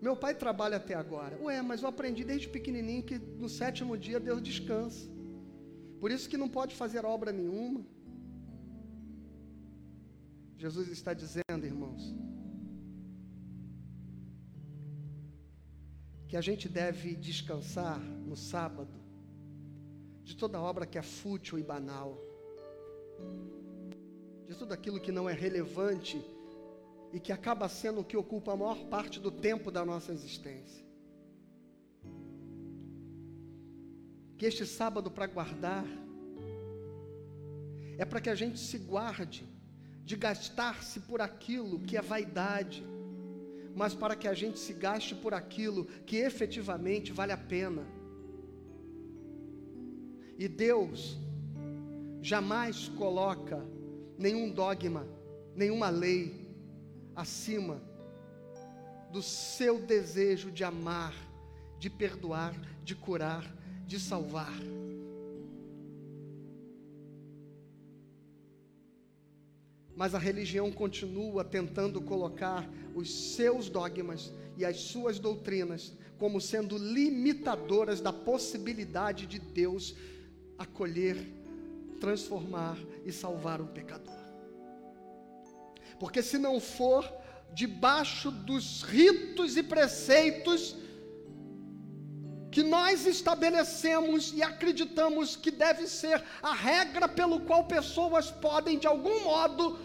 Meu 0.02 0.16
pai 0.18 0.36
trabalha 0.36 0.78
até 0.78 0.94
agora. 0.94 1.42
Ué, 1.42 1.62
mas 1.62 1.82
eu 1.82 1.88
aprendi 1.88 2.24
desde 2.26 2.50
pequenininho 2.50 3.04
que 3.04 3.18
no 3.18 3.48
sétimo 3.48 3.98
dia 3.98 4.20
Deus 4.20 4.42
descansa. 4.42 5.10
Por 6.00 6.12
isso 6.12 6.28
que 6.30 6.36
não 6.36 6.50
pode 6.50 6.76
fazer 6.76 7.06
obra 7.06 7.32
nenhuma. 7.32 7.82
Jesus 10.58 10.90
está 10.90 11.14
dizendo, 11.14 11.66
irmãos, 11.66 12.14
que 16.34 16.38
a 16.38 16.42
gente 16.42 16.68
deve 16.68 17.16
descansar 17.16 18.00
no 18.00 18.36
sábado 18.36 19.00
de 20.24 20.36
toda 20.36 20.60
obra 20.60 20.84
que 20.84 20.98
é 20.98 21.02
fútil 21.04 21.60
e 21.60 21.62
banal, 21.62 22.20
de 24.48 24.56
tudo 24.56 24.74
aquilo 24.74 25.00
que 25.00 25.12
não 25.12 25.30
é 25.30 25.34
relevante 25.34 26.20
e 27.12 27.20
que 27.20 27.32
acaba 27.32 27.70
sendo 27.70 28.02
o 28.02 28.04
que 28.04 28.18
ocupa 28.18 28.52
a 28.52 28.58
maior 28.58 28.84
parte 28.86 29.20
do 29.20 29.30
tempo 29.30 29.70
da 29.70 29.86
nossa 29.86 30.12
existência. 30.12 30.84
Que 34.36 34.48
este 34.48 34.66
sábado 34.66 35.12
para 35.12 35.28
guardar 35.28 35.86
é 37.96 38.06
para 38.06 38.20
que 38.20 38.32
a 38.32 38.34
gente 38.34 38.58
se 38.58 38.80
guarde 38.80 39.48
de 40.04 40.16
gastar-se 40.16 41.02
por 41.02 41.22
aquilo 41.22 41.80
que 41.82 41.96
é 41.96 42.02
vaidade, 42.02 42.84
mas 43.76 43.94
para 43.94 44.16
que 44.16 44.28
a 44.28 44.34
gente 44.34 44.60
se 44.60 44.74
gaste 44.74 45.16
por 45.16 45.34
aquilo 45.34 45.86
que 46.06 46.18
efetivamente 46.18 47.12
vale 47.12 47.32
a 47.32 47.38
pena. 47.38 47.84
E 50.38 50.48
Deus 50.48 51.18
jamais 52.22 52.90
coloca 52.90 53.64
nenhum 54.18 54.50
dogma, 54.50 55.08
nenhuma 55.56 55.90
lei 55.90 56.48
acima 57.16 57.82
do 59.12 59.22
seu 59.22 59.80
desejo 59.80 60.52
de 60.52 60.64
amar, 60.64 61.14
de 61.78 61.90
perdoar, 61.90 62.56
de 62.84 62.96
curar, 62.96 63.46
de 63.86 64.00
salvar. 64.00 64.54
Mas 69.96 70.16
a 70.16 70.20
religião 70.20 70.72
continua 70.72 71.44
tentando 71.44 72.02
colocar 72.02 72.68
os 72.96 73.34
seus 73.36 73.70
dogmas 73.70 74.34
e 74.58 74.66
as 74.66 74.78
suas 74.78 75.20
doutrinas 75.20 75.94
como 76.18 76.40
sendo 76.40 76.78
limitadoras 76.78 78.00
da 78.00 78.14
possibilidade 78.14 79.26
de 79.26 79.40
Deus 79.40 79.96
acolher, 80.58 81.18
transformar 82.00 82.78
e 83.06 83.12
salvar 83.12 83.62
o 83.62 83.68
pecador. 83.68 84.14
Porque 86.00 86.22
se 86.22 86.38
não 86.38 86.60
for 86.60 87.12
debaixo 87.54 88.32
dos 88.32 88.82
ritos 88.84 89.58
e 89.58 89.64
preceitos 89.64 90.76
que 92.54 92.62
nós 92.62 93.08
estabelecemos 93.08 94.32
e 94.32 94.44
acreditamos 94.44 95.36
que 95.36 95.50
deve 95.50 95.88
ser 95.88 96.24
a 96.40 96.54
regra 96.54 97.08
pelo 97.10 97.40
qual 97.40 97.64
pessoas 97.64 98.30
podem, 98.30 98.78
de 98.78 98.86
algum 98.86 99.24
modo, 99.24 99.80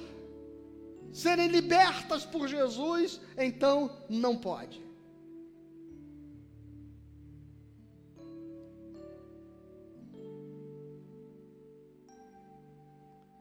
serem 1.10 1.48
libertas 1.48 2.26
por 2.26 2.46
Jesus, 2.46 3.18
então 3.38 3.96
não 4.06 4.36
pode. 4.36 4.86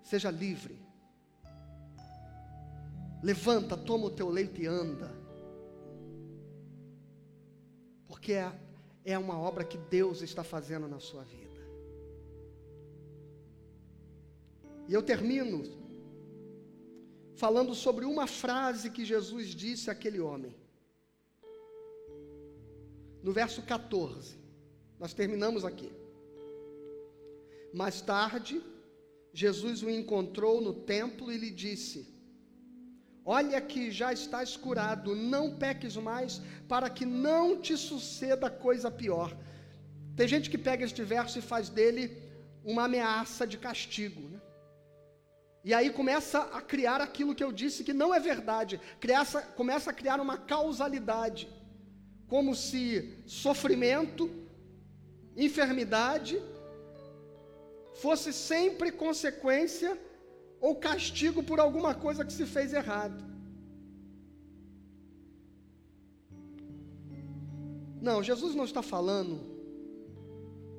Seja 0.03 0.31
livre. 0.31 0.79
Levanta, 3.21 3.75
toma 3.75 4.05
o 4.05 4.11
teu 4.11 4.29
leito 4.29 4.61
e 4.61 4.67
anda. 4.67 5.13
Porque 8.07 8.31
é 8.31 8.66
é 9.13 9.17
uma 9.17 9.39
obra 9.39 9.63
que 9.63 9.77
Deus 9.77 10.21
está 10.21 10.43
fazendo 10.43 10.85
na 10.85 10.99
sua 10.99 11.23
vida. 11.23 11.61
E 14.85 14.93
eu 14.93 15.01
termino 15.01 15.63
falando 17.33 17.73
sobre 17.73 18.03
uma 18.03 18.27
frase 18.27 18.89
que 18.89 19.05
Jesus 19.05 19.55
disse 19.55 19.89
àquele 19.89 20.19
homem. 20.19 20.53
No 23.23 23.31
verso 23.31 23.61
14, 23.61 24.37
nós 24.99 25.13
terminamos 25.13 25.63
aqui. 25.63 25.89
Mais 27.73 28.01
tarde, 28.01 28.61
Jesus 29.31 29.83
o 29.83 29.89
encontrou 29.89 30.59
no 30.59 30.73
templo 30.73 31.31
e 31.31 31.37
lhe 31.37 31.49
disse: 31.49 32.13
Olha 33.29 33.59
que 33.59 33.91
já 33.91 34.13
estás 34.13 34.55
curado, 34.55 35.13
não 35.13 35.53
peques 35.53 35.97
mais, 35.97 36.41
para 36.65 36.89
que 36.89 37.05
não 37.05 37.59
te 37.59 37.75
suceda 37.75 38.49
coisa 38.49 38.89
pior. 38.89 39.35
Tem 40.15 40.25
gente 40.25 40.49
que 40.49 40.57
pega 40.57 40.85
este 40.85 41.03
verso 41.03 41.37
e 41.37 41.41
faz 41.41 41.67
dele 41.67 42.03
uma 42.63 42.85
ameaça 42.85 43.45
de 43.45 43.57
castigo. 43.57 44.21
Né? 44.29 44.39
E 45.61 45.73
aí 45.73 45.89
começa 45.89 46.39
a 46.39 46.61
criar 46.61 47.01
aquilo 47.01 47.35
que 47.35 47.43
eu 47.43 47.51
disse 47.51 47.83
que 47.83 47.91
não 47.91 48.13
é 48.13 48.19
verdade. 48.31 48.79
Criaça, 48.97 49.41
começa 49.41 49.89
a 49.89 49.93
criar 49.93 50.21
uma 50.21 50.37
causalidade. 50.37 51.49
Como 52.29 52.55
se 52.55 53.13
sofrimento, 53.25 54.31
enfermidade, 55.35 56.41
fosse 57.95 58.31
sempre 58.31 58.89
consequência 58.89 60.06
ou 60.59 60.75
castigo 60.75 61.43
por 61.43 61.59
alguma 61.59 61.93
coisa 61.93 62.25
que 62.25 62.33
se 62.33 62.45
fez 62.45 62.73
errado. 62.73 63.23
Não, 68.01 68.23
Jesus 68.23 68.55
não 68.55 68.65
está 68.65 68.81
falando 68.81 69.57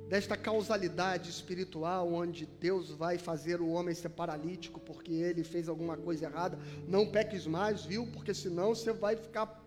desta 0.09 0.37
causalidade 0.37 1.29
espiritual 1.29 2.11
onde 2.13 2.47
Deus 2.47 2.91
vai 2.91 3.19
fazer 3.19 3.61
o 3.61 3.69
homem 3.69 3.95
ser 3.95 4.09
paralítico 4.09 4.81
porque 4.81 5.13
ele 5.13 5.45
fez 5.45 5.69
alguma 5.69 5.97
coisa 5.97 6.27
errada. 6.27 6.59
Não 6.87 7.07
peques 7.07 7.47
mais, 7.47 7.85
viu? 7.85 8.07
Porque 8.07 8.33
senão 8.33 8.75
você 8.75 8.93
vai 8.93 9.17
ficar 9.17 9.63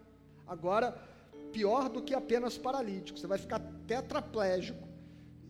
agora 0.48 0.92
pior 1.52 1.90
do 1.90 2.02
que 2.02 2.14
apenas 2.14 2.58
paralítico. 2.58 3.20
Você 3.20 3.28
vai 3.28 3.38
ficar 3.38 3.60
tetraplégico 3.86 4.88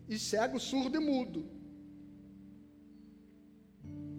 e 0.10 0.20
cego, 0.20 0.60
surdo 0.60 0.98
e 0.98 1.00
mudo. 1.00 1.61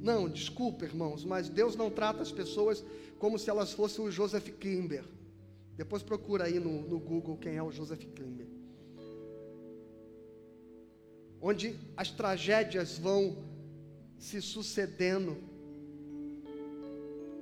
Não, 0.03 0.29
desculpa, 0.29 0.85
irmãos, 0.85 1.25
mas 1.25 1.49
Deus 1.49 1.77
não 1.77 1.89
trata 1.89 2.23
as 2.23 2.33
pessoas 2.33 2.85
como 3.21 3.39
se 3.39 3.49
elas 3.49 3.73
fossem 3.73 4.05
o 4.05 4.11
Joseph 4.11 4.49
Klimber. 4.59 5.05
Depois 5.77 6.03
procura 6.03 6.45
aí 6.45 6.59
no, 6.59 6.83
no 6.83 6.99
Google 6.99 7.37
quem 7.37 7.55
é 7.55 7.63
o 7.63 7.71
Joseph 7.71 8.05
Klimber. 8.07 8.49
Onde 11.41 11.79
as 11.97 12.11
tragédias 12.11 12.99
vão 12.99 13.37
se 14.19 14.43
sucedendo 14.43 15.37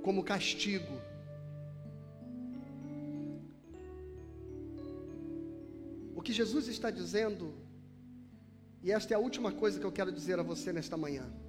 como 0.02 0.22
castigo. 0.22 1.00
O 6.14 6.20
que 6.20 6.34
Jesus 6.34 6.68
está 6.68 6.90
dizendo, 6.90 7.54
e 8.82 8.92
esta 8.92 9.14
é 9.14 9.16
a 9.16 9.20
última 9.20 9.50
coisa 9.50 9.80
que 9.80 9.86
eu 9.86 9.92
quero 9.92 10.12
dizer 10.12 10.38
a 10.38 10.42
você 10.42 10.74
nesta 10.74 10.94
manhã. 10.94 11.39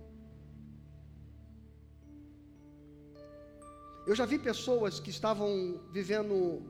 Eu 4.05 4.15
já 4.15 4.25
vi 4.25 4.39
pessoas 4.39 4.99
que 4.99 5.11
estavam 5.11 5.79
vivendo 5.91 6.63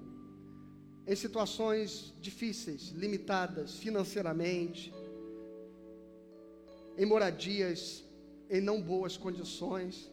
em 1.08 1.16
situações 1.16 2.14
difíceis, 2.20 2.90
limitadas 2.90 3.78
financeiramente, 3.78 4.94
em 6.98 7.06
moradias 7.06 8.04
em 8.50 8.60
não 8.60 8.82
boas 8.82 9.16
condições. 9.16 10.12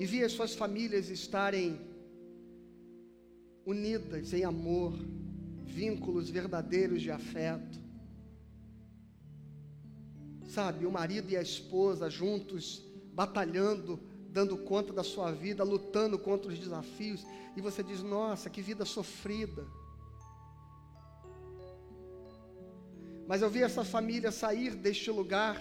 E 0.00 0.04
via 0.04 0.28
suas 0.28 0.56
famílias 0.56 1.08
estarem 1.08 1.78
unidas 3.64 4.32
em 4.32 4.42
amor, 4.42 4.92
vínculos 5.64 6.28
verdadeiros 6.28 7.00
de 7.00 7.12
afeto. 7.12 7.78
Sabe, 10.48 10.84
o 10.84 10.90
marido 10.90 11.30
e 11.30 11.36
a 11.36 11.42
esposa 11.42 12.10
juntos 12.10 12.89
batalhando, 13.20 14.00
dando 14.30 14.56
conta 14.56 14.94
da 14.94 15.04
sua 15.04 15.30
vida, 15.30 15.62
lutando 15.62 16.18
contra 16.18 16.50
os 16.50 16.58
desafios, 16.58 17.26
e 17.54 17.60
você 17.60 17.82
diz: 17.82 18.02
Nossa, 18.02 18.48
que 18.48 18.62
vida 18.62 18.86
sofrida. 18.86 19.66
Mas 23.28 23.42
eu 23.42 23.50
vi 23.50 23.62
essa 23.62 23.84
família 23.84 24.32
sair 24.32 24.74
deste 24.74 25.10
lugar 25.10 25.60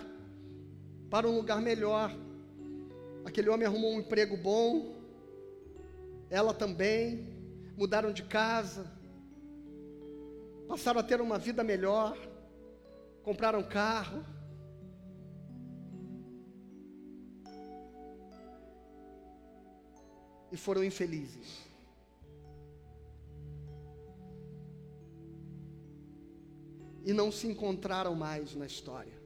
para 1.10 1.28
um 1.28 1.36
lugar 1.36 1.62
melhor. 1.62 2.16
Aquele 3.26 3.50
homem 3.50 3.68
arrumou 3.68 3.92
um 3.94 4.00
emprego 4.00 4.38
bom, 4.38 4.96
ela 6.30 6.54
também, 6.54 7.28
mudaram 7.76 8.14
de 8.14 8.24
casa, 8.24 8.90
passaram 10.66 11.02
a 11.02 11.04
ter 11.04 11.20
uma 11.20 11.38
vida 11.38 11.62
melhor, 11.62 12.18
compraram 13.22 13.62
carro. 13.62 14.24
E 20.52 20.58
foram 20.58 20.84
infelizes. 20.84 21.68
E 27.06 27.14
não 27.14 27.32
se 27.32 27.48
encontraram 27.48 28.14
mais 28.16 28.56
na 28.56 28.66
história. 28.66 29.18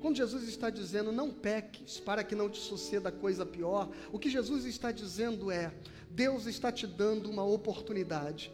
Quando 0.00 0.16
Jesus 0.16 0.48
está 0.48 0.70
dizendo 0.70 1.12
não 1.12 1.30
peques 1.30 2.00
para 2.00 2.24
que 2.24 2.34
não 2.34 2.48
te 2.48 2.58
suceda 2.58 3.12
coisa 3.12 3.44
pior, 3.44 3.90
o 4.10 4.18
que 4.18 4.30
Jesus 4.30 4.64
está 4.64 4.90
dizendo 4.90 5.50
é: 5.50 5.72
Deus 6.10 6.46
está 6.46 6.72
te 6.72 6.86
dando 6.86 7.30
uma 7.30 7.44
oportunidade. 7.44 8.50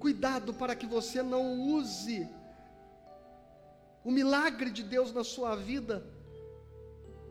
cuidado 0.00 0.52
para 0.54 0.74
que 0.74 0.86
você 0.86 1.22
não 1.22 1.60
use 1.60 2.26
o 4.04 4.10
milagre 4.10 4.70
de 4.70 4.82
Deus 4.82 5.12
na 5.12 5.24
sua 5.24 5.54
vida 5.54 6.04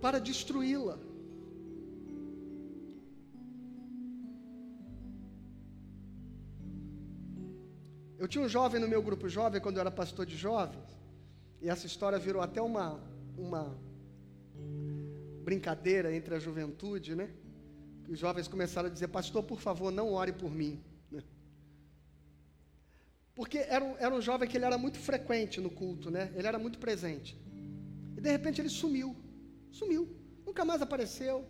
para 0.01 0.19
destruí-la. 0.19 0.97
Eu 8.17 8.27
tinha 8.27 8.43
um 8.43 8.49
jovem 8.49 8.81
no 8.81 8.87
meu 8.87 9.01
grupo 9.01 9.29
jovem, 9.29 9.61
quando 9.61 9.77
eu 9.77 9.81
era 9.81 9.91
pastor 9.91 10.25
de 10.25 10.35
jovens, 10.35 10.89
e 11.61 11.69
essa 11.69 11.85
história 11.85 12.19
virou 12.19 12.41
até 12.41 12.61
uma, 12.61 12.99
uma 13.37 13.77
brincadeira 15.43 16.13
entre 16.13 16.35
a 16.35 16.39
juventude, 16.39 17.15
né? 17.15 17.29
Os 18.09 18.19
jovens 18.19 18.47
começaram 18.47 18.89
a 18.89 18.91
dizer: 18.91 19.07
Pastor, 19.07 19.43
por 19.43 19.59
favor, 19.59 19.91
não 19.91 20.13
ore 20.13 20.33
por 20.33 20.51
mim. 20.51 20.83
Porque 23.39 23.59
era 23.59 23.85
um, 23.85 23.95
era 23.97 24.13
um 24.13 24.19
jovem 24.19 24.49
que 24.49 24.57
ele 24.57 24.65
era 24.65 24.77
muito 24.77 24.99
frequente 24.99 25.61
no 25.61 25.69
culto, 25.69 26.11
né? 26.11 26.29
Ele 26.35 26.45
era 26.45 26.59
muito 26.59 26.77
presente. 26.77 27.39
E 28.17 28.19
de 28.19 28.29
repente 28.29 28.59
ele 28.59 28.67
sumiu. 28.67 29.15
Sumiu. 29.71 30.09
Nunca 30.45 30.65
mais 30.65 30.81
apareceu. 30.81 31.45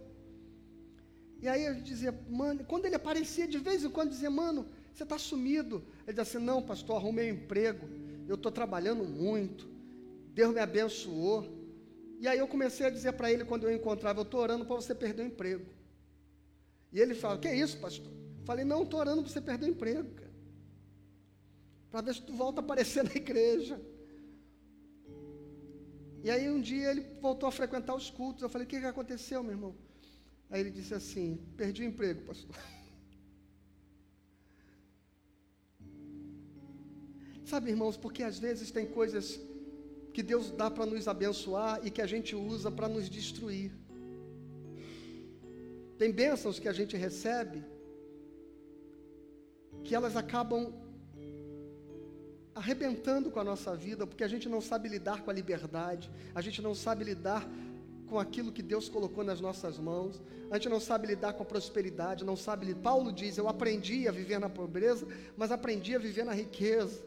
E 1.42 1.48
aí 1.48 1.66
eu 1.66 1.74
dizia, 1.82 2.12
mano, 2.30 2.64
quando 2.64 2.86
ele 2.86 2.94
aparecia 2.94 3.48
de 3.48 3.58
vez 3.58 3.84
em 3.84 3.90
quando, 3.90 4.12
dizia, 4.12 4.30
mano, 4.30 4.68
você 4.94 5.02
está 5.02 5.18
sumido. 5.18 5.84
Ele 6.06 6.16
disse 6.16 6.38
assim: 6.38 6.46
Não, 6.46 6.62
pastor, 6.62 6.98
arrumei 6.98 7.32
um 7.32 7.34
emprego. 7.38 7.90
Eu 8.28 8.36
estou 8.36 8.52
trabalhando 8.52 9.04
muito. 9.04 9.68
Deus 10.36 10.54
me 10.54 10.60
abençoou. 10.60 11.44
E 12.20 12.28
aí 12.28 12.38
eu 12.38 12.48
comecei 12.48 12.86
a 12.86 12.92
dizer 12.92 13.14
para 13.14 13.32
ele, 13.32 13.44
quando 13.44 13.64
eu 13.64 13.76
encontrava, 13.76 14.20
eu 14.20 14.26
estou 14.26 14.42
orando 14.42 14.64
para 14.64 14.76
você 14.76 14.94
perder 14.94 15.24
o 15.24 15.26
emprego. 15.26 15.66
E 16.94 17.00
ele 17.00 17.16
fala, 17.16 17.40
que 17.40 17.48
é 17.48 17.56
isso, 17.56 17.80
pastor? 17.80 18.12
Eu 18.12 18.46
falei, 18.46 18.64
não, 18.64 18.84
estou 18.84 19.00
orando 19.00 19.24
para 19.24 19.32
você 19.32 19.42
perder 19.42 19.66
o 19.66 19.70
emprego, 19.70 20.08
cara. 20.12 20.29
Para 21.92 22.02
ver 22.02 22.16
se 22.16 22.22
tu 22.22 22.34
volta 22.34 22.62
a 22.62 22.64
aparecer 22.64 23.04
na 23.10 23.16
igreja. 23.16 23.82
E 26.24 26.30
aí 26.30 26.50
um 26.50 26.62
dia 26.62 26.92
ele 26.92 27.02
voltou 27.22 27.48
a 27.48 27.52
frequentar 27.52 27.96
os 27.96 28.10
cultos. 28.10 28.44
Eu 28.44 28.50
falei, 28.50 28.66
o 28.66 28.70
que, 28.70 28.80
que 28.80 28.86
aconteceu, 28.86 29.42
meu 29.42 29.54
irmão? 29.54 29.76
Aí 30.50 30.60
ele 30.62 30.72
disse 30.72 30.94
assim, 30.94 31.40
perdi 31.56 31.82
o 31.84 31.86
emprego, 31.86 32.22
pastor. 32.24 32.56
Sabe, 37.46 37.70
irmãos, 37.72 37.98
porque 37.98 38.22
às 38.24 38.38
vezes 38.38 38.70
tem 38.70 38.86
coisas 38.86 39.40
que 40.14 40.22
Deus 40.22 40.52
dá 40.52 40.70
para 40.70 40.86
nos 40.86 41.08
abençoar 41.08 41.80
e 41.86 41.90
que 41.90 42.02
a 42.02 42.08
gente 42.08 42.36
usa 42.36 42.70
para 42.70 42.88
nos 42.90 43.10
destruir. 43.10 43.72
Tem 45.98 46.12
bênçãos 46.12 46.60
que 46.60 46.68
a 46.68 46.74
gente 46.74 46.96
recebe 46.98 47.64
que 49.84 49.96
elas 49.96 50.16
acabam 50.16 50.74
arrebentando 52.60 53.32
com 53.32 53.40
a 53.40 53.44
nossa 53.44 53.74
vida, 53.74 54.06
porque 54.06 54.24
a 54.24 54.28
gente 54.28 54.50
não 54.50 54.60
sabe 54.60 54.90
lidar 54.90 55.22
com 55.24 55.32
a 55.32 55.34
liberdade, 55.34 56.12
a 56.36 56.42
gente 56.42 56.62
não 56.62 56.76
sabe 56.76 57.06
lidar 57.06 57.48
com 58.10 58.20
aquilo 58.20 58.52
que 58.52 58.62
Deus 58.62 58.90
colocou 58.90 59.24
nas 59.24 59.40
nossas 59.40 59.78
mãos, 59.78 60.22
a 60.52 60.56
gente 60.56 60.68
não 60.68 60.82
sabe 60.82 61.08
lidar 61.08 61.32
com 61.34 61.44
a 61.44 61.46
prosperidade, 61.46 62.26
não 62.26 62.36
sabe. 62.36 62.76
Paulo 62.76 63.14
diz: 63.14 63.38
Eu 63.38 63.48
aprendi 63.48 64.10
a 64.10 64.12
viver 64.12 64.40
na 64.40 64.50
pobreza, 64.50 65.08
mas 65.38 65.54
aprendi 65.54 65.96
a 65.96 66.00
viver 66.00 66.26
na 66.26 66.34
riqueza. 66.34 67.02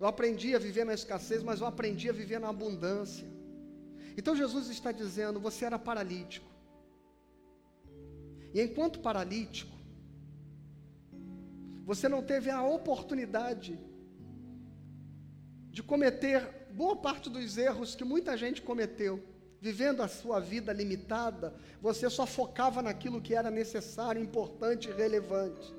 Eu 0.00 0.06
aprendi 0.08 0.56
a 0.56 0.58
viver 0.58 0.84
na 0.84 0.94
escassez, 0.94 1.40
mas 1.42 1.60
eu 1.60 1.66
aprendi 1.66 2.08
a 2.08 2.12
viver 2.12 2.40
na 2.40 2.48
abundância. 2.48 3.26
Então 4.16 4.34
Jesus 4.34 4.68
está 4.70 4.90
dizendo: 4.90 5.38
você 5.38 5.66
era 5.66 5.78
paralítico. 5.78 6.50
E 8.52 8.60
enquanto 8.60 8.98
paralítico, 8.98 9.76
você 11.86 12.08
não 12.08 12.22
teve 12.22 12.50
a 12.50 12.62
oportunidade 12.62 13.78
de 15.78 15.82
cometer 15.84 16.66
boa 16.72 16.96
parte 16.96 17.30
dos 17.30 17.56
erros 17.56 17.94
que 17.94 18.02
muita 18.02 18.36
gente 18.36 18.60
cometeu. 18.60 19.22
Vivendo 19.60 20.02
a 20.02 20.08
sua 20.08 20.40
vida 20.40 20.72
limitada, 20.72 21.54
você 21.80 22.10
só 22.10 22.26
focava 22.26 22.82
naquilo 22.82 23.20
que 23.20 23.32
era 23.32 23.48
necessário, 23.48 24.20
importante 24.20 24.88
e 24.88 24.92
relevante. 24.92 25.72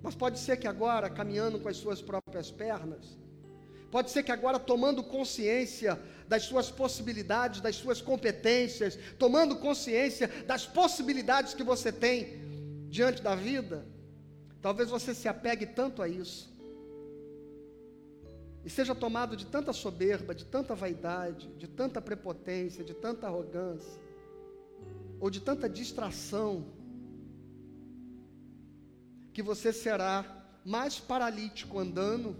Mas 0.00 0.14
pode 0.14 0.38
ser 0.38 0.56
que 0.56 0.68
agora, 0.68 1.10
caminhando 1.10 1.58
com 1.58 1.68
as 1.68 1.78
suas 1.78 2.00
próprias 2.00 2.48
pernas, 2.48 3.18
pode 3.90 4.12
ser 4.12 4.22
que 4.22 4.30
agora, 4.30 4.60
tomando 4.60 5.02
consciência 5.02 5.98
das 6.28 6.44
suas 6.44 6.70
possibilidades, 6.70 7.60
das 7.60 7.74
suas 7.74 8.00
competências, 8.00 8.96
tomando 9.18 9.56
consciência 9.56 10.28
das 10.46 10.64
possibilidades 10.64 11.54
que 11.54 11.64
você 11.64 11.90
tem 11.90 12.86
diante 12.88 13.20
da 13.20 13.34
vida, 13.34 13.84
talvez 14.62 14.88
você 14.88 15.12
se 15.12 15.26
apegue 15.26 15.66
tanto 15.66 16.00
a 16.02 16.08
isso, 16.08 16.56
e 18.68 18.70
seja 18.70 18.94
tomado 18.94 19.34
de 19.34 19.46
tanta 19.46 19.72
soberba, 19.72 20.34
de 20.34 20.44
tanta 20.44 20.74
vaidade, 20.74 21.48
de 21.56 21.66
tanta 21.66 22.02
prepotência, 22.02 22.84
de 22.84 22.92
tanta 22.92 23.26
arrogância, 23.26 23.98
ou 25.18 25.30
de 25.30 25.40
tanta 25.40 25.66
distração, 25.66 26.66
que 29.32 29.42
você 29.42 29.72
será 29.72 30.46
mais 30.66 31.00
paralítico 31.00 31.78
andando 31.78 32.36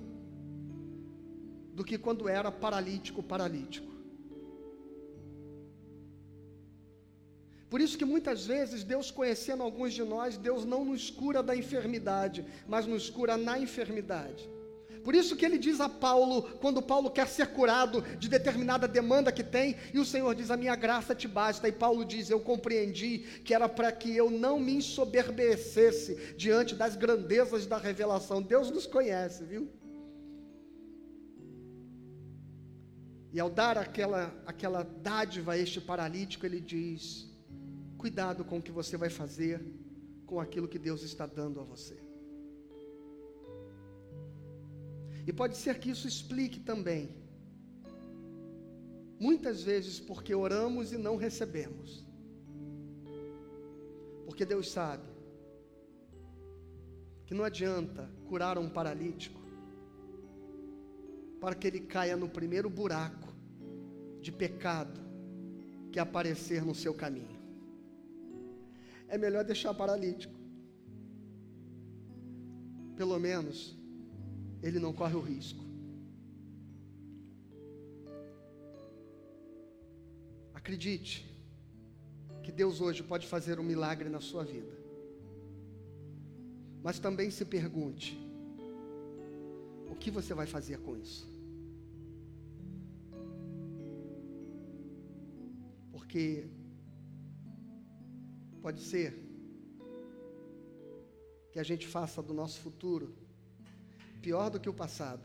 do 1.72 1.82
que 1.82 1.96
quando 1.96 2.28
era 2.28 2.52
paralítico 2.52 3.22
paralítico. 3.22 3.90
Por 7.70 7.80
isso 7.80 7.96
que 7.96 8.04
muitas 8.04 8.44
vezes 8.44 8.84
Deus 8.84 9.10
conhecendo 9.10 9.62
alguns 9.62 9.94
de 9.94 10.04
nós, 10.04 10.36
Deus 10.36 10.66
não 10.66 10.84
nos 10.84 11.08
cura 11.08 11.42
da 11.42 11.56
enfermidade, 11.56 12.44
mas 12.66 12.84
nos 12.84 13.08
cura 13.08 13.38
na 13.38 13.58
enfermidade. 13.58 14.57
Por 15.08 15.14
isso 15.14 15.36
que 15.36 15.46
ele 15.46 15.56
diz 15.56 15.80
a 15.80 15.88
Paulo, 15.88 16.42
quando 16.60 16.82
Paulo 16.82 17.10
quer 17.10 17.26
ser 17.26 17.46
curado 17.46 18.02
de 18.18 18.28
determinada 18.28 18.86
demanda 18.86 19.32
que 19.32 19.42
tem, 19.42 19.74
e 19.94 19.98
o 19.98 20.04
Senhor 20.04 20.34
diz: 20.34 20.50
A 20.50 20.56
minha 20.58 20.76
graça 20.76 21.14
te 21.14 21.26
basta. 21.26 21.66
E 21.66 21.72
Paulo 21.72 22.04
diz: 22.04 22.28
Eu 22.28 22.38
compreendi 22.40 23.20
que 23.42 23.54
era 23.54 23.70
para 23.70 23.90
que 23.90 24.14
eu 24.14 24.30
não 24.30 24.60
me 24.60 24.74
ensoberbecesse 24.74 26.34
diante 26.36 26.74
das 26.74 26.94
grandezas 26.94 27.64
da 27.64 27.78
revelação. 27.78 28.42
Deus 28.42 28.70
nos 28.70 28.86
conhece, 28.86 29.44
viu? 29.44 29.70
E 33.32 33.40
ao 33.40 33.48
dar 33.48 33.78
aquela, 33.78 34.38
aquela 34.44 34.82
dádiva 34.82 35.52
a 35.52 35.58
este 35.58 35.80
paralítico, 35.80 36.44
ele 36.44 36.60
diz: 36.60 37.32
Cuidado 37.96 38.44
com 38.44 38.58
o 38.58 38.62
que 38.62 38.70
você 38.70 38.98
vai 38.98 39.08
fazer 39.08 39.64
com 40.26 40.38
aquilo 40.38 40.68
que 40.68 40.78
Deus 40.78 41.02
está 41.02 41.24
dando 41.24 41.60
a 41.60 41.64
você. 41.64 42.07
E 45.28 45.32
pode 45.32 45.58
ser 45.58 45.78
que 45.78 45.90
isso 45.90 46.08
explique 46.08 46.58
também, 46.58 47.14
muitas 49.20 49.62
vezes, 49.62 50.00
porque 50.00 50.34
oramos 50.34 50.90
e 50.90 50.96
não 50.96 51.16
recebemos. 51.16 52.02
Porque 54.24 54.46
Deus 54.46 54.70
sabe 54.70 55.06
que 57.26 57.34
não 57.34 57.44
adianta 57.44 58.10
curar 58.26 58.56
um 58.56 58.70
paralítico 58.70 59.38
para 61.38 61.54
que 61.54 61.66
ele 61.66 61.80
caia 61.80 62.16
no 62.16 62.30
primeiro 62.30 62.70
buraco 62.70 63.28
de 64.22 64.32
pecado 64.32 64.98
que 65.92 65.98
aparecer 65.98 66.64
no 66.64 66.74
seu 66.74 66.94
caminho. 66.94 67.38
É 69.06 69.18
melhor 69.18 69.44
deixar 69.44 69.74
paralítico. 69.74 70.40
Pelo 72.96 73.18
menos 73.20 73.77
ele 74.62 74.78
não 74.78 74.92
corre 74.92 75.14
o 75.14 75.20
risco. 75.20 75.64
Acredite 80.54 81.26
que 82.42 82.52
Deus 82.52 82.80
hoje 82.80 83.02
pode 83.02 83.26
fazer 83.26 83.58
um 83.60 83.62
milagre 83.62 84.08
na 84.08 84.20
sua 84.20 84.44
vida. 84.44 84.76
Mas 86.82 86.98
também 86.98 87.30
se 87.30 87.44
pergunte: 87.44 88.18
o 89.90 89.94
que 89.94 90.10
você 90.10 90.34
vai 90.34 90.46
fazer 90.46 90.78
com 90.78 90.96
isso? 90.96 91.26
Porque 95.92 96.48
pode 98.60 98.80
ser 98.82 99.18
que 101.52 101.58
a 101.58 101.62
gente 101.62 101.86
faça 101.86 102.22
do 102.22 102.34
nosso 102.34 102.60
futuro 102.60 103.27
pior 104.20 104.50
do 104.50 104.60
que 104.60 104.68
o 104.68 104.74
passado, 104.74 105.24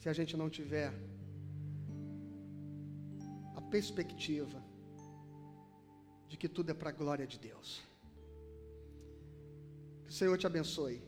se 0.00 0.08
a 0.08 0.12
gente 0.12 0.36
não 0.36 0.48
tiver 0.50 0.92
a 3.56 3.60
perspectiva 3.60 4.62
de 6.28 6.36
que 6.36 6.48
tudo 6.48 6.70
é 6.70 6.74
para 6.74 6.90
a 6.90 6.92
glória 6.92 7.26
de 7.26 7.38
Deus. 7.38 7.82
Que 10.04 10.10
o 10.10 10.12
Senhor 10.12 10.36
te 10.36 10.46
abençoe. 10.46 11.02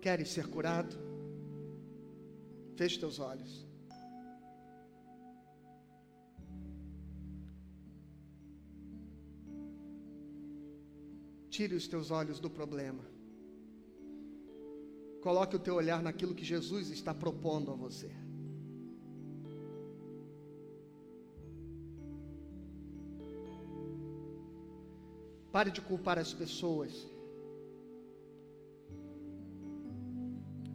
Queres 0.00 0.28
ser 0.30 0.48
curado? 0.48 0.96
Feche 2.76 2.98
teus 2.98 3.18
olhos. 3.18 3.66
Tire 11.50 11.74
os 11.74 11.88
teus 11.88 12.10
olhos 12.10 12.38
do 12.38 12.48
problema. 12.48 13.17
Coloque 15.20 15.56
o 15.56 15.58
teu 15.58 15.74
olhar 15.74 16.02
naquilo 16.02 16.34
que 16.34 16.44
Jesus 16.44 16.90
está 16.90 17.12
propondo 17.12 17.70
a 17.72 17.74
você. 17.74 18.10
Pare 25.50 25.70
de 25.70 25.80
culpar 25.80 26.18
as 26.18 26.32
pessoas. 26.32 26.92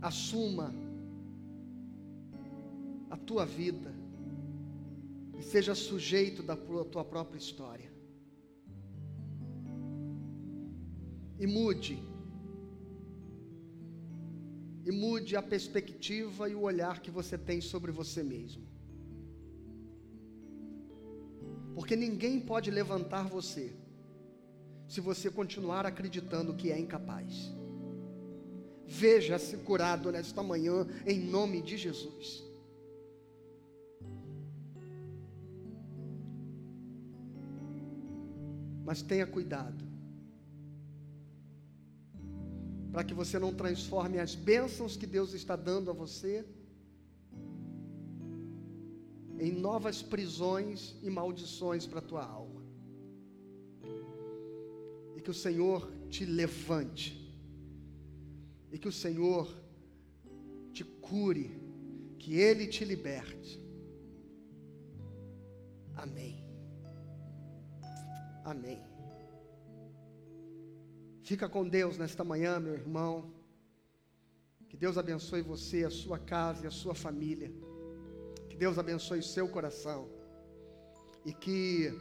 Assuma 0.02 0.74
a 3.10 3.16
tua 3.16 3.46
vida 3.46 3.94
e 5.40 5.42
seja 5.42 5.74
sujeito 5.74 6.44
da 6.44 6.58
tua 6.58 7.06
própria 7.06 7.38
história. 7.38 7.90
E 11.40 11.48
mude. 11.48 12.13
E 14.86 14.92
mude 14.92 15.36
a 15.36 15.42
perspectiva 15.42 16.50
e 16.50 16.56
o 16.56 16.62
olhar 16.62 17.02
que 17.02 17.10
você 17.10 17.38
tem 17.38 17.62
sobre 17.62 17.92
você 17.92 18.22
mesmo. 18.22 18.64
Porque 21.74 21.96
ninguém 21.96 22.40
pode 22.40 22.70
levantar 22.70 23.28
você 23.28 23.74
se 24.88 25.00
você 25.02 25.32
continuar 25.32 25.86
acreditando 25.86 26.54
que 26.54 26.72
é 26.72 26.78
incapaz. 26.78 27.54
Veja-se 28.86 29.58
curado 29.58 30.12
nesta 30.12 30.44
manhã, 30.44 30.86
em 31.06 31.20
nome 31.20 31.62
de 31.62 31.78
Jesus. 31.78 32.44
Mas 38.86 39.02
tenha 39.02 39.26
cuidado, 39.26 39.84
para 42.94 43.04
que 43.04 43.14
você 43.14 43.38
não 43.38 43.54
transforme 43.54 44.20
as 44.20 44.34
bênçãos 44.36 44.96
que 44.96 45.06
Deus 45.18 45.34
está 45.34 45.58
dando 45.58 45.92
a 45.92 45.94
você 45.94 46.46
em 49.38 49.52
novas 49.52 50.02
prisões 50.02 50.96
e 51.04 51.10
maldições 51.10 51.86
para 51.86 52.00
a 52.00 52.08
tua 52.14 52.24
alma 52.24 52.54
que 55.24 55.32
o 55.32 55.34
Senhor 55.34 55.90
te 56.10 56.26
levante, 56.26 57.34
e 58.72 58.78
que 58.78 58.88
o 58.88 58.92
Senhor 58.92 59.48
te 60.74 60.84
cure, 60.84 61.50
que 62.20 62.36
Ele 62.36 62.68
te 62.68 62.84
liberte. 62.84 63.62
Amém. 65.96 66.44
Amém. 68.44 68.93
Fica 71.34 71.50
com 71.50 71.68
Deus 71.68 71.98
nesta 71.98 72.24
manhã, 72.24 72.60
meu 72.60 72.76
irmão. 72.76 73.34
Que 74.70 74.78
Deus 74.78 75.00
abençoe 75.00 75.42
você, 75.42 75.84
a 75.84 75.90
sua 75.90 76.20
casa 76.20 76.66
e 76.66 76.68
a 76.68 76.70
sua 76.70 76.94
família. 76.94 77.52
Que 78.48 78.56
Deus 78.56 78.78
abençoe 78.78 79.18
o 79.18 79.24
seu 79.24 79.48
coração. 79.50 80.08
E 81.26 81.34
que 81.34 81.92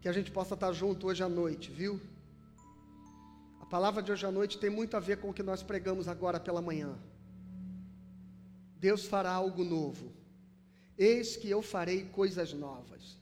que 0.00 0.08
a 0.08 0.12
gente 0.12 0.32
possa 0.32 0.54
estar 0.54 0.72
junto 0.72 1.06
hoje 1.06 1.22
à 1.22 1.28
noite, 1.28 1.70
viu? 1.70 2.00
A 3.60 3.66
palavra 3.66 4.02
de 4.02 4.10
hoje 4.10 4.26
à 4.26 4.32
noite 4.32 4.58
tem 4.58 4.68
muito 4.68 4.96
a 4.96 5.00
ver 5.08 5.18
com 5.20 5.30
o 5.30 5.32
que 5.32 5.44
nós 5.44 5.62
pregamos 5.62 6.08
agora 6.08 6.40
pela 6.40 6.60
manhã. 6.60 6.92
Deus 8.80 9.06
fará 9.06 9.30
algo 9.30 9.62
novo. 9.62 10.12
Eis 10.98 11.36
que 11.36 11.48
eu 11.48 11.62
farei 11.62 12.02
coisas 12.06 12.52
novas. 12.52 13.21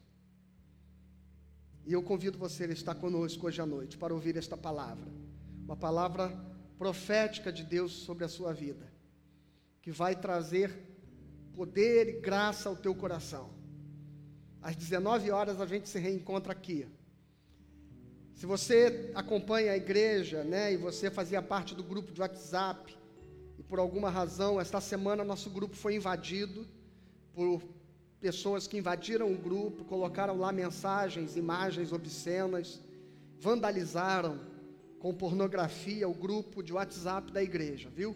E 1.91 1.93
eu 1.93 2.05
convido 2.05 2.39
você 2.39 2.63
a 2.63 2.69
estar 2.69 2.95
conosco 2.95 3.49
hoje 3.49 3.61
à 3.61 3.67
noite 3.67 3.99
para 3.99 4.15
ouvir 4.15 4.37
esta 4.37 4.57
palavra. 4.57 5.11
Uma 5.65 5.77
palavra 5.77 6.33
profética 6.79 7.53
de 7.53 7.65
Deus 7.65 7.91
sobre 7.91 8.23
a 8.25 8.29
sua 8.29 8.53
vida, 8.53 8.87
que 9.83 9.91
vai 9.91 10.15
trazer 10.15 10.71
poder 11.53 12.09
e 12.09 12.21
graça 12.21 12.69
ao 12.69 12.77
teu 12.77 12.95
coração. 12.95 13.51
Às 14.63 14.77
19 14.77 15.33
horas 15.33 15.61
a 15.61 15.67
gente 15.67 15.89
se 15.89 15.99
reencontra 15.99 16.53
aqui. 16.53 16.87
Se 18.37 18.47
você 18.47 19.11
acompanha 19.17 19.73
a 19.73 19.77
igreja, 19.77 20.45
né, 20.45 20.73
e 20.73 20.77
você 20.77 21.11
fazia 21.11 21.43
parte 21.43 21.75
do 21.75 21.83
grupo 21.83 22.13
de 22.13 22.21
WhatsApp, 22.21 22.97
e 23.59 23.65
por 23.65 23.81
alguma 23.81 24.11
razão, 24.11 24.61
esta 24.61 24.81
semana 24.81 25.25
nosso 25.25 25.51
grupo 25.51 25.75
foi 25.75 25.97
invadido 25.97 26.69
por 27.35 27.61
pessoas 28.21 28.67
que 28.67 28.77
invadiram 28.77 29.33
o 29.33 29.39
grupo, 29.39 29.85
colocaram 29.85 30.37
lá 30.37 30.53
mensagens, 30.53 31.37
imagens 31.37 31.93
obscenas, 31.93 32.81
vandalizaram 33.39 34.39
com 34.99 35.15
pornografia 35.15 36.07
o 36.07 36.13
grupo 36.13 36.63
de 36.63 36.73
WhatsApp 36.73 37.33
da 37.33 37.43
igreja, 37.43 37.89
viu? 37.89 38.15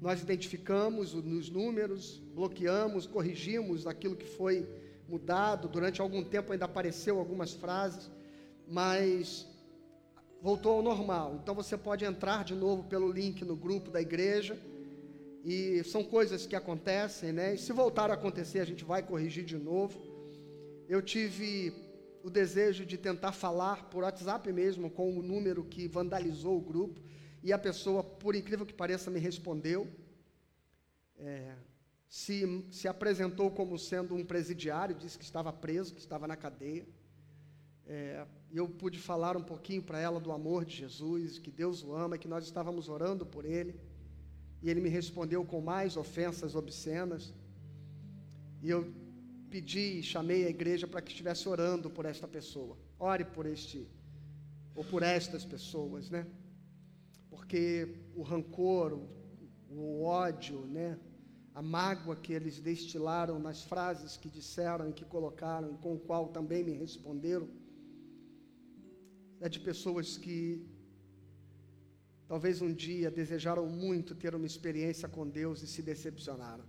Nós 0.00 0.20
identificamos 0.20 1.14
os 1.14 1.50
números, 1.50 2.20
bloqueamos, 2.34 3.06
corrigimos 3.06 3.86
aquilo 3.86 4.16
que 4.16 4.26
foi 4.26 4.66
mudado, 5.08 5.68
durante 5.68 6.00
algum 6.00 6.24
tempo 6.24 6.52
ainda 6.52 6.64
apareceu 6.64 7.18
algumas 7.18 7.52
frases, 7.52 8.10
mas 8.66 9.46
voltou 10.42 10.76
ao 10.76 10.82
normal. 10.82 11.38
Então 11.42 11.54
você 11.54 11.76
pode 11.76 12.04
entrar 12.04 12.44
de 12.44 12.54
novo 12.54 12.84
pelo 12.84 13.12
link 13.12 13.44
no 13.44 13.54
grupo 13.54 13.90
da 13.90 14.00
igreja. 14.00 14.58
E 15.44 15.82
são 15.84 16.04
coisas 16.04 16.46
que 16.46 16.54
acontecem, 16.54 17.32
né? 17.32 17.54
E 17.54 17.58
se 17.58 17.72
voltar 17.72 18.10
a 18.10 18.14
acontecer, 18.14 18.60
a 18.60 18.64
gente 18.64 18.84
vai 18.84 19.02
corrigir 19.02 19.44
de 19.44 19.56
novo. 19.56 19.98
Eu 20.88 21.00
tive 21.00 21.72
o 22.22 22.28
desejo 22.28 22.84
de 22.84 22.98
tentar 22.98 23.32
falar 23.32 23.88
por 23.88 24.02
WhatsApp 24.02 24.52
mesmo 24.52 24.90
com 24.90 25.16
o 25.18 25.22
número 25.22 25.64
que 25.64 25.88
vandalizou 25.88 26.58
o 26.58 26.60
grupo. 26.60 27.00
E 27.42 27.52
a 27.52 27.58
pessoa, 27.58 28.04
por 28.04 28.36
incrível 28.36 28.66
que 28.66 28.74
pareça, 28.74 29.10
me 29.10 29.18
respondeu. 29.18 29.88
É, 31.18 31.54
se, 32.06 32.66
se 32.70 32.86
apresentou 32.86 33.50
como 33.50 33.78
sendo 33.78 34.14
um 34.14 34.24
presidiário, 34.24 34.94
disse 34.94 35.16
que 35.16 35.24
estava 35.24 35.52
preso, 35.52 35.94
que 35.94 36.00
estava 36.00 36.26
na 36.26 36.36
cadeia. 36.36 36.86
É, 37.86 38.26
eu 38.52 38.68
pude 38.68 38.98
falar 38.98 39.36
um 39.36 39.42
pouquinho 39.42 39.82
para 39.82 39.98
ela 39.98 40.20
do 40.20 40.32
amor 40.32 40.64
de 40.64 40.76
Jesus, 40.76 41.38
que 41.38 41.50
Deus 41.50 41.82
o 41.82 41.94
ama, 41.94 42.18
que 42.18 42.28
nós 42.28 42.44
estávamos 42.44 42.88
orando 42.88 43.24
por 43.24 43.44
ele. 43.44 43.80
E 44.62 44.68
ele 44.70 44.80
me 44.80 44.88
respondeu 44.88 45.44
com 45.44 45.60
mais 45.60 45.96
ofensas 45.96 46.54
obscenas. 46.54 47.32
E 48.62 48.68
eu 48.68 48.92
pedi, 49.48 50.02
chamei 50.02 50.46
a 50.46 50.50
igreja 50.50 50.86
para 50.86 51.00
que 51.00 51.10
estivesse 51.10 51.48
orando 51.48 51.88
por 51.90 52.04
esta 52.04 52.28
pessoa. 52.28 52.76
Ore 52.98 53.24
por 53.24 53.46
este, 53.46 53.88
ou 54.74 54.84
por 54.84 55.02
estas 55.02 55.44
pessoas, 55.44 56.10
né? 56.10 56.26
Porque 57.28 57.96
o 58.14 58.22
rancor, 58.22 58.92
o, 58.92 59.08
o 59.70 60.02
ódio, 60.02 60.66
né? 60.66 60.98
a 61.54 61.62
mágoa 61.62 62.16
que 62.16 62.32
eles 62.32 62.60
destilaram 62.60 63.38
nas 63.38 63.62
frases 63.62 64.16
que 64.16 64.28
disseram 64.28 64.88
e 64.88 64.92
que 64.92 65.04
colocaram, 65.04 65.76
com 65.76 65.94
o 65.94 65.98
qual 65.98 66.28
também 66.28 66.62
me 66.64 66.72
responderam, 66.72 67.48
é 69.40 69.48
de 69.48 69.58
pessoas 69.58 70.16
que 70.16 70.66
talvez 72.30 72.62
um 72.62 72.72
dia 72.72 73.10
desejaram 73.10 73.66
muito 73.66 74.14
ter 74.14 74.36
uma 74.36 74.46
experiência 74.46 75.08
com 75.08 75.28
Deus 75.28 75.62
e 75.64 75.66
se 75.66 75.82
decepcionaram. 75.82 76.64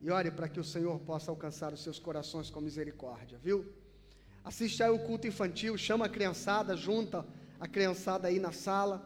E 0.00 0.08
ore 0.12 0.30
para 0.30 0.48
que 0.48 0.60
o 0.60 0.68
Senhor 0.72 0.96
possa 1.00 1.32
alcançar 1.32 1.72
os 1.72 1.82
seus 1.82 1.98
corações 1.98 2.50
com 2.50 2.60
misericórdia, 2.60 3.36
viu? 3.36 3.66
Assiste 4.44 4.80
aí 4.80 4.90
o 4.90 5.00
culto 5.00 5.26
infantil, 5.26 5.76
chama 5.76 6.04
a 6.06 6.08
criançada, 6.08 6.76
junta 6.76 7.26
a 7.58 7.66
criançada 7.66 8.28
aí 8.28 8.38
na 8.38 8.52
sala 8.52 8.96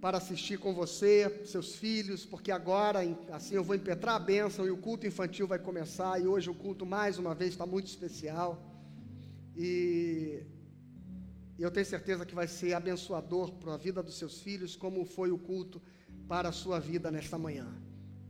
para 0.00 0.16
assistir 0.16 0.58
com 0.58 0.72
você, 0.72 1.42
seus 1.44 1.74
filhos, 1.76 2.24
porque 2.24 2.50
agora, 2.50 3.00
assim, 3.30 3.56
eu 3.56 3.62
vou 3.62 3.76
impetrar 3.76 4.14
a 4.14 4.18
bênção 4.18 4.64
e 4.66 4.70
o 4.70 4.78
culto 4.78 5.06
infantil 5.06 5.46
vai 5.46 5.58
começar. 5.58 6.18
E 6.18 6.26
hoje 6.26 6.48
o 6.48 6.54
culto, 6.54 6.86
mais 6.86 7.18
uma 7.18 7.34
vez, 7.34 7.50
está 7.50 7.66
muito 7.66 7.88
especial. 7.88 8.58
E 9.54 10.46
eu 11.62 11.70
tenho 11.70 11.84
certeza 11.84 12.24
que 12.24 12.34
vai 12.34 12.48
ser 12.48 12.72
abençoador 12.72 13.52
para 13.52 13.74
a 13.74 13.76
vida 13.76 14.02
dos 14.02 14.16
seus 14.16 14.40
filhos, 14.40 14.76
como 14.76 15.04
foi 15.04 15.30
o 15.30 15.38
culto 15.38 15.80
para 16.26 16.48
a 16.48 16.52
sua 16.52 16.78
vida 16.78 17.10
nesta 17.10 17.36
manhã. 17.36 17.66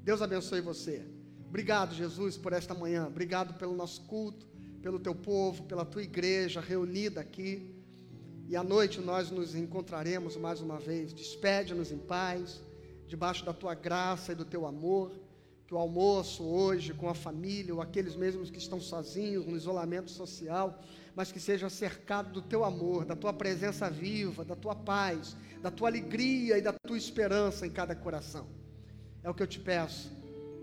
Deus 0.03 0.21
abençoe 0.23 0.61
você. 0.61 1.07
Obrigado, 1.49 1.95
Jesus, 1.95 2.37
por 2.37 2.53
esta 2.53 2.75
manhã. 2.75 3.07
Obrigado 3.07 3.55
pelo 3.59 3.77
nosso 3.77 4.03
culto, 4.03 4.47
pelo 4.81 4.99
teu 4.99 5.15
povo, 5.15 5.65
pela 5.65 5.85
tua 5.85 6.03
igreja 6.03 6.61
reunida 6.61 7.21
aqui. 7.21 7.75
E 8.49 8.57
à 8.57 8.65
noite 8.65 9.01
nós 9.01 9.31
nos 9.31 9.55
encontraremos 9.55 10.37
mais 10.37 10.61
uma 10.61 10.79
vez. 10.79 11.13
Despede-nos 11.13 11.93
em 11.93 11.99
paz, 11.99 12.61
debaixo 13.07 13.45
da 13.45 13.53
tua 13.53 13.75
graça 13.75 14.33
e 14.33 14.35
do 14.35 14.45
teu 14.45 14.67
amor. 14.67 15.13
Que 15.67 15.75
o 15.75 15.79
almoço 15.79 16.43
hoje 16.43 16.93
com 16.93 17.09
a 17.09 17.15
família, 17.15 17.73
ou 17.73 17.81
aqueles 17.81 18.17
mesmos 18.17 18.51
que 18.51 18.59
estão 18.59 18.81
sozinhos 18.81 19.47
no 19.47 19.57
isolamento 19.57 20.11
social, 20.11 20.83
mas 21.15 21.33
que 21.33 21.41
seja 21.41 21.69
cercado 21.69 22.33
do 22.33 22.43
teu 22.43 22.65
amor, 22.65 23.05
da 23.05 23.17
tua 23.17 23.33
presença 23.33 23.91
viva, 23.91 24.45
da 24.45 24.57
tua 24.57 24.75
paz, 24.75 25.37
da 25.61 25.71
tua 25.71 25.89
alegria 25.89 26.59
e 26.59 26.63
da 26.63 26.73
tua 26.73 26.97
esperança 26.97 27.67
em 27.67 27.71
cada 27.71 27.95
coração. 27.95 28.49
É 29.23 29.29
o 29.29 29.35
que 29.35 29.43
eu 29.43 29.47
te 29.47 29.61
peço, 29.61 30.11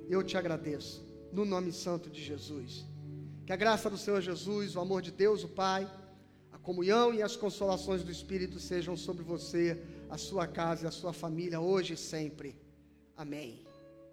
eu 0.09 0.23
te 0.23 0.37
agradeço, 0.37 1.05
no 1.31 1.45
nome 1.45 1.71
santo 1.71 2.09
de 2.09 2.23
Jesus. 2.23 2.85
Que 3.45 3.53
a 3.53 3.55
graça 3.55 3.89
do 3.89 3.97
Senhor 3.97 4.21
Jesus, 4.21 4.75
o 4.75 4.79
amor 4.79 5.01
de 5.01 5.11
Deus, 5.11 5.43
o 5.43 5.47
Pai, 5.49 5.89
a 6.51 6.57
comunhão 6.57 7.13
e 7.13 7.21
as 7.21 7.35
consolações 7.35 8.03
do 8.03 8.11
Espírito 8.11 8.59
sejam 8.59 8.97
sobre 8.97 9.23
você, 9.23 9.81
a 10.09 10.17
sua 10.17 10.47
casa 10.47 10.85
e 10.85 10.87
a 10.87 10.91
sua 10.91 11.13
família, 11.13 11.59
hoje 11.59 11.93
e 11.93 11.97
sempre. 11.97 12.59
Amém. 13.15 13.65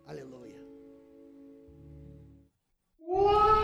Aleluia. 0.07 0.63
Uou! 3.01 3.64